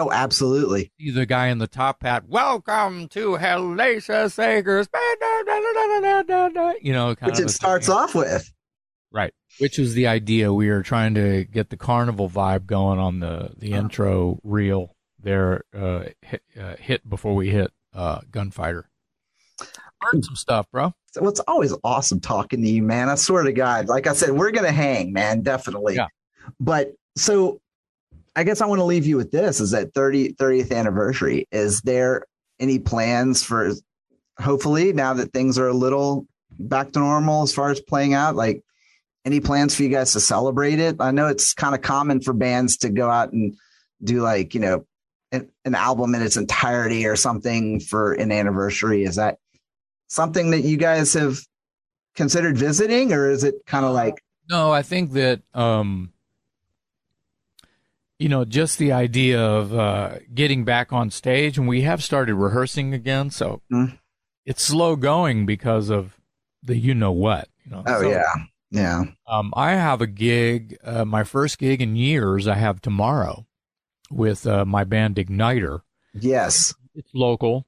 [0.00, 0.92] Oh, absolutely.
[1.00, 2.28] See the guy in the top hat.
[2.28, 4.88] Welcome to Hellacious Acres.
[6.80, 7.96] You know, which it starts thing.
[7.96, 8.52] off with.
[9.10, 9.34] Right.
[9.58, 10.52] Which was the idea.
[10.52, 13.82] We were trying to get the carnival vibe going on the, the uh-huh.
[13.82, 18.84] intro reel there, uh, hit, uh, hit before we hit uh, Gunfighter.
[20.04, 20.92] Learned some stuff, bro.
[21.12, 23.08] So it's always awesome talking to you, man.
[23.08, 23.88] I swear to God.
[23.88, 25.96] Like I said, we're going to hang, man, definitely.
[25.96, 26.06] Yeah.
[26.60, 27.60] But so
[28.36, 31.48] I guess I want to leave you with this is that 30, 30th anniversary.
[31.50, 32.24] Is there
[32.60, 33.72] any plans for
[34.38, 36.24] hopefully now that things are a little
[36.58, 38.36] back to normal as far as playing out?
[38.36, 38.62] Like,
[39.28, 40.96] any plans for you guys to celebrate it?
[41.00, 43.54] I know it's kind of common for bands to go out and
[44.02, 44.86] do like, you know,
[45.32, 49.04] an, an album in its entirety or something for an anniversary.
[49.04, 49.38] Is that
[50.08, 51.38] something that you guys have
[52.16, 56.12] considered visiting or is it kind of like no i think that um
[58.18, 62.34] you know just the idea of uh getting back on stage and we have started
[62.34, 63.96] rehearsing again so mm.
[64.44, 66.18] it's slow going because of
[66.60, 68.32] the you know what you know oh so, yeah
[68.70, 69.04] yeah.
[69.26, 73.46] Um i have a gig uh, my first gig in years i have tomorrow
[74.10, 75.80] with uh, my band Ignitor.
[76.14, 76.74] Yes.
[76.94, 77.66] It's local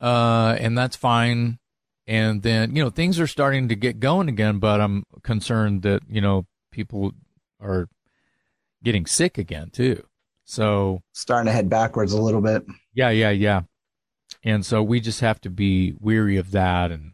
[0.00, 1.58] uh and that's fine.
[2.06, 6.02] And then you know things are starting to get going again but i'm concerned that
[6.08, 7.12] you know people
[7.60, 7.88] are
[8.84, 10.06] getting sick again too.
[10.44, 12.64] So starting to head backwards a little bit.
[12.94, 13.62] Yeah yeah yeah.
[14.44, 17.12] And so we just have to be weary of that and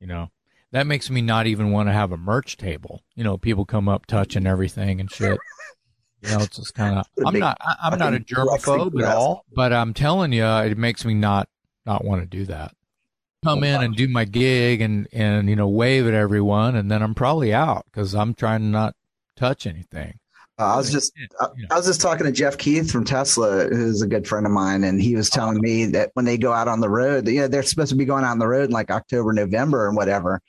[0.00, 0.30] you know
[0.72, 3.02] that makes me not even want to have a merch table.
[3.14, 5.38] You know people come up touching everything and shit.
[6.22, 9.72] You know it's just kind of i'm not i'm not a germaphobe at all but
[9.72, 11.48] i'm telling you it makes me not
[11.84, 12.74] not want to do that.
[13.44, 17.02] Come in and do my gig and and you know wave at everyone and then
[17.02, 18.94] I'm probably out because I'm trying to not
[19.36, 20.18] touch anything.
[20.58, 24.00] Uh, I was just I, I, was just talking to Jeff Keith from Tesla, who's
[24.00, 26.68] a good friend of mine, and he was telling me that when they go out
[26.68, 28.70] on the road, you know, they're supposed to be going out on the road in
[28.70, 30.40] like October, November, and whatever.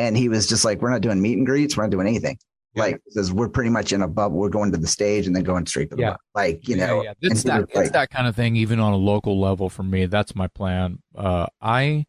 [0.00, 1.76] And he was just like, "We're not doing meet and greets.
[1.76, 2.38] We're not doing anything."
[2.74, 2.82] Yeah.
[2.82, 4.38] Like, because we're pretty much in a bubble.
[4.38, 6.16] We're going to the stage and then going straight to the yeah.
[6.34, 7.30] Like, you know, yeah, yeah.
[7.30, 10.06] It's, that, it's like, that kind of thing, even on a local level for me.
[10.06, 11.00] That's my plan.
[11.14, 12.06] Uh, I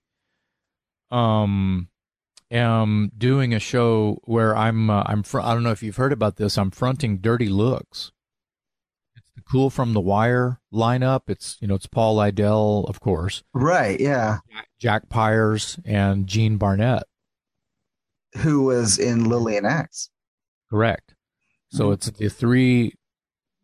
[1.10, 1.90] um
[2.52, 6.14] am doing a show where I'm uh, I'm fr- I don't know if you've heard
[6.14, 6.58] about this.
[6.58, 8.12] I'm fronting Dirty Looks.
[9.16, 11.22] It's the Cool from the Wire lineup.
[11.28, 13.44] It's you know it's Paul Lidel, of course.
[13.54, 14.00] Right.
[14.00, 14.40] Yeah.
[14.80, 17.04] Jack Pyers and Gene Barnett,
[18.38, 20.10] who was in Lillian Axe.
[20.70, 21.16] Correct.
[21.70, 21.94] So mm-hmm.
[21.94, 22.94] it's the three,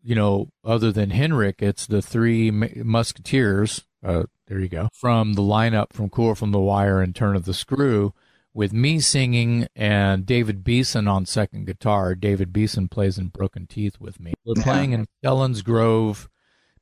[0.03, 3.85] you know, other than Henrik, it's the three musketeers.
[4.05, 4.89] Uh, there you go.
[4.93, 8.13] From the lineup from Cool from the Wire and Turn of the Screw,
[8.57, 12.15] with me singing and David Beeson on second guitar.
[12.15, 14.33] David Beeson plays in Broken Teeth with me.
[14.43, 16.27] We're playing in Selinsgrove,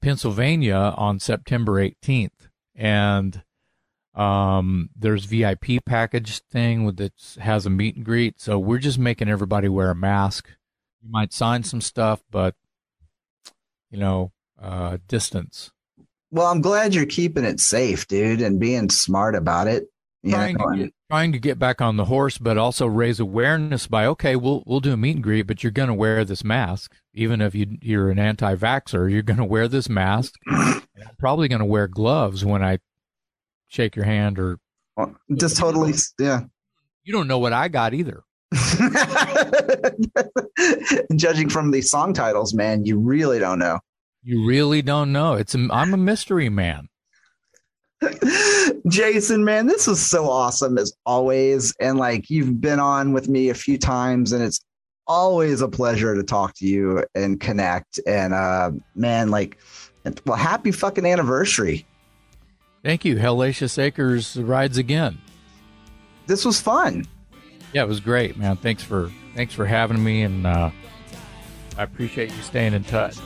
[0.02, 2.48] Pennsylvania on September 18th.
[2.74, 3.44] And
[4.16, 8.40] um, there's VIP package thing with that has a meet and greet.
[8.40, 10.50] So we're just making everybody wear a mask.
[11.02, 12.56] You might sign some stuff, but
[13.92, 14.32] you know,
[14.62, 15.72] uh, distance.
[16.32, 19.88] Well, I'm glad you're keeping it safe, dude, and being smart about it.
[20.28, 24.08] Trying to, get, trying to get back on the horse, but also raise awareness by
[24.08, 26.96] okay, we'll we'll do a meet and greet, but you're going to wear this mask,
[27.14, 29.12] even if you you're an anti-vaxer.
[29.12, 30.34] You're going to wear this mask.
[30.48, 30.82] I'm
[31.20, 32.80] probably going to wear gloves when I
[33.68, 34.60] shake your hand or
[34.98, 36.42] well, just totally yeah.
[37.04, 38.24] You don't know what I got either.
[41.16, 43.80] Judging from the song titles, man, you really don't know.
[44.24, 45.34] You really don't know.
[45.34, 46.88] It's a, I'm a mystery man.
[48.88, 51.74] Jason, man, this is so awesome as always.
[51.80, 54.62] And like you've been on with me a few times, and it's
[55.08, 58.00] always a pleasure to talk to you and connect.
[58.08, 59.60] And uh man, like
[60.26, 61.86] well, happy fucking anniversary.
[62.86, 63.16] Thank you.
[63.16, 65.18] Hellacious Acres rides again.
[66.28, 67.08] This was fun.
[67.74, 68.58] Yeah, it was great, man.
[68.58, 70.70] Thanks for thanks for having me and uh
[71.80, 73.18] I appreciate you staying in touch.